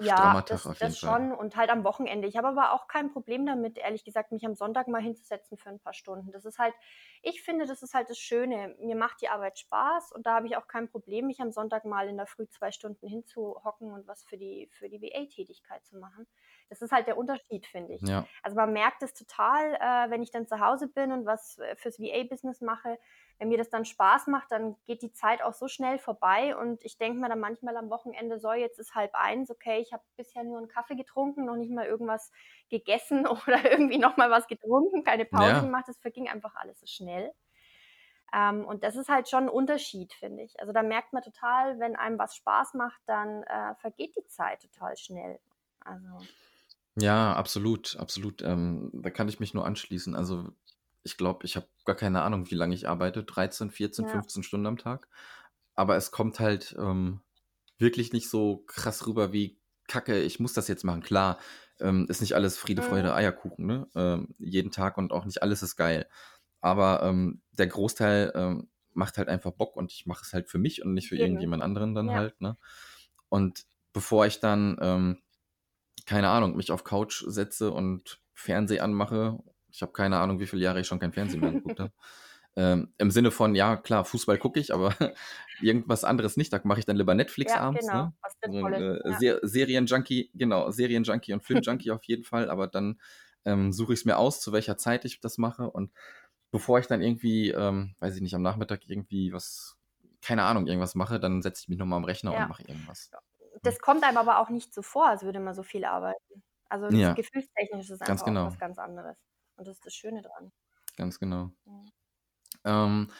ja, 0.00 0.40
das, 0.42 0.66
auf 0.66 0.80
jeden 0.80 0.92
das 0.92 0.98
Fall. 0.98 1.18
schon 1.18 1.32
und 1.32 1.56
halt 1.56 1.70
am 1.70 1.84
Wochenende. 1.84 2.26
Ich 2.26 2.36
habe 2.36 2.48
aber 2.48 2.72
auch 2.72 2.88
kein 2.88 3.12
Problem 3.12 3.44
damit, 3.44 3.76
ehrlich 3.76 4.04
gesagt, 4.04 4.32
mich 4.32 4.44
am 4.46 4.54
Sonntag 4.54 4.88
mal 4.88 5.02
hinzusetzen 5.02 5.58
für 5.58 5.68
ein 5.68 5.78
paar 5.78 5.92
Stunden. 5.92 6.32
Das 6.32 6.44
ist 6.44 6.58
halt, 6.58 6.74
ich 7.22 7.42
finde, 7.42 7.66
das 7.66 7.82
ist 7.82 7.94
halt 7.94 8.08
das 8.08 8.18
Schöne. 8.18 8.74
Mir 8.80 8.96
macht 8.96 9.20
die 9.20 9.28
Arbeit 9.28 9.58
Spaß 9.58 10.12
und 10.12 10.26
da 10.26 10.36
habe 10.36 10.46
ich 10.46 10.56
auch 10.56 10.66
kein 10.66 10.88
Problem, 10.88 11.26
mich 11.26 11.40
am 11.40 11.52
Sonntag 11.52 11.84
mal 11.84 12.08
in 12.08 12.16
der 12.16 12.26
Früh 12.26 12.46
zwei 12.48 12.70
Stunden 12.70 13.06
hinzuhocken 13.06 13.92
und 13.92 14.06
was 14.06 14.24
für 14.24 14.38
die, 14.38 14.70
für 14.72 14.88
die 14.88 15.00
VA-Tätigkeit 15.00 15.84
zu 15.84 15.98
machen. 15.98 16.26
Das 16.68 16.82
ist 16.82 16.92
halt 16.92 17.06
der 17.06 17.18
Unterschied, 17.18 17.66
finde 17.66 17.94
ich. 17.94 18.02
Ja. 18.02 18.26
Also 18.42 18.56
man 18.56 18.72
merkt 18.72 19.02
es 19.02 19.14
total, 19.14 19.74
äh, 19.74 20.10
wenn 20.10 20.22
ich 20.22 20.30
dann 20.30 20.46
zu 20.46 20.60
Hause 20.60 20.88
bin 20.88 21.12
und 21.12 21.26
was 21.26 21.58
äh, 21.58 21.76
fürs 21.76 21.98
VA-Business 21.98 22.60
mache, 22.60 22.98
wenn 23.38 23.48
mir 23.48 23.58
das 23.58 23.68
dann 23.68 23.84
Spaß 23.84 24.28
macht, 24.28 24.50
dann 24.50 24.76
geht 24.86 25.02
die 25.02 25.12
Zeit 25.12 25.42
auch 25.42 25.52
so 25.52 25.68
schnell 25.68 25.98
vorbei 25.98 26.56
und 26.56 26.84
ich 26.84 26.96
denke 26.96 27.20
mir 27.20 27.28
dann 27.28 27.40
manchmal 27.40 27.76
am 27.76 27.90
Wochenende, 27.90 28.38
so 28.38 28.52
jetzt 28.52 28.78
ist 28.78 28.94
halb 28.94 29.14
eins, 29.14 29.50
okay, 29.50 29.80
ich 29.80 29.92
habe 29.92 30.02
bisher 30.16 30.42
nur 30.42 30.58
einen 30.58 30.68
Kaffee 30.68 30.96
getrunken, 30.96 31.44
noch 31.44 31.56
nicht 31.56 31.70
mal 31.70 31.86
irgendwas 31.86 32.32
gegessen 32.70 33.26
oder 33.46 33.70
irgendwie 33.70 33.98
noch 33.98 34.16
mal 34.16 34.30
was 34.30 34.46
getrunken, 34.46 35.04
keine 35.04 35.26
Pause 35.26 35.50
ja. 35.50 35.60
gemacht, 35.60 35.84
das 35.86 35.98
verging 35.98 36.28
einfach 36.28 36.54
alles 36.56 36.80
so 36.80 36.86
schnell. 36.86 37.32
Ähm, 38.32 38.64
und 38.64 38.82
das 38.82 38.96
ist 38.96 39.08
halt 39.08 39.28
schon 39.28 39.44
ein 39.44 39.48
Unterschied, 39.48 40.12
finde 40.12 40.42
ich. 40.42 40.58
Also 40.60 40.72
da 40.72 40.82
merkt 40.82 41.12
man 41.12 41.22
total, 41.22 41.78
wenn 41.78 41.94
einem 41.94 42.18
was 42.18 42.34
Spaß 42.36 42.74
macht, 42.74 43.00
dann 43.06 43.42
äh, 43.44 43.74
vergeht 43.76 44.16
die 44.16 44.26
Zeit 44.26 44.62
total 44.62 44.96
schnell. 44.96 45.38
Also. 45.80 46.26
Ja, 46.96 47.34
absolut, 47.34 47.96
absolut. 48.00 48.42
Ähm, 48.42 48.90
da 48.94 49.10
kann 49.10 49.28
ich 49.28 49.38
mich 49.38 49.54
nur 49.54 49.64
anschließen. 49.64 50.16
Also 50.16 50.48
ich 51.06 51.16
glaube, 51.16 51.46
ich 51.46 51.56
habe 51.56 51.68
gar 51.84 51.96
keine 51.96 52.22
Ahnung, 52.22 52.50
wie 52.50 52.56
lange 52.56 52.74
ich 52.74 52.88
arbeite. 52.88 53.22
13, 53.24 53.70
14, 53.70 54.04
ja. 54.04 54.10
15 54.10 54.42
Stunden 54.42 54.66
am 54.66 54.76
Tag. 54.76 55.08
Aber 55.74 55.96
es 55.96 56.10
kommt 56.10 56.40
halt 56.40 56.74
ähm, 56.78 57.20
wirklich 57.78 58.12
nicht 58.12 58.28
so 58.28 58.64
krass 58.66 59.06
rüber 59.06 59.32
wie 59.32 59.60
Kacke, 59.86 60.20
ich 60.20 60.40
muss 60.40 60.52
das 60.52 60.66
jetzt 60.66 60.84
machen. 60.84 61.02
Klar, 61.02 61.38
ähm, 61.80 62.06
ist 62.08 62.20
nicht 62.20 62.34
alles 62.34 62.58
Friede, 62.58 62.82
Freude, 62.82 63.14
Eierkuchen, 63.14 63.66
ne? 63.66 63.86
Ähm, 63.94 64.34
jeden 64.38 64.72
Tag 64.72 64.98
und 64.98 65.12
auch 65.12 65.24
nicht 65.24 65.42
alles 65.42 65.62
ist 65.62 65.76
geil. 65.76 66.08
Aber 66.60 67.02
ähm, 67.04 67.40
der 67.52 67.68
Großteil 67.68 68.32
ähm, 68.34 68.68
macht 68.92 69.16
halt 69.18 69.28
einfach 69.28 69.52
Bock 69.52 69.76
und 69.76 69.92
ich 69.92 70.06
mache 70.06 70.22
es 70.24 70.32
halt 70.32 70.48
für 70.48 70.58
mich 70.58 70.84
und 70.84 70.92
nicht 70.92 71.08
für 71.08 71.14
Eben. 71.14 71.26
irgendjemand 71.26 71.62
anderen 71.62 71.94
dann 71.94 72.08
ja. 72.08 72.14
halt, 72.14 72.40
ne? 72.40 72.56
Und 73.28 73.64
bevor 73.92 74.26
ich 74.26 74.40
dann, 74.40 74.76
ähm, 74.80 75.22
keine 76.04 76.30
Ahnung, 76.30 76.56
mich 76.56 76.72
auf 76.72 76.82
Couch 76.82 77.22
setze 77.28 77.70
und 77.70 78.20
Fernseh 78.32 78.80
anmache 78.80 79.38
ich 79.76 79.82
habe 79.82 79.92
keine 79.92 80.18
Ahnung, 80.18 80.40
wie 80.40 80.46
viele 80.46 80.62
Jahre 80.62 80.80
ich 80.80 80.86
schon 80.86 80.98
kein 80.98 81.12
Fernsehen 81.12 81.40
mehr 81.40 81.52
geguckt 81.52 81.80
habe. 81.80 81.92
Ähm, 82.58 82.90
Im 82.96 83.10
Sinne 83.10 83.30
von, 83.30 83.54
ja, 83.54 83.76
klar, 83.76 84.06
Fußball 84.06 84.38
gucke 84.38 84.58
ich, 84.58 84.72
aber 84.72 84.94
irgendwas 85.60 86.04
anderes 86.04 86.38
nicht. 86.38 86.50
Da 86.54 86.60
mache 86.64 86.78
ich 86.78 86.86
dann 86.86 86.96
lieber 86.96 87.14
Netflix 87.14 87.52
ja, 87.52 87.60
abends. 87.60 87.86
Genau. 87.86 88.04
Ne? 88.04 88.12
Also, 88.22 88.84
äh, 88.86 89.10
ja. 89.10 89.18
Ser 89.18 89.40
Serienjunkie, 89.42 90.30
genau, 90.32 90.70
Serienjunkie 90.70 91.34
und 91.34 91.42
Filmjunkie 91.42 91.90
auf 91.90 92.02
jeden 92.04 92.24
Fall. 92.24 92.48
Aber 92.48 92.66
dann 92.66 92.98
ähm, 93.44 93.74
suche 93.74 93.92
ich 93.92 93.98
es 93.98 94.04
mir 94.06 94.16
aus, 94.16 94.40
zu 94.40 94.52
welcher 94.52 94.78
Zeit 94.78 95.04
ich 95.04 95.20
das 95.20 95.36
mache. 95.36 95.68
Und 95.68 95.92
bevor 96.50 96.78
ich 96.78 96.86
dann 96.86 97.02
irgendwie, 97.02 97.50
ähm, 97.50 97.94
weiß 97.98 98.16
ich 98.16 98.22
nicht, 98.22 98.34
am 98.34 98.40
Nachmittag 98.40 98.88
irgendwie 98.88 99.34
was, 99.34 99.76
keine 100.22 100.44
Ahnung, 100.44 100.66
irgendwas 100.66 100.94
mache, 100.94 101.20
dann 101.20 101.42
setze 101.42 101.64
ich 101.64 101.68
mich 101.68 101.76
nochmal 101.76 101.98
am 101.98 102.04
Rechner 102.04 102.32
ja. 102.32 102.44
und 102.44 102.48
mache 102.48 102.62
irgendwas. 102.62 103.10
Das 103.60 103.80
kommt 103.80 104.02
einem 104.02 104.16
aber 104.16 104.40
auch 104.40 104.48
nicht 104.48 104.72
so 104.72 104.80
vor, 104.80 105.08
als 105.08 105.24
würde 105.24 105.40
man 105.40 105.54
so 105.54 105.62
viel 105.62 105.84
arbeiten. 105.84 106.42
Also 106.70 106.88
ja. 106.96 107.12
gefühlstechnisch 107.12 107.90
ist 107.90 107.90
es 107.90 108.00
einfach 108.00 108.24
genau. 108.24 108.46
was 108.46 108.58
ganz 108.58 108.78
anderes. 108.78 109.16
Und 109.56 109.66
das 109.66 109.76
ist 109.76 109.86
das 109.86 109.94
Schöne 109.94 110.22
dran. 110.22 110.52
Ganz 110.96 111.18
genau. 111.18 111.50
Mhm. 111.64 111.90
Ähm, 112.64 113.10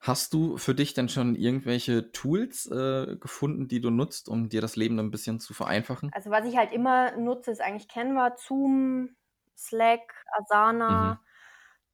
hast 0.00 0.32
du 0.32 0.56
für 0.56 0.74
dich 0.74 0.94
denn 0.94 1.08
schon 1.08 1.34
irgendwelche 1.34 2.12
Tools 2.12 2.66
äh, 2.66 3.16
gefunden, 3.16 3.68
die 3.68 3.80
du 3.80 3.90
nutzt, 3.90 4.28
um 4.28 4.48
dir 4.48 4.60
das 4.60 4.76
Leben 4.76 4.98
ein 4.98 5.10
bisschen 5.10 5.40
zu 5.40 5.54
vereinfachen? 5.54 6.10
Also 6.12 6.30
was 6.30 6.46
ich 6.46 6.56
halt 6.56 6.72
immer 6.72 7.16
nutze, 7.16 7.50
ist 7.50 7.60
eigentlich 7.60 7.88
Canva, 7.88 8.36
Zoom, 8.36 9.16
Slack, 9.56 10.24
Asana, 10.38 11.14
mhm. 11.14 11.18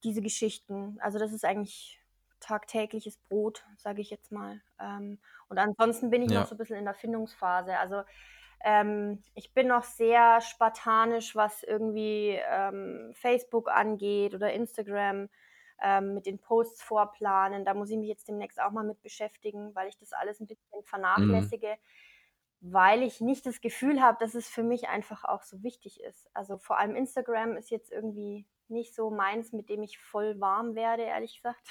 diese 0.05 0.23
Geschichten. 0.23 0.99
Also 1.01 1.19
das 1.19 1.33
ist 1.33 1.45
eigentlich 1.45 2.01
tagtägliches 2.41 3.17
Brot, 3.17 3.65
sage 3.79 4.03
ich 4.03 4.11
jetzt 4.11 4.31
mal. 4.31 4.61
Ähm, 4.79 5.19
und 5.49 5.59
ansonsten 5.59 6.11
bin 6.11 6.23
ich 6.23 6.31
ja. 6.31 6.41
noch 6.41 6.47
so 6.47 6.55
ein 6.55 6.59
bisschen 6.59 6.77
in 6.77 6.85
der 6.85 6.95
Findungsphase. 6.95 7.79
Also 7.79 8.03
ähm, 8.67 9.23
ich 9.35 9.53
bin 9.53 9.69
noch 9.69 9.85
sehr 9.85 10.41
spartanisch, 10.41 11.37
was 11.37 11.63
irgendwie 11.63 12.41
ähm, 12.51 13.13
Facebook 13.13 13.71
angeht 13.71 14.35
oder 14.35 14.55
Instagram 14.55 15.29
ähm, 15.83 16.15
mit 16.15 16.25
den 16.25 16.39
Posts 16.39 16.83
vorplanen. 16.83 17.67
Da 17.67 17.75
muss 17.75 17.91
ich 17.91 17.99
mich 17.99 18.09
jetzt 18.09 18.27
demnächst 18.27 18.59
auch 18.59 18.71
mal 18.71 18.83
mit 18.83 19.03
beschäftigen, 19.03 19.75
weil 19.75 19.89
ich 19.89 19.99
das 19.99 20.15
alles 20.15 20.41
ein 20.41 20.47
bisschen 20.47 20.83
vernachlässige, 20.83 21.77
mhm. 22.61 22.73
weil 22.73 23.03
ich 23.03 23.21
nicht 23.21 23.45
das 23.45 23.61
Gefühl 23.61 24.01
habe, 24.01 24.17
dass 24.19 24.35
es 24.35 24.49
für 24.49 24.63
mich 24.63 24.89
einfach 24.89 25.25
auch 25.25 25.43
so 25.43 25.63
wichtig 25.63 26.01
ist. 26.01 26.31
Also 26.33 26.57
vor 26.57 26.79
allem 26.79 26.97
Instagram 26.97 27.59
ist 27.59 27.71
jetzt 27.71 27.93
irgendwie 27.93 28.47
nicht 28.69 28.95
so 28.95 29.11
meins, 29.11 29.53
mit 29.53 29.69
dem 29.69 29.83
ich 29.83 29.99
voll 29.99 30.41
warm 30.41 30.75
werde, 30.75 31.03
ehrlich 31.03 31.37
gesagt. 31.37 31.69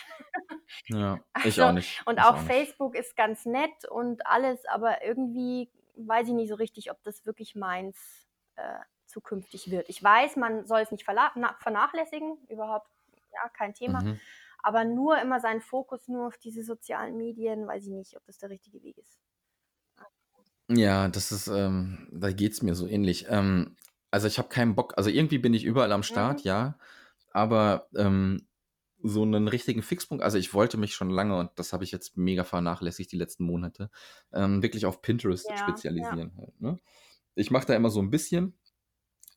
Ja, 0.86 1.20
ich 1.40 1.46
also, 1.46 1.64
auch 1.64 1.72
nicht. 1.72 2.06
Und 2.06 2.20
ich 2.20 2.24
auch, 2.24 2.36
auch 2.36 2.38
Facebook 2.38 2.94
ist 2.94 3.16
ganz 3.16 3.48
nett 3.48 3.90
und 3.90 4.28
alles, 4.28 4.64
aber 4.68 5.04
irgendwie 5.04 5.72
weiß 5.96 6.28
ich 6.28 6.34
nicht 6.34 6.50
so 6.50 6.56
richtig, 6.56 6.92
ob 6.92 7.02
das 7.04 7.26
wirklich 7.26 7.56
meins 7.56 8.28
äh, 8.56 8.80
zukünftig 9.06 9.70
wird. 9.70 9.90
Ich 9.90 10.04
weiß, 10.04 10.36
man 10.38 10.66
soll 10.66 10.82
es 10.82 10.92
nicht 10.92 11.06
vernachlässigen, 11.06 12.38
überhaupt 12.50 12.90
ja, 13.32 13.50
kein 13.50 13.74
Thema. 13.74 14.02
Mhm. 14.02 14.20
Aber 14.64 14.86
nur 14.86 15.20
immer 15.20 15.40
seinen 15.40 15.62
Fokus 15.62 16.08
nur 16.08 16.28
auf 16.28 16.38
diese 16.38 16.64
sozialen 16.64 17.18
Medien, 17.18 17.68
weiß 17.68 17.84
ich 17.84 17.92
nicht, 17.92 18.16
ob 18.16 18.26
das 18.26 18.38
der 18.38 18.50
richtige 18.50 18.82
Weg 18.82 18.98
ist. 18.98 19.20
Ja, 20.70 21.10
das 21.10 21.32
ist, 21.32 21.48
ähm, 21.48 22.08
da 22.12 22.32
geht 22.32 22.54
es 22.54 22.62
mir 22.62 22.74
so 22.74 22.88
ähnlich. 22.88 23.26
Ähm, 23.30 23.76
also 24.10 24.28
ich 24.28 24.38
habe 24.38 24.48
keinen 24.48 24.76
Bock, 24.76 24.94
also 24.96 25.10
irgendwie 25.10 25.38
bin 25.38 25.54
ich 25.54 25.66
überall 25.66 25.92
am 25.92 26.04
Start, 26.04 26.40
mhm. 26.40 26.48
ja, 26.48 26.78
aber 27.32 27.88
ähm, 27.96 28.48
so 29.04 29.22
einen 29.22 29.48
richtigen 29.48 29.84
Fixpunkt. 29.84 30.24
Also 30.24 30.38
ich 30.38 30.54
wollte 30.54 30.78
mich 30.78 30.96
schon 30.96 31.10
lange, 31.10 31.38
und 31.38 31.52
das 31.56 31.74
habe 31.74 31.84
ich 31.84 31.92
jetzt 31.92 32.18
mega 32.18 32.44
vernachlässigt 32.44 33.12
die 33.12 33.18
letzten 33.18 33.44
Monate, 33.44 33.92
ähm, 34.32 34.64
wirklich 34.64 34.86
auf 34.86 35.02
Pinterest 35.02 35.48
ja, 35.50 35.58
spezialisieren. 35.58 36.32
Ja. 36.36 36.42
Halt, 36.42 36.62
ne? 36.62 36.80
Ich 37.36 37.52
mache 37.52 37.68
da 37.68 37.76
immer 37.76 37.90
so 37.90 38.02
ein 38.02 38.10
bisschen. 38.10 38.58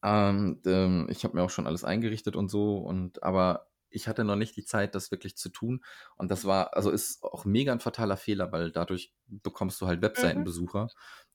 Ähm, 0.02 0.60
ähm, 0.64 1.08
ich 1.10 1.24
habe 1.24 1.36
mir 1.36 1.42
auch 1.42 1.50
schon 1.50 1.66
alles 1.66 1.84
eingerichtet 1.84 2.36
und 2.36 2.48
so, 2.48 2.78
und 2.78 3.22
aber 3.22 3.68
ich 3.90 4.08
hatte 4.08 4.24
noch 4.24 4.36
nicht 4.36 4.56
die 4.56 4.64
Zeit, 4.64 4.94
das 4.94 5.10
wirklich 5.10 5.36
zu 5.36 5.48
tun. 5.48 5.82
Und 6.16 6.30
das 6.30 6.44
war, 6.44 6.76
also 6.76 6.90
ist 6.90 7.22
auch 7.22 7.44
mega 7.44 7.72
ein 7.72 7.80
fataler 7.80 8.16
Fehler, 8.16 8.52
weil 8.52 8.70
dadurch 8.70 9.14
bekommst 9.26 9.80
du 9.80 9.86
halt 9.86 10.00
mhm. 10.00 10.04
Webseitenbesucher. 10.04 10.84
Mhm. 10.84 10.90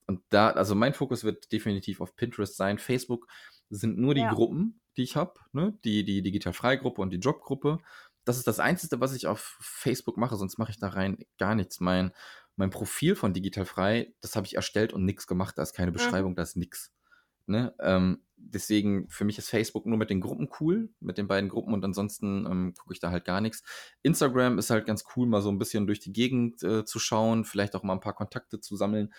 Und 0.06 0.22
da, 0.30 0.50
also 0.50 0.74
mein 0.74 0.94
Fokus 0.94 1.24
wird 1.24 1.52
definitiv 1.52 2.00
auf 2.00 2.16
Pinterest 2.16 2.56
sein. 2.56 2.78
Facebook 2.78 3.26
sind 3.68 3.98
nur 3.98 4.14
die 4.14 4.20
ja. 4.22 4.32
Gruppen, 4.32 4.80
die 4.96 5.02
ich 5.02 5.16
habe, 5.16 5.34
ne? 5.52 5.78
Die, 5.84 6.04
die 6.04 6.22
Digital-Freigruppe 6.22 7.00
und 7.00 7.10
die 7.10 7.18
Jobgruppe 7.18 7.78
das 8.24 8.38
ist 8.38 8.46
das 8.46 8.60
Einzige, 8.60 9.00
was 9.00 9.14
ich 9.14 9.26
auf 9.26 9.58
Facebook 9.60 10.16
mache, 10.16 10.36
sonst 10.36 10.58
mache 10.58 10.70
ich 10.70 10.78
da 10.78 10.88
rein 10.88 11.18
gar 11.38 11.54
nichts. 11.54 11.80
Mein, 11.80 12.12
mein 12.56 12.70
Profil 12.70 13.16
von 13.16 13.32
Digital 13.32 13.64
Frei, 13.64 14.14
das 14.20 14.36
habe 14.36 14.46
ich 14.46 14.56
erstellt 14.56 14.92
und 14.92 15.04
nichts 15.04 15.26
gemacht. 15.26 15.58
Da 15.58 15.62
ist 15.62 15.74
keine 15.74 15.90
mhm. 15.90 15.94
Beschreibung, 15.94 16.34
da 16.34 16.42
ist 16.42 16.56
nichts. 16.56 16.92
Ne? 17.46 17.74
Ähm, 17.80 18.22
deswegen, 18.36 19.08
für 19.08 19.24
mich 19.24 19.38
ist 19.38 19.50
Facebook 19.50 19.86
nur 19.86 19.98
mit 19.98 20.10
den 20.10 20.20
Gruppen 20.20 20.48
cool, 20.60 20.90
mit 21.00 21.18
den 21.18 21.26
beiden 21.26 21.50
Gruppen 21.50 21.74
und 21.74 21.84
ansonsten 21.84 22.46
ähm, 22.46 22.74
gucke 22.78 22.94
ich 22.94 23.00
da 23.00 23.10
halt 23.10 23.24
gar 23.24 23.40
nichts. 23.40 23.62
Instagram 24.02 24.58
ist 24.58 24.70
halt 24.70 24.86
ganz 24.86 25.04
cool, 25.16 25.26
mal 25.26 25.42
so 25.42 25.50
ein 25.50 25.58
bisschen 25.58 25.86
durch 25.86 26.00
die 26.00 26.12
Gegend 26.12 26.62
äh, 26.62 26.84
zu 26.84 26.98
schauen, 26.98 27.44
vielleicht 27.44 27.74
auch 27.74 27.82
mal 27.82 27.94
ein 27.94 28.00
paar 28.00 28.14
Kontakte 28.14 28.60
zu 28.60 28.76
sammeln. 28.76 29.12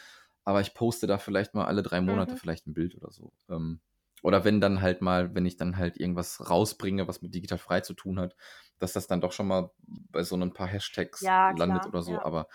Aber 0.46 0.62
ich 0.62 0.74
poste 0.74 1.08
da 1.08 1.18
vielleicht 1.18 1.54
mal 1.54 1.66
alle 1.66 1.84
drei 1.84 2.02
Monate 2.02 2.34
mhm. 2.34 2.38
vielleicht 2.38 2.68
ein 2.68 2.74
Bild 2.74 2.96
oder 2.96 3.12
so. 3.12 3.34
Ähm, 3.50 3.80
oder 4.24 4.46
wenn 4.46 4.62
dann 4.62 4.82
halt 4.82 5.02
mal, 5.02 5.36
wenn 5.36 5.46
ich 5.46 5.58
dann 5.58 5.78
halt 5.78 5.98
irgendwas 5.98 6.50
rausbringe, 6.50 7.08
was 7.08 7.22
mit 7.22 7.36
digital 7.36 7.58
frei 7.58 7.82
zu 7.82 7.94
tun 7.94 8.20
hat, 8.20 8.36
dass 8.80 8.94
das 8.94 9.06
dann 9.06 9.22
doch 9.22 9.34
schon 9.34 9.48
mal 9.48 9.72
bei 9.86 10.24
so 10.24 10.36
ein 10.36 10.54
paar 10.54 10.68
Hashtags 10.68 11.22
ja, 11.22 11.52
landet 11.52 11.82
klar, 11.82 11.90
oder 11.90 12.02
so. 12.02 12.14
Ja. 12.14 12.26
Aber 12.26 12.48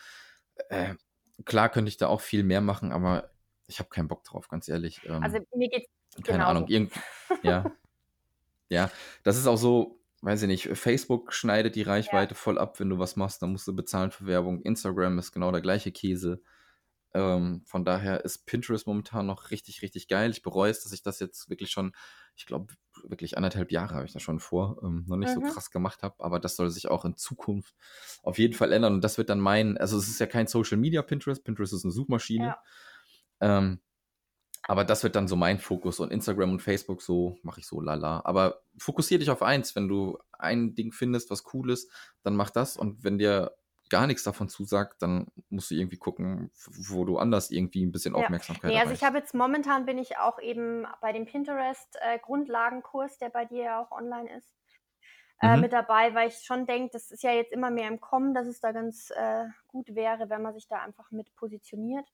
äh, 0.71 0.95
klar 1.45 1.69
könnte 1.69 1.91
ich 1.91 1.99
da 1.99 2.09
auch 2.09 2.23
viel 2.23 2.43
mehr 2.43 2.63
machen, 2.63 2.91
aber 2.91 3.31
ich 3.67 3.81
habe 3.81 3.91
keinen 3.91 4.09
Bock 4.09 4.25
drauf, 4.25 4.49
ganz 4.49 4.67
ehrlich. 4.67 5.03
Ähm, 5.05 5.23
also 5.23 5.39
mir 5.55 5.69
geht's 5.69 5.91
keine 6.25 6.39
genauso. 6.39 6.51
Ahnung, 6.51 6.69
irgend, 6.69 6.93
ja, 7.43 7.71
ja, 8.71 8.91
das 9.23 9.37
ist 9.37 9.47
auch 9.47 9.59
so, 9.59 10.01
weiß 10.23 10.41
ich 10.43 10.49
nicht, 10.49 10.69
Facebook 10.79 11.35
schneidet 11.35 11.77
die 11.77 11.83
Reichweite 11.83 12.33
ja. 12.33 12.41
voll 12.41 12.59
ab, 12.59 12.81
wenn 12.81 12.89
du 12.89 12.99
was 12.99 13.17
machst, 13.17 13.43
dann 13.43 13.53
musst 13.53 13.69
du 13.69 13.77
bezahlen 13.77 14.11
für 14.11 14.27
Werbung. 14.27 14.63
Instagram 14.63 15.19
ist 15.19 15.33
genau 15.33 15.53
der 15.53 15.61
gleiche 15.61 15.93
Käse. 15.93 16.41
Ähm, 17.15 17.63
von 17.65 17.85
daher 17.85 18.25
ist 18.25 18.47
Pinterest 18.47 18.87
momentan 18.87 19.27
noch 19.27 19.51
richtig, 19.51 19.83
richtig 19.83 20.09
geil. 20.09 20.31
Ich 20.31 20.43
bereue 20.43 20.71
es, 20.71 20.83
dass 20.83 20.93
ich 20.93 21.03
das 21.03 21.21
jetzt 21.21 21.49
wirklich 21.49 21.71
schon, 21.71 21.93
ich 22.37 22.47
glaube, 22.47 22.75
wirklich 23.05 23.37
anderthalb 23.37 23.73
Jahre 23.73 23.95
habe 23.95 24.05
ich 24.05 24.13
da 24.13 24.21
schon 24.21 24.41
vor, 24.41 24.81
ähm, 24.83 25.05
noch 25.07 25.17
nicht 25.17 25.35
mhm. 25.37 25.47
so 25.47 25.53
krass 25.53 25.71
gemacht 25.71 26.03
habe, 26.03 26.23
aber 26.23 26.39
das 26.39 26.57
soll 26.57 26.71
sich 26.71 26.89
auch 26.89 27.05
in 27.05 27.17
Zukunft 27.17 27.75
auf 28.23 28.39
jeden 28.39 28.55
Fall 28.55 28.73
ändern 28.73 28.95
und 28.95 29.03
das 29.03 29.19
wird 29.19 29.31
dann 29.31 29.41
mein, 29.41 29.79
also 29.79 29.97
es 29.97 30.09
ist 30.09 30.21
ja 30.21 30.27
kein 30.27 30.47
Social 30.47 30.77
Media 30.77 31.03
Pinterest, 31.03 31.43
Pinterest 31.45 31.73
ist 31.73 31.85
eine 31.85 31.93
Suchmaschine. 31.93 32.47
Ja. 32.47 32.63
Ähm, 33.41 33.81
Aber 34.67 34.85
das 34.85 35.03
wird 35.03 35.17
dann 35.17 35.29
so 35.29 35.37
mein 35.37 35.59
Fokus 35.59 35.99
und 36.01 36.13
Instagram 36.13 36.51
und 36.53 36.61
Facebook 36.63 37.01
so 37.01 37.39
mache 37.43 37.61
ich 37.61 37.67
so 37.67 37.81
lala. 37.81 38.21
Aber 38.25 38.63
fokussier 38.77 39.19
dich 39.19 39.31
auf 39.31 39.43
eins. 39.43 39.75
Wenn 39.75 39.89
du 39.89 40.19
ein 40.33 40.75
Ding 40.75 40.93
findest, 40.93 41.31
was 41.31 41.45
cool 41.55 41.71
ist, 41.71 41.91
dann 42.23 42.37
mach 42.37 42.51
das. 42.51 42.77
Und 42.77 43.03
wenn 43.03 43.17
dir 43.17 43.53
gar 43.91 44.07
nichts 44.07 44.23
davon 44.25 44.49
zusagt, 44.49 45.03
dann 45.03 45.29
musst 45.51 45.71
du 45.71 45.75
irgendwie 45.75 45.97
gucken, 45.99 46.51
wo 46.67 47.05
du 47.05 47.19
anders 47.19 47.51
irgendwie 47.51 47.85
ein 47.85 47.93
bisschen 47.93 48.15
Ja. 48.15 48.29
Aufmerksamkeit 48.29 48.65
Nee, 48.65 48.79
also 48.81 48.93
ich 48.93 49.03
habe 49.05 49.19
jetzt 49.19 49.35
momentan 49.35 49.87
bin 49.87 49.99
ich 49.99 50.19
auch 50.19 50.39
eben 50.41 50.87
bei 51.01 51.13
dem 51.13 51.27
Pinterest 51.27 51.97
äh, 52.01 52.19
Grundlagenkurs, 52.19 53.19
der 53.19 53.29
bei 53.31 53.45
dir 53.45 53.63
ja 53.65 53.81
auch 53.83 53.93
online 53.93 54.35
ist, 54.37 54.55
äh, 55.41 55.57
Mhm. 55.57 55.59
mit 55.59 55.73
dabei, 55.73 56.15
weil 56.15 56.29
ich 56.29 56.41
schon 56.45 56.67
denke, 56.67 56.91
das 56.93 57.11
ist 57.11 57.23
ja 57.23 57.33
jetzt 57.33 57.53
immer 57.53 57.71
mehr 57.71 57.89
im 57.89 58.01
Kommen, 58.01 58.35
dass 58.35 58.47
es 58.49 58.61
da 58.61 58.73
ganz 58.73 59.11
äh, 59.11 59.47
gut 59.69 59.95
wäre, 59.95 60.31
wenn 60.31 60.43
man 60.43 60.55
sich 60.55 60.69
da 60.69 60.81
einfach 60.83 61.11
mit 61.13 61.35
positioniert. 61.37 62.09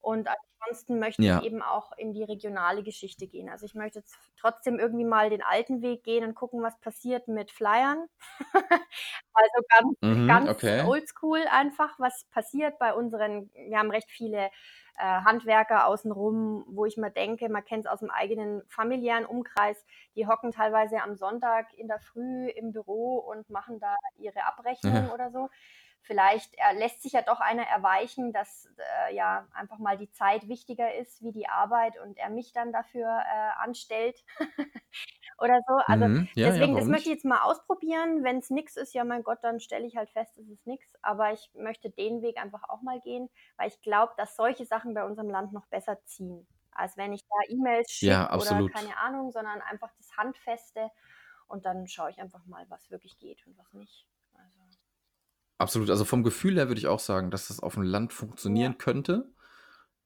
Und 0.00 0.28
ansonsten 0.60 0.98
möchte 0.98 1.24
Ja. 1.24 1.36
ich 1.36 1.40
eben 1.40 1.62
auch 1.62 1.92
in 1.96 2.12
die 2.12 2.24
regionale 2.24 2.82
Geschichte 2.82 3.26
gehen. 3.26 3.48
Also 3.48 3.66
ich 3.66 3.74
möchte 3.74 4.00
jetzt 4.00 4.16
trotzdem 4.36 4.78
irgendwie 4.78 5.04
mal 5.04 5.30
den 5.30 5.42
alten 5.42 5.82
Weg 5.82 6.04
gehen 6.04 6.24
und 6.24 6.34
gucken, 6.34 6.62
was 6.62 6.78
passiert 6.80 7.28
mit 7.28 7.50
Flyern. 7.52 8.06
also 9.32 9.62
ganz, 9.68 9.94
Mhm, 10.02 10.48
ganz 10.48 10.48
okay. 10.48 10.82
oldschool 10.82 11.44
einfach, 11.50 11.98
was 11.98 12.24
passiert 12.30 12.78
bei 12.78 12.94
unseren, 12.94 13.50
wir 13.54 13.78
haben 13.78 13.90
recht 13.90 14.10
viele 14.10 14.50
äh, 14.98 15.20
Handwerker 15.24 15.86
außenrum, 15.86 16.64
wo 16.68 16.84
ich 16.86 16.96
mir 16.96 17.10
denke, 17.10 17.48
man 17.48 17.64
kennt 17.64 17.84
es 17.86 17.90
aus 17.90 18.00
dem 18.00 18.10
eigenen 18.10 18.62
familiären 18.68 19.26
Umkreis, 19.26 19.84
die 20.14 20.26
hocken 20.26 20.52
teilweise 20.52 21.02
am 21.02 21.16
Sonntag 21.16 21.72
in 21.74 21.88
der 21.88 22.00
Früh 22.00 22.48
im 22.48 22.72
Büro 22.72 23.16
und 23.18 23.50
machen 23.50 23.78
da 23.80 23.96
ihre 24.16 24.44
Abrechnung 24.44 25.08
Ja. 25.08 25.10
oder 25.10 25.30
so. 25.30 25.48
Vielleicht 26.06 26.54
äh, 26.54 26.72
lässt 26.78 27.02
sich 27.02 27.12
ja 27.12 27.22
doch 27.22 27.40
einer 27.40 27.64
erweichen, 27.64 28.32
dass 28.32 28.68
äh, 29.08 29.14
ja 29.14 29.48
einfach 29.52 29.78
mal 29.78 29.98
die 29.98 30.10
Zeit 30.10 30.48
wichtiger 30.48 30.94
ist 30.94 31.22
wie 31.22 31.32
die 31.32 31.48
Arbeit 31.48 31.98
und 31.98 32.16
er 32.18 32.30
mich 32.30 32.52
dann 32.52 32.72
dafür 32.72 33.08
äh, 33.08 33.50
anstellt 33.62 34.24
oder 35.38 35.60
so. 35.66 35.74
Also 35.86 36.06
Mhm. 36.08 36.28
Ja, 36.34 36.54
ja, 36.54 36.66
deswegen, 36.66 36.76
das 36.76 36.86
warum 36.86 36.88
möchte 36.88 37.08
ich 37.08 37.14
jetzt 37.16 37.24
mal 37.24 37.42
ausprobieren. 37.42 38.24
Wenn 38.24 38.38
es 38.38 38.50
nichts 38.50 38.76
ist, 38.76 38.94
ja 38.94 39.04
mein 39.04 39.22
Gott, 39.22 39.38
dann 39.42 39.60
stelle 39.60 39.86
ich 39.86 39.96
halt 39.96 40.10
fest, 40.10 40.38
es 40.38 40.48
ist 40.48 40.66
nichts. 40.66 40.94
Aber 41.02 41.32
ich 41.32 41.50
möchte 41.54 41.90
den 41.90 42.22
Weg 42.22 42.38
einfach 42.42 42.68
auch 42.68 42.82
mal 42.82 43.00
gehen, 43.00 43.28
weil 43.56 43.68
ich 43.68 43.80
glaube, 43.82 44.14
dass 44.16 44.36
solche 44.36 44.64
Sachen 44.66 44.94
bei 44.94 45.04
unserem 45.04 45.30
Land 45.30 45.52
noch 45.52 45.66
besser 45.66 46.02
ziehen, 46.04 46.46
als 46.72 46.96
wenn 46.96 47.12
ich 47.12 47.22
da 47.28 47.52
E-Mails 47.52 47.90
schicke 47.90 48.26
Ja, 48.26 48.34
oder 48.34 48.62
keine 48.64 48.96
Ahnung, 48.98 49.30
sondern 49.32 49.60
einfach 49.62 49.92
das 49.98 50.16
Handfeste 50.16 50.90
und 51.48 51.64
dann 51.66 51.86
schaue 51.88 52.10
ich 52.10 52.20
einfach 52.20 52.44
mal, 52.46 52.66
was 52.70 52.90
wirklich 52.90 53.18
geht 53.18 53.46
und 53.46 53.56
was 53.58 53.72
nicht. 53.72 54.06
Absolut. 55.58 55.90
Also 55.90 56.04
vom 56.04 56.22
Gefühl 56.22 56.56
her 56.56 56.68
würde 56.68 56.78
ich 56.78 56.86
auch 56.86 57.00
sagen, 57.00 57.30
dass 57.30 57.48
das 57.48 57.60
auf 57.60 57.74
dem 57.74 57.82
Land 57.82 58.12
funktionieren 58.12 58.72
ja. 58.72 58.78
könnte. 58.78 59.30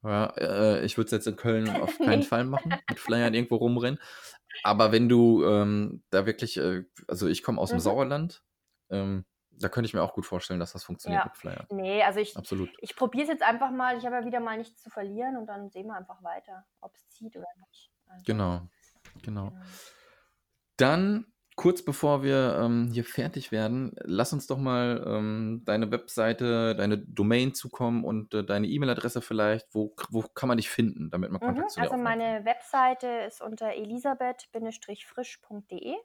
Ja, 0.02 0.26
äh, 0.36 0.84
ich 0.84 0.96
würde 0.96 1.06
es 1.06 1.10
jetzt 1.12 1.26
in 1.26 1.36
Köln 1.36 1.68
auf 1.68 1.96
keinen. 1.98 2.22
Fall 2.22 2.44
machen, 2.44 2.74
mit 2.88 2.98
Flyern 2.98 3.34
irgendwo 3.34 3.56
rumrennen. 3.56 4.00
Aber 4.62 4.92
wenn 4.92 5.08
du 5.08 5.44
ähm, 5.44 6.02
da 6.10 6.24
wirklich, 6.26 6.56
äh, 6.56 6.84
also 7.08 7.26
ich 7.28 7.42
komme 7.42 7.60
aus 7.60 7.70
dem 7.70 7.76
Mhm. 7.76 7.80
Sauerland, 7.80 8.42
ähm, 8.90 9.24
da 9.50 9.68
könnte 9.68 9.86
ich 9.86 9.94
mir 9.94 10.02
auch 10.02 10.14
gut 10.14 10.24
vorstellen, 10.24 10.58
dass 10.58 10.72
das 10.72 10.84
funktioniert 10.84 11.20
Ja, 11.22 11.26
mit 11.26 11.36
Flyern. 11.36 11.66
nee, 11.70 12.02
also 12.02 12.18
ich, 12.20 12.34
Absolut. 12.36 12.70
ich 12.80 12.96
probiere 12.96 13.24
es 13.24 13.28
jetzt 13.28 13.42
einfach 13.42 13.70
mal. 13.70 13.98
Ich 13.98 14.06
habe 14.06 14.16
ja 14.16 14.24
wieder 14.24 14.40
mal 14.40 14.56
nichts 14.56 14.82
zu 14.82 14.88
verlieren 14.88 15.36
und 15.36 15.46
dann 15.46 15.68
sehen 15.70 15.86
wir 15.88 15.96
einfach 15.96 16.22
weiter, 16.22 16.64
ob 16.80 16.94
es 16.94 17.08
zieht 17.10 17.36
oder 17.36 17.46
nicht. 17.68 17.90
Also, 18.06 18.22
Genau, 18.24 18.68
genau. 19.22 19.50
genau. 19.50 19.62
Dann, 20.78 21.26
kurz 21.56 21.82
bevor 21.84 22.22
wir 22.22 22.58
ähm, 22.60 22.90
hier 22.92 23.04
fertig 23.04 23.52
werden, 23.52 23.92
lass 24.04 24.32
uns 24.32 24.46
doch 24.46 24.58
mal 24.58 25.04
ähm, 25.06 25.62
deine 25.64 25.90
Webseite, 25.90 26.74
deine 26.74 26.98
Domain 26.98 27.54
zukommen 27.54 28.04
und 28.04 28.34
äh, 28.34 28.44
deine 28.44 28.66
E-Mail-Adresse 28.68 29.20
vielleicht. 29.22 29.74
Wo, 29.74 29.94
wo 30.10 30.22
kann 30.22 30.48
man 30.48 30.56
dich 30.58 30.70
finden, 30.70 31.10
damit 31.10 31.30
man 31.30 31.42
Mhm, 31.42 31.44
Kontakt 31.44 31.70
zu 31.70 31.80
dir 31.80 31.86
Also 31.86 31.90
kann? 31.90 31.98
meine 31.98 32.46
Webseite 32.46 33.06
ist 33.26 33.42
unter 33.42 33.74
elisabeth-frisch.de 33.74 35.96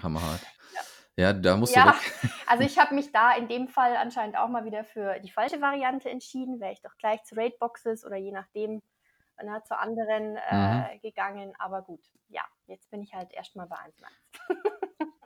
Hammerhart. 0.01 0.41
Ja. 0.69 0.81
Ja, 1.18 1.34
da 1.34 1.55
musst 1.57 1.76
du 1.76 1.84
Ja, 1.84 1.84
weg. 1.84 2.13
also 2.45 2.63
ich 2.63 2.78
habe 2.78 2.93
mich 2.95 3.11
da 3.11 3.34
in 3.36 3.47
dem 3.47 3.68
Fall 3.68 3.95
anscheinend 3.95 4.38
auch 4.38 4.49
mal 4.49 4.66
wieder 4.66 4.84
für 4.84 5.20
die 5.20 5.32
falsche 5.32 5.61
Variante 5.61 6.09
entschieden. 6.09 6.59
Wäre 6.59 6.74
ich 6.74 6.82
doch 6.82 6.95
gleich 6.97 7.24
zu 7.24 7.36
Raidboxes 7.36 8.05
oder 8.05 8.18
je 8.18 8.32
nachdem 8.32 8.82
ne, 9.41 9.61
zu 9.63 9.78
anderen 9.78 10.38
Mhm. 10.51 10.89
äh, 10.91 10.99
gegangen. 10.99 11.53
Aber 11.59 11.82
gut, 11.82 12.01
ja, 12.30 12.43
jetzt 12.68 12.89
bin 12.91 13.01
ich 13.01 13.13
halt 13.16 13.34
erstmal 13.34 13.68
bei 13.68 13.78
1 13.78 13.95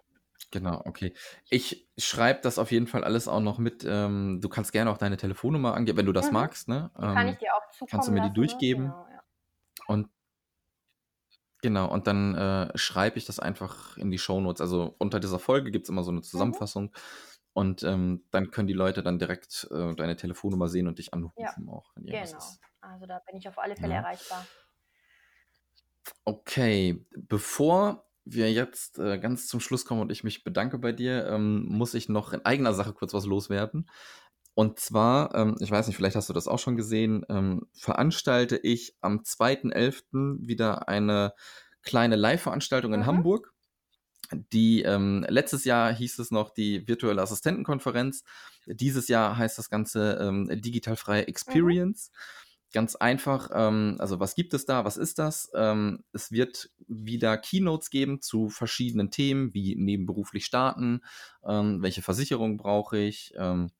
Genau, 0.51 0.81
okay. 0.85 1.13
Ich 1.49 1.89
schreibe 1.97 2.39
das 2.41 2.57
auf 2.57 2.71
jeden 2.71 2.87
Fall 2.87 3.03
alles 3.03 3.27
auch 3.27 3.39
noch 3.41 3.59
mit. 3.59 3.83
Ähm, 3.87 4.39
du 4.41 4.49
kannst 4.49 4.71
gerne 4.71 4.89
auch 4.91 4.97
deine 4.97 5.17
Telefonnummer 5.17 5.75
angeben, 5.75 5.97
wenn 5.99 6.05
du 6.07 6.13
das 6.13 6.31
Mhm. 6.31 6.31
magst, 6.31 6.67
ne? 6.67 6.91
Die 7.01 7.09
kann 7.09 7.27
ich 7.29 7.37
Ähm, 7.37 7.39
dir 7.39 7.55
auch 7.55 7.71
kannst 7.87 8.07
du 8.07 8.11
zukommen 8.11 8.13
mir 8.13 8.21
die 8.21 8.33
lassen. 8.33 8.45
Ne? 8.45 8.63
durchgeben? 8.73 8.97
Genau, 8.97 9.07
ja. 9.09 9.23
Und 9.87 10.09
genau, 11.61 11.91
und 11.91 12.07
dann 12.07 12.35
äh, 12.35 12.77
schreibe 12.77 13.17
ich 13.17 13.25
das 13.25 13.39
einfach 13.39 13.97
in 13.97 14.11
die 14.11 14.17
Shownotes. 14.19 14.61
Also 14.61 14.95
unter 14.99 15.19
dieser 15.19 15.39
Folge 15.39 15.71
gibt 15.71 15.85
es 15.85 15.89
immer 15.89 16.03
so 16.03 16.11
eine 16.11 16.21
Mhm. 16.33 16.59
Zusammenfassung. 16.61 16.93
Und 17.53 17.83
ähm, 17.83 18.25
dann 18.31 18.51
können 18.51 18.67
die 18.67 18.73
Leute 18.73 19.03
dann 19.03 19.19
direkt 19.19 19.67
äh, 19.71 19.95
deine 19.95 20.15
Telefonnummer 20.15 20.67
sehen 20.69 20.87
und 20.87 20.99
dich 20.99 21.13
Ja, 21.35 21.55
anrufen 21.55 21.67
auch, 21.69 21.91
wenn 21.95 22.05
irgendwas 22.05 22.31
genau. 22.31 22.59
Also 22.81 23.05
da 23.07 23.19
bin 23.19 23.35
ich 23.37 23.47
auf 23.47 23.57
alle 23.57 23.75
Fälle 23.75 23.95
Ja. 23.95 23.95
erreichbar. 23.95 24.51
Okay, 26.25 27.05
bevor 27.17 28.05
wir 28.25 28.51
jetzt 28.51 28.99
äh, 28.99 29.17
ganz 29.19 29.47
zum 29.47 29.59
Schluss 29.59 29.85
kommen 29.85 30.01
und 30.01 30.11
ich 30.11 30.23
mich 30.23 30.43
bedanke 30.43 30.77
bei 30.77 30.91
dir, 30.91 31.27
ähm, 31.27 31.65
muss 31.65 31.93
ich 31.93 32.09
noch 32.09 32.33
in 32.33 32.45
eigener 32.45 32.73
Sache 32.73 32.93
kurz 32.93 33.13
was 33.13 33.25
loswerden. 33.25 33.89
Und 34.59 34.77
zwar, 34.77 35.33
ähm, 35.35 35.55
ich 35.61 35.71
weiß 35.71 35.87
nicht, 35.87 35.95
vielleicht 35.95 36.17
hast 36.17 36.27
du 36.27 36.33
das 36.33 36.49
auch 36.49 36.59
schon 36.59 36.75
gesehen, 36.75 37.25
ähm, 37.29 37.67
veranstalte 37.73 38.57
ich 38.57 38.93
am 38.99 39.23
2.11. 39.23 40.37
wieder 40.45 40.89
eine 40.89 41.33
kleine 41.81 42.17
Live-Veranstaltung 42.17 42.93
in 42.93 42.99
Mhm. 42.99 43.05
Hamburg. 43.05 43.53
Die 44.51 44.81
ähm, 44.81 45.25
letztes 45.29 45.63
Jahr 45.63 45.93
hieß 45.93 46.19
es 46.19 46.29
noch 46.31 46.49
die 46.49 46.85
virtuelle 46.89 47.21
Assistentenkonferenz. 47.21 48.25
Dieses 48.65 49.07
Jahr 49.07 49.37
heißt 49.37 49.57
das 49.57 49.69
Ganze 49.69 50.17
ähm, 50.21 50.49
digitalfreie 50.61 51.21
Mhm. 51.21 51.27
Experience. 51.29 52.11
Ganz 52.73 52.95
einfach, 52.97 53.49
ähm, 53.53 53.95
also 53.99 54.19
was 54.19 54.35
gibt 54.35 54.53
es 54.53 54.65
da? 54.65 54.85
Was 54.85 54.97
ist 54.97 55.19
das? 55.19 55.49
Ähm, 55.55 56.03
es 56.11 56.31
wird 56.31 56.69
wieder 56.87 57.37
Keynotes 57.37 57.91
geben 57.91 58.21
zu 58.21 58.49
verschiedenen 58.49 59.09
Themen, 59.09 59.53
wie 59.53 59.75
nebenberuflich 59.77 60.45
starten, 60.45 60.99
ähm, 61.47 61.81
welche 61.81 62.01
Versicherung 62.03 62.57
brauche 62.57 62.97
ich, 62.99 63.33
ähm, 63.37 63.71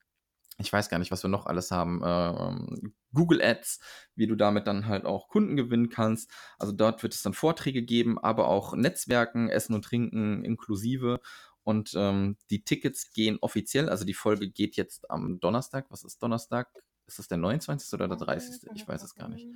ich 0.60 0.72
weiß 0.72 0.89
gar 0.89 0.99
nicht, 0.99 1.12
was 1.12 1.24
wir 1.24 1.30
noch 1.30 1.45
alles 1.45 1.72
haben, 1.72 2.01
ähm, 2.03 2.93
Google 3.14 3.41
Ads, 3.41 3.80
wie 4.16 4.28
du 4.28 4.36
damit 4.36 4.68
dann 4.68 4.88
halt 4.88 5.05
auch 5.05 5.30
Kunden 5.30 5.55
gewinnen 5.55 5.89
kannst. 5.89 6.32
Also 6.57 6.74
dort 6.74 7.01
wird 7.01 7.14
es 7.14 7.24
dann 7.24 7.34
Vorträge 7.34 7.82
geben, 7.82 8.20
aber 8.20 8.47
auch 8.47 8.76
Netzwerken, 8.76 9.49
Essen 9.49 9.74
und 9.74 9.86
Trinken 9.86 10.43
inklusive. 10.43 11.20
Und 11.64 11.93
ähm, 11.95 12.38
die 12.49 12.64
Tickets 12.64 13.12
gehen 13.12 13.38
offiziell, 13.41 13.89
also 13.89 14.05
die 14.05 14.14
Folge 14.14 14.49
geht 14.49 14.76
jetzt 14.76 15.10
am 15.10 15.39
Donnerstag. 15.39 15.86
Was 15.89 16.03
ist 16.03 16.22
Donnerstag? 16.22 16.68
Ist 17.05 17.20
das 17.20 17.28
der 17.28 17.38
29. 17.38 17.93
oder 17.93 18.07
der 18.07 18.18
30.? 18.18 18.70
Ich 18.76 18.88
weiß 18.88 19.03
es 19.03 19.16
gar 19.16 19.30
nicht. 19.30 19.47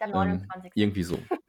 Der 0.00 0.08
Ähm, 0.08 0.12
29. 0.12 0.72
irgendwie 0.74 1.02
so. 1.02 1.18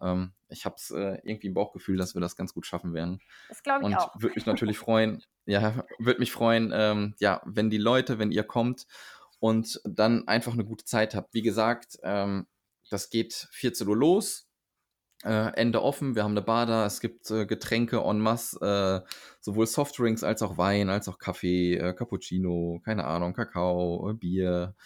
Ähm, 0.00 0.32
ich 0.48 0.64
habe 0.64 0.76
es 0.76 0.90
äh, 0.90 1.18
irgendwie 1.22 1.48
im 1.48 1.54
Bauchgefühl, 1.54 1.96
dass 1.96 2.14
wir 2.14 2.20
das 2.20 2.36
ganz 2.36 2.54
gut 2.54 2.66
schaffen 2.66 2.94
werden. 2.94 3.20
Das 3.48 3.62
glaube 3.62 3.80
ich 3.80 3.86
Und 3.86 3.94
auch. 3.96 4.14
würde 4.20 4.34
mich 4.34 4.46
natürlich 4.46 4.78
freuen, 4.78 5.22
ja, 5.44 5.84
würde 5.98 6.20
mich 6.20 6.32
freuen, 6.32 6.72
ähm, 6.74 7.14
ja, 7.18 7.42
wenn 7.44 7.70
die 7.70 7.78
Leute, 7.78 8.18
wenn 8.18 8.32
ihr 8.32 8.44
kommt 8.44 8.86
und 9.38 9.80
dann 9.84 10.26
einfach 10.28 10.52
eine 10.52 10.64
gute 10.64 10.84
Zeit 10.84 11.14
habt. 11.14 11.34
Wie 11.34 11.42
gesagt, 11.42 11.98
ähm, 12.02 12.46
das 12.90 13.10
geht 13.10 13.48
14 13.52 13.88
Uhr 13.88 13.96
los. 13.96 14.48
Äh, 15.24 15.52
Ende 15.54 15.82
offen, 15.82 16.14
wir 16.14 16.24
haben 16.24 16.32
eine 16.32 16.42
Bar 16.42 16.66
da, 16.66 16.84
es 16.84 17.00
gibt 17.00 17.30
äh, 17.30 17.46
Getränke 17.46 18.00
en 18.00 18.20
masse, 18.20 19.04
äh, 19.06 19.10
sowohl 19.40 19.66
Softdrinks 19.66 20.22
als 20.22 20.42
auch 20.42 20.58
Wein, 20.58 20.90
als 20.90 21.08
auch 21.08 21.18
Kaffee, 21.18 21.74
äh, 21.76 21.94
Cappuccino, 21.94 22.80
keine 22.84 23.04
Ahnung, 23.06 23.32
Kakao, 23.32 24.10
äh, 24.10 24.14
Bier, 24.14 24.76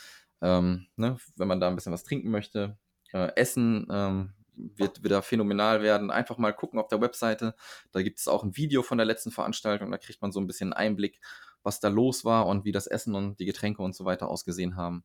ähm, 0.40 0.86
ne, 0.96 1.18
wenn 1.36 1.48
man 1.48 1.58
da 1.61 1.68
ein 1.68 1.74
bisschen 1.74 1.92
was 1.92 2.04
trinken 2.04 2.30
möchte. 2.30 2.78
Äh, 3.12 3.32
Essen 3.34 3.88
ähm, 3.90 4.34
wird 4.55 5.03
wieder 5.05 5.22
phänomenal 5.22 5.82
werden. 5.82 6.11
Einfach 6.11 6.38
mal 6.38 6.53
gucken 6.53 6.78
auf 6.78 6.88
der 6.88 7.01
Webseite, 7.01 7.55
da 7.92 8.03
gibt 8.03 8.18
es 8.18 8.28
auch 8.28 8.44
ein 8.44 8.57
Video 8.57 8.82
von 8.82 8.98
der 8.98 9.07
letzten 9.07 9.30
Veranstaltung, 9.30 9.90
da 9.90 9.98
kriegt 9.98 10.22
man 10.22 10.32
so 10.32 10.40
ein 10.40 10.46
bisschen 10.46 10.72
Einblick, 10.72 11.20
was 11.62 11.80
da 11.80 11.88
los 11.88 12.24
war 12.24 12.46
und 12.46 12.64
wie 12.64 12.72
das 12.72 12.86
Essen 12.86 13.14
und 13.14 13.38
die 13.40 13.46
Getränke 13.46 13.82
und 13.82 13.94
so 13.94 14.05
weiter 14.05 14.28
ausgesehen 14.28 14.76
haben. 14.76 15.05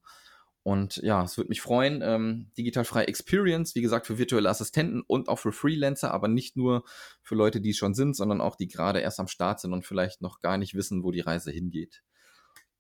Und 0.64 0.98
ja, 0.98 1.24
es 1.24 1.38
würde 1.38 1.50
mich 1.50 1.62
freuen. 1.62 2.02
Ähm, 2.02 2.52
digital 2.58 2.86
freie 2.86 3.08
Experience, 3.08 3.76
wie 3.76 3.84
gesagt, 3.84 4.08
für 4.08 4.18
virtuelle 4.18 4.50
Assistenten 4.50 5.04
und 5.06 5.30
auch 5.30 5.38
für 5.38 5.52
Freelancer, 5.52 6.12
aber 6.12 6.28
nicht 6.28 6.58
nur 6.58 6.84
für 7.22 7.36
Leute, 7.36 7.62
die 7.62 7.70
es 7.70 7.78
schon 7.78 7.94
sind, 7.94 8.16
sondern 8.16 8.42
auch 8.42 8.56
die 8.56 8.68
gerade 8.68 9.00
erst 9.00 9.20
am 9.20 9.28
Start 9.28 9.60
sind 9.60 9.74
und 9.74 9.86
vielleicht 9.86 10.24
noch 10.24 10.42
gar 10.42 10.58
nicht 10.58 10.74
wissen, 10.74 11.04
wo 11.04 11.12
die 11.12 11.20
Reise 11.20 11.52
hingeht. 11.52 12.02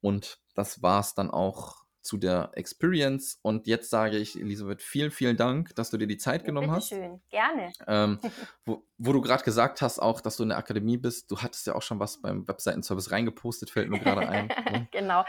Und 0.01 0.39
das 0.55 0.81
war 0.81 0.99
es 0.99 1.13
dann 1.13 1.29
auch 1.29 1.84
zu 2.05 2.17
der 2.17 2.51
Experience. 2.53 3.39
Und 3.41 3.67
jetzt 3.67 3.89
sage 3.89 4.17
ich, 4.17 4.39
Elisabeth, 4.39 4.81
vielen, 4.81 5.11
vielen 5.11 5.37
Dank, 5.37 5.75
dass 5.75 5.89
du 5.89 5.97
dir 5.97 6.07
die 6.07 6.17
Zeit 6.17 6.41
ja, 6.41 6.47
genommen 6.47 6.71
hast. 6.71 6.89
Schön, 6.89 7.21
gerne. 7.29 7.73
Ähm, 7.87 8.19
wo, 8.65 8.85
wo, 8.97 9.13
du 9.13 9.21
gerade 9.21 9.43
gesagt 9.43 9.81
hast, 9.81 9.99
auch, 9.99 10.21
dass 10.21 10.37
du 10.37 10.43
in 10.43 10.49
der 10.49 10.57
Akademie 10.57 10.97
bist, 10.97 11.31
du 11.31 11.41
hattest 11.41 11.67
ja 11.67 11.75
auch 11.75 11.81
schon 11.81 11.99
was 11.99 12.21
beim 12.21 12.47
Webseitenservice 12.47 13.11
reingepostet, 13.11 13.69
fällt 13.69 13.89
mir 13.89 13.99
gerade 13.99 14.27
ein. 14.27 14.49
Ne? 14.65 14.87
genau. 14.91 15.23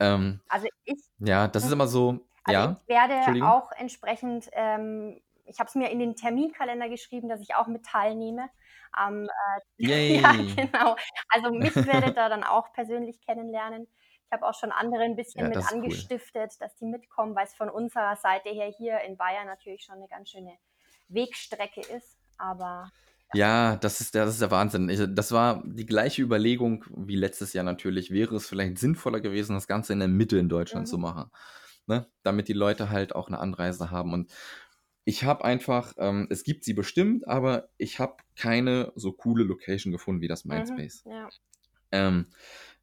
Ähm, 0.00 0.40
also 0.48 0.66
ich. 0.84 1.02
Ja, 1.18 1.46
das 1.48 1.64
ist 1.64 1.72
immer 1.72 1.86
so. 1.86 2.26
Also 2.44 2.60
ja, 2.60 2.76
ich 2.80 2.88
werde 2.88 3.46
auch 3.46 3.70
entsprechend, 3.72 4.48
ähm, 4.52 5.20
ich 5.44 5.58
habe 5.58 5.68
es 5.68 5.74
mir 5.74 5.90
in 5.90 5.98
den 5.98 6.16
Terminkalender 6.16 6.88
geschrieben, 6.88 7.28
dass 7.28 7.40
ich 7.40 7.54
auch 7.54 7.66
mit 7.66 7.84
teilnehme. 7.84 8.48
Ähm, 9.00 9.28
äh, 9.78 10.20
ja, 10.20 10.32
genau. 10.32 10.96
Also 11.28 11.50
mich 11.50 11.74
werdet 11.74 12.16
da 12.16 12.28
dann 12.28 12.44
auch 12.44 12.72
persönlich 12.72 13.20
kennenlernen. 13.24 13.86
Habe 14.36 14.46
auch 14.46 14.58
schon 14.58 14.72
andere 14.72 15.02
ein 15.02 15.16
bisschen 15.16 15.42
ja, 15.42 15.48
mit 15.48 15.72
angestiftet, 15.72 16.52
cool. 16.52 16.56
dass 16.60 16.76
die 16.76 16.86
mitkommen, 16.86 17.34
weil 17.34 17.46
es 17.46 17.54
von 17.54 17.68
unserer 17.68 18.16
Seite 18.16 18.50
her 18.50 18.72
hier 18.76 19.00
in 19.00 19.16
Bayern 19.16 19.46
natürlich 19.46 19.82
schon 19.84 19.96
eine 19.96 20.08
ganz 20.08 20.30
schöne 20.30 20.56
Wegstrecke 21.08 21.80
ist. 21.80 22.18
Aber 22.38 22.90
ja, 23.34 23.76
das 23.76 24.00
ist, 24.00 24.14
der, 24.14 24.24
das 24.24 24.34
ist 24.34 24.42
der 24.42 24.50
Wahnsinn. 24.50 24.88
Ich, 24.88 25.00
das 25.08 25.32
war 25.32 25.62
die 25.64 25.86
gleiche 25.86 26.22
Überlegung 26.22 26.84
wie 26.94 27.16
letztes 27.16 27.52
Jahr 27.52 27.64
natürlich. 27.64 28.10
Wäre 28.10 28.36
es 28.36 28.48
vielleicht 28.48 28.78
sinnvoller 28.78 29.20
gewesen, 29.20 29.54
das 29.54 29.66
Ganze 29.66 29.92
in 29.92 29.98
der 29.98 30.08
Mitte 30.08 30.38
in 30.38 30.48
Deutschland 30.48 30.86
mhm. 30.86 30.90
zu 30.90 30.98
machen. 30.98 31.30
Ne? 31.86 32.06
Damit 32.22 32.48
die 32.48 32.52
Leute 32.52 32.90
halt 32.90 33.14
auch 33.14 33.28
eine 33.28 33.38
Anreise 33.38 33.90
haben. 33.90 34.12
Und 34.12 34.32
ich 35.04 35.24
habe 35.24 35.44
einfach, 35.44 35.94
ähm, 35.98 36.26
es 36.30 36.44
gibt 36.44 36.64
sie 36.64 36.74
bestimmt, 36.74 37.26
aber 37.28 37.68
ich 37.78 37.98
habe 37.98 38.16
keine 38.36 38.92
so 38.96 39.12
coole 39.12 39.44
Location 39.44 39.92
gefunden 39.92 40.20
wie 40.20 40.28
das 40.28 40.44
Mindspace. 40.44 41.04
Mhm, 41.04 41.12
ja. 41.12 41.28
ähm, 41.92 42.26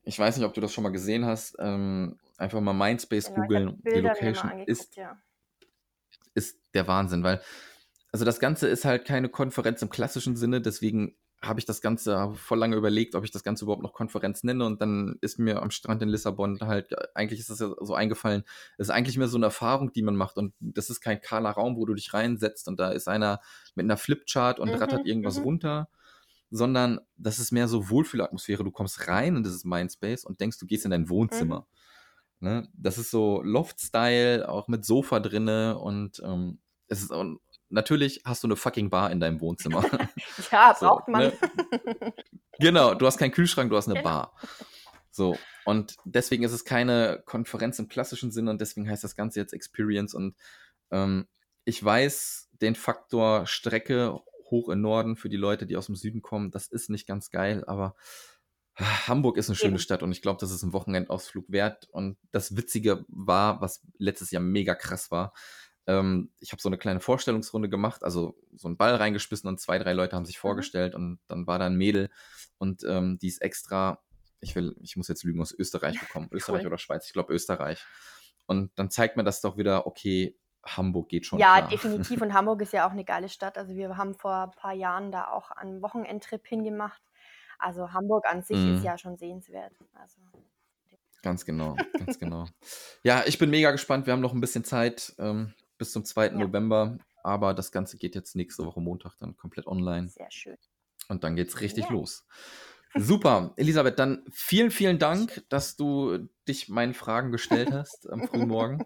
ich 0.03 0.19
weiß 0.19 0.37
nicht, 0.37 0.45
ob 0.45 0.53
du 0.53 0.61
das 0.61 0.73
schon 0.73 0.83
mal 0.83 0.91
gesehen 0.91 1.25
hast. 1.25 1.55
Ähm, 1.59 2.17
einfach 2.37 2.61
mal 2.61 2.73
Mindspace 2.73 3.27
genau, 3.27 3.41
googeln. 3.41 3.81
Die 3.85 3.99
Location 3.99 4.59
ist, 4.65 4.95
ja. 4.95 5.17
ist 6.33 6.59
der 6.73 6.87
Wahnsinn, 6.87 7.23
weil 7.23 7.41
also 8.11 8.25
das 8.25 8.39
Ganze 8.39 8.67
ist 8.67 8.85
halt 8.85 9.05
keine 9.05 9.27
Konferenz 9.27 9.81
im 9.81 9.89
klassischen 9.89 10.35
Sinne, 10.35 10.61
deswegen 10.61 11.15
habe 11.41 11.59
ich 11.59 11.65
das 11.65 11.81
Ganze 11.81 12.31
voll 12.35 12.59
lange 12.59 12.75
überlegt, 12.75 13.15
ob 13.15 13.25
ich 13.25 13.31
das 13.31 13.43
Ganze 13.43 13.65
überhaupt 13.65 13.83
noch 13.83 13.91
Konferenz 13.91 14.43
nenne 14.43 14.65
und 14.65 14.81
dann 14.81 15.17
ist 15.19 15.39
mir 15.39 15.61
am 15.61 15.71
Strand 15.71 16.01
in 16.01 16.09
Lissabon 16.09 16.59
halt, 16.61 16.93
eigentlich 17.15 17.39
ist 17.39 17.49
das 17.49 17.59
ja 17.59 17.73
so 17.81 17.95
eingefallen, 17.95 18.43
es 18.77 18.87
ist 18.87 18.93
eigentlich 18.93 19.17
mehr 19.17 19.27
so 19.27 19.37
eine 19.37 19.47
Erfahrung, 19.47 19.91
die 19.91 20.03
man 20.03 20.15
macht 20.15 20.37
und 20.37 20.53
das 20.59 20.89
ist 20.89 21.01
kein 21.01 21.19
kahler 21.19 21.49
Raum, 21.49 21.75
wo 21.75 21.85
du 21.85 21.95
dich 21.95 22.13
reinsetzt 22.13 22.67
und 22.67 22.79
da 22.79 22.91
ist 22.91 23.07
einer 23.07 23.41
mit 23.75 23.83
einer 23.83 23.97
Flipchart 23.97 24.59
und 24.59 24.69
mhm, 24.69 24.75
rattert 24.75 25.05
irgendwas 25.05 25.39
mhm. 25.39 25.43
runter, 25.43 25.89
sondern 26.55 26.99
das 27.17 27.39
ist 27.39 27.51
mehr 27.51 27.67
so 27.67 27.89
Wohlfühlatmosphäre, 27.89 28.63
du 28.63 28.69
kommst 28.69 29.07
rein 29.07 29.37
in 29.37 29.43
dieses 29.43 29.65
Mindspace 29.65 30.23
und 30.23 30.39
denkst, 30.39 30.59
du 30.59 30.67
gehst 30.67 30.85
in 30.85 30.91
dein 30.91 31.09
Wohnzimmer. 31.09 31.65
Mhm. 32.39 32.47
Ne? 32.47 32.67
Das 32.73 32.99
ist 32.99 33.09
so 33.09 33.41
Loft-Style, 33.41 34.47
auch 34.47 34.67
mit 34.67 34.85
Sofa 34.85 35.19
drinne 35.19 35.79
und 35.79 36.21
ähm, 36.23 36.59
es 36.87 37.01
ist 37.01 37.11
auch, 37.11 37.25
natürlich 37.69 38.21
hast 38.23 38.43
du 38.43 38.47
eine 38.47 38.55
fucking 38.55 38.91
Bar 38.91 39.09
in 39.11 39.19
deinem 39.19 39.41
Wohnzimmer. 39.41 39.83
ja, 40.51 40.75
so, 40.79 40.87
braucht 40.87 41.07
man. 41.07 41.21
Ne? 41.21 41.33
Genau, 42.59 42.93
du 42.93 43.07
hast 43.07 43.17
keinen 43.17 43.31
Kühlschrank, 43.31 43.71
du 43.71 43.75
hast 43.75 43.87
eine 43.87 43.95
genau. 43.95 44.07
Bar. 44.07 44.35
So, 45.09 45.35
und 45.65 45.95
deswegen 46.05 46.43
ist 46.43 46.51
es 46.51 46.65
keine 46.65 47.23
Konferenz 47.25 47.79
im 47.79 47.87
klassischen 47.87 48.29
Sinne 48.29 48.51
und 48.51 48.61
deswegen 48.61 48.87
heißt 48.87 49.03
das 49.03 49.15
Ganze 49.15 49.39
jetzt 49.39 49.53
Experience. 49.53 50.13
Und 50.13 50.35
ähm, 50.91 51.27
ich 51.65 51.83
weiß, 51.83 52.49
den 52.61 52.75
Faktor 52.75 53.47
Strecke 53.47 54.19
hoch 54.53 54.69
im 54.69 54.81
Norden 54.81 55.15
für 55.15 55.29
die 55.29 55.37
Leute, 55.37 55.65
die 55.65 55.75
aus 55.75 55.87
dem 55.87 55.95
Süden 55.95 56.21
kommen, 56.21 56.51
das 56.51 56.67
ist 56.67 56.89
nicht 56.91 57.07
ganz 57.07 57.31
geil, 57.31 57.63
aber 57.65 57.95
Hamburg 58.77 59.37
ist 59.37 59.49
eine 59.49 59.55
schöne 59.55 59.79
Stadt 59.79 60.03
und 60.03 60.11
ich 60.11 60.21
glaube, 60.21 60.39
das 60.39 60.51
ist 60.51 60.63
ein 60.63 60.73
Wochenendausflug 60.73 61.45
wert. 61.49 61.87
Und 61.91 62.17
das 62.31 62.57
Witzige 62.57 63.05
war, 63.07 63.61
was 63.61 63.81
letztes 63.99 64.31
Jahr 64.31 64.41
mega 64.41 64.73
krass 64.73 65.11
war, 65.11 65.33
ähm, 65.85 66.31
ich 66.39 66.51
habe 66.51 66.61
so 66.61 66.69
eine 66.69 66.77
kleine 66.77 66.99
Vorstellungsrunde 66.99 67.69
gemacht, 67.69 68.03
also 68.03 68.35
so 68.55 68.67
einen 68.67 68.77
Ball 68.77 68.95
reingeschmissen 68.95 69.47
und 69.47 69.59
zwei, 69.59 69.77
drei 69.79 69.93
Leute 69.93 70.15
haben 70.15 70.25
sich 70.25 70.37
mhm. 70.37 70.41
vorgestellt 70.41 70.95
und 70.95 71.19
dann 71.27 71.45
war 71.45 71.59
da 71.59 71.65
ein 71.67 71.75
Mädel 71.75 72.09
und 72.57 72.83
ähm, 72.87 73.19
die 73.19 73.27
ist 73.27 73.41
extra, 73.41 74.01
ich 74.39 74.55
will, 74.55 74.75
ich 74.81 74.95
muss 74.95 75.07
jetzt 75.07 75.23
lügen, 75.23 75.41
aus 75.41 75.53
Österreich 75.53 75.99
gekommen. 75.99 76.29
Österreich 76.31 76.61
cool. 76.61 76.67
oder 76.67 76.77
Schweiz, 76.77 77.05
ich 77.07 77.13
glaube 77.13 77.33
Österreich. 77.33 77.85
Und 78.45 78.71
dann 78.75 78.89
zeigt 78.89 79.17
mir 79.17 79.23
das 79.23 79.41
doch 79.41 79.57
wieder, 79.57 79.85
okay, 79.87 80.37
Hamburg 80.65 81.09
geht 81.09 81.25
schon. 81.25 81.39
Ja, 81.39 81.57
klar. 81.57 81.69
definitiv. 81.69 82.21
Und 82.21 82.33
Hamburg 82.33 82.61
ist 82.61 82.73
ja 82.73 82.87
auch 82.87 82.91
eine 82.91 83.03
geile 83.03 83.29
Stadt. 83.29 83.57
Also 83.57 83.75
wir 83.75 83.97
haben 83.97 84.13
vor 84.15 84.33
ein 84.33 84.51
paar 84.51 84.73
Jahren 84.73 85.11
da 85.11 85.27
auch 85.27 85.51
einen 85.51 85.81
Wochenendtrip 85.81 86.45
hingemacht. 86.47 87.01
Also 87.59 87.93
Hamburg 87.93 88.25
an 88.27 88.41
sich 88.43 88.57
mhm. 88.57 88.77
ist 88.77 88.83
ja 88.83 88.97
schon 88.97 89.17
sehenswert. 89.17 89.73
Also. 89.93 90.19
Ganz 91.21 91.45
genau, 91.45 91.75
ganz 91.97 92.19
genau. 92.19 92.47
Ja, 93.03 93.23
ich 93.25 93.37
bin 93.37 93.49
mega 93.49 93.71
gespannt. 93.71 94.05
Wir 94.05 94.13
haben 94.13 94.21
noch 94.21 94.33
ein 94.33 94.41
bisschen 94.41 94.63
Zeit. 94.63 95.13
Ähm, 95.17 95.53
bis 95.77 95.91
zum 95.91 96.05
2. 96.05 96.27
Ja. 96.27 96.31
November. 96.33 96.97
Aber 97.23 97.53
das 97.53 97.71
Ganze 97.71 97.97
geht 97.97 98.15
jetzt 98.15 98.35
nächste 98.35 98.65
Woche 98.65 98.81
Montag 98.81 99.17
dann 99.17 99.35
komplett 99.37 99.67
online. 99.67 100.09
Sehr 100.09 100.29
schön. 100.29 100.57
Und 101.07 101.23
dann 101.23 101.35
geht 101.35 101.49
es 101.49 101.61
richtig 101.61 101.85
ja. 101.85 101.91
los. 101.91 102.25
Super, 102.95 103.53
Elisabeth, 103.57 103.97
dann 103.97 104.23
vielen, 104.29 104.71
vielen 104.71 104.99
Dank, 104.99 105.43
dass 105.49 105.75
du 105.75 106.29
dich 106.47 106.69
meinen 106.69 106.93
Fragen 106.93 107.31
gestellt 107.31 107.71
hast 107.71 108.09
am 108.09 108.27
frühen 108.27 108.47
Morgen. 108.47 108.85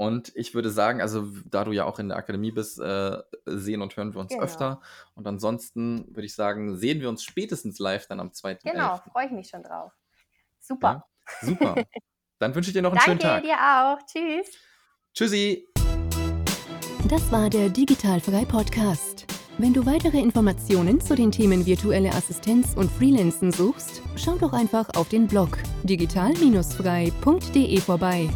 Und 0.00 0.32
ich 0.34 0.54
würde 0.54 0.70
sagen, 0.70 1.02
also 1.02 1.28
da 1.44 1.62
du 1.62 1.72
ja 1.72 1.84
auch 1.84 1.98
in 1.98 2.08
der 2.08 2.16
Akademie 2.16 2.52
bist, 2.52 2.80
äh, 2.80 3.18
sehen 3.44 3.82
und 3.82 3.94
hören 3.98 4.14
wir 4.14 4.20
uns 4.22 4.30
genau. 4.30 4.42
öfter. 4.42 4.80
Und 5.14 5.26
ansonsten 5.26 6.06
würde 6.16 6.24
ich 6.24 6.34
sagen, 6.34 6.78
sehen 6.78 7.02
wir 7.02 7.10
uns 7.10 7.22
spätestens 7.22 7.78
live 7.78 8.06
dann 8.06 8.18
am 8.18 8.32
2. 8.32 8.60
Genau, 8.64 8.96
freue 9.12 9.26
ich 9.26 9.30
mich 9.30 9.48
schon 9.48 9.62
drauf. 9.62 9.92
Super. 10.58 11.06
Ja, 11.42 11.48
super. 11.48 11.74
Dann 12.38 12.54
wünsche 12.54 12.70
ich 12.70 12.74
dir 12.74 12.80
noch 12.80 12.92
einen 12.92 13.02
Danke 13.04 13.10
schönen 13.10 13.42
Tag. 13.42 13.42
Danke 13.42 13.48
dir 13.48 13.58
auch. 13.60 13.98
Tschüss. 14.06 14.56
Tschüssi. 15.12 15.68
Das 17.10 17.30
war 17.30 17.50
der 17.50 17.68
Digitalfrei 17.68 18.46
Podcast. 18.46 19.26
Wenn 19.58 19.74
du 19.74 19.84
weitere 19.84 20.18
Informationen 20.18 21.02
zu 21.02 21.14
den 21.14 21.30
Themen 21.30 21.66
virtuelle 21.66 22.14
Assistenz 22.14 22.72
und 22.74 22.90
Freelancen 22.90 23.52
suchst, 23.52 24.00
schau 24.16 24.38
doch 24.38 24.54
einfach 24.54 24.88
auf 24.96 25.10
den 25.10 25.26
Blog 25.26 25.58
digital-frei.de 25.82 27.80
vorbei. 27.80 28.30